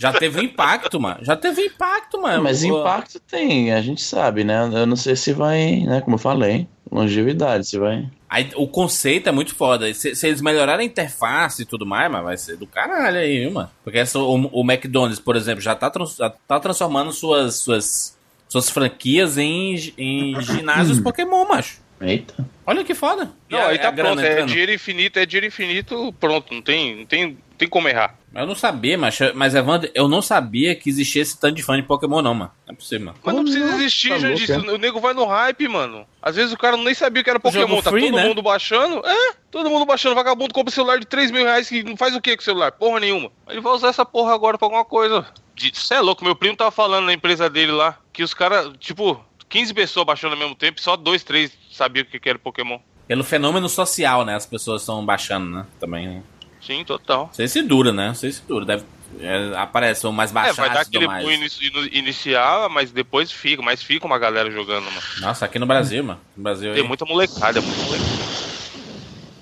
[0.00, 1.18] já teve um impacto, mano.
[1.22, 2.42] Já teve impacto, mano.
[2.42, 4.68] Mas O- impacto tem, a gente sabe, né?
[4.72, 6.00] Eu não sei se vai, né?
[6.00, 8.08] Como eu falei, longevidade, se vai.
[8.28, 9.92] Aí, o conceito é muito foda.
[9.94, 13.38] Se, se eles melhorarem a interface e tudo mais, mas vai ser do caralho aí,
[13.42, 13.70] viu, mano?
[13.84, 18.18] Porque essa, o, o McDonald's, por exemplo, já tá, trans- já tá transformando suas, suas,
[18.48, 21.78] suas franquias em, em ginásios Pokémon, macho.
[22.00, 22.44] Eita.
[22.66, 23.30] Olha que foda.
[23.48, 26.96] E Não, a- aí tá pronto, é dinheiro infinito, é dinheiro infinito, pronto, não tem,
[26.96, 28.18] não tem, tem como errar.
[28.34, 31.76] Eu não sabia, mas, mas Evandro, eu não sabia que existia esse tanto de fã
[31.76, 32.50] de Pokémon, não, mano.
[32.66, 33.18] Não é possível, mano.
[33.24, 34.52] Mas não precisa existir, tá já disse.
[34.52, 34.58] é?
[34.58, 36.06] O nego vai no hype, mano.
[36.20, 37.80] Às vezes o cara nem sabia que era Pokémon.
[37.80, 38.28] Tá free, todo né?
[38.28, 39.02] mundo baixando.
[39.06, 40.14] É, todo mundo baixando.
[40.14, 42.44] Vagabundo compra um celular de 3 mil reais que não faz o que com o
[42.44, 42.72] celular?
[42.72, 43.30] Porra nenhuma.
[43.48, 45.26] Ele vai usar essa porra agora pra alguma coisa.
[45.72, 49.18] Você é louco, meu primo tava falando na empresa dele lá que os caras, tipo,
[49.48, 52.38] 15 pessoas baixando ao mesmo tempo e só dois, três sabiam o que que era
[52.38, 52.78] Pokémon.
[53.06, 54.34] Pelo fenômeno social, né?
[54.34, 55.66] As pessoas estão baixando, né?
[55.78, 56.22] Também, né?
[56.66, 57.26] Sim, total.
[57.26, 58.08] Não sei se dura, né?
[58.08, 58.64] Não sei se dura.
[58.64, 58.84] Deve,
[59.20, 61.24] é, aparece ou mais É, baixados vai dar aquele mais.
[61.60, 65.02] ino- inicial, mas depois fica, mas fica uma galera jogando, mano.
[65.20, 66.20] Nossa, aqui no Brasil, mano.
[66.36, 66.88] No Brasil Tem aí.
[66.88, 68.36] muita molecada, muita molecada.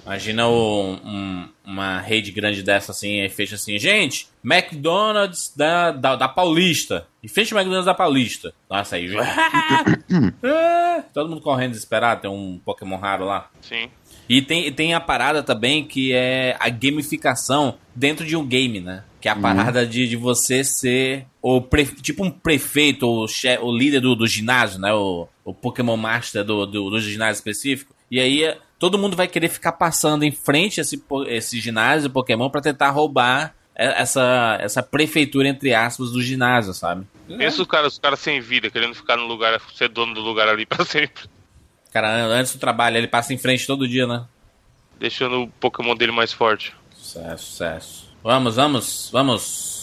[0.06, 6.14] Imagina o- um- uma rede grande dessa assim, aí fecha assim, gente, McDonald's da, da,
[6.14, 7.06] da Paulista.
[7.22, 8.52] E fecha o McDonald's da Paulista.
[8.68, 9.08] Nossa, aí.
[10.44, 13.50] Ah, todo mundo correndo desesperado, tem um Pokémon raro lá.
[13.62, 13.88] Sim.
[14.28, 19.04] E tem, tem a parada também que é a gamificação dentro de um game, né?
[19.20, 19.42] Que é a Uhum.
[19.42, 24.14] parada de, de você ser o pre- tipo um prefeito, o, che- o líder do,
[24.14, 24.92] do ginásio, né?
[24.92, 27.94] O, o Pokémon Master do, do, do ginásio específico.
[28.10, 32.10] E aí eh, todo mundo vai querer ficar passando em frente a esse, esse ginásio
[32.10, 37.06] Pokémon pra tentar roubar eh, essa, essa prefeitura, entre aspas, do ginásio, sabe?
[37.26, 40.48] Pensa os caras, os caras sem vida, querendo ficar no lugar, ser dono do lugar
[40.48, 41.24] ali pra sempre.
[41.94, 44.24] Cara, antes do trabalho, ele passa em frente todo dia, né?
[44.98, 46.74] Deixando o Pokémon dele mais forte.
[46.92, 48.08] Sucesso, sucesso.
[48.20, 49.73] Vamos, vamos, vamos.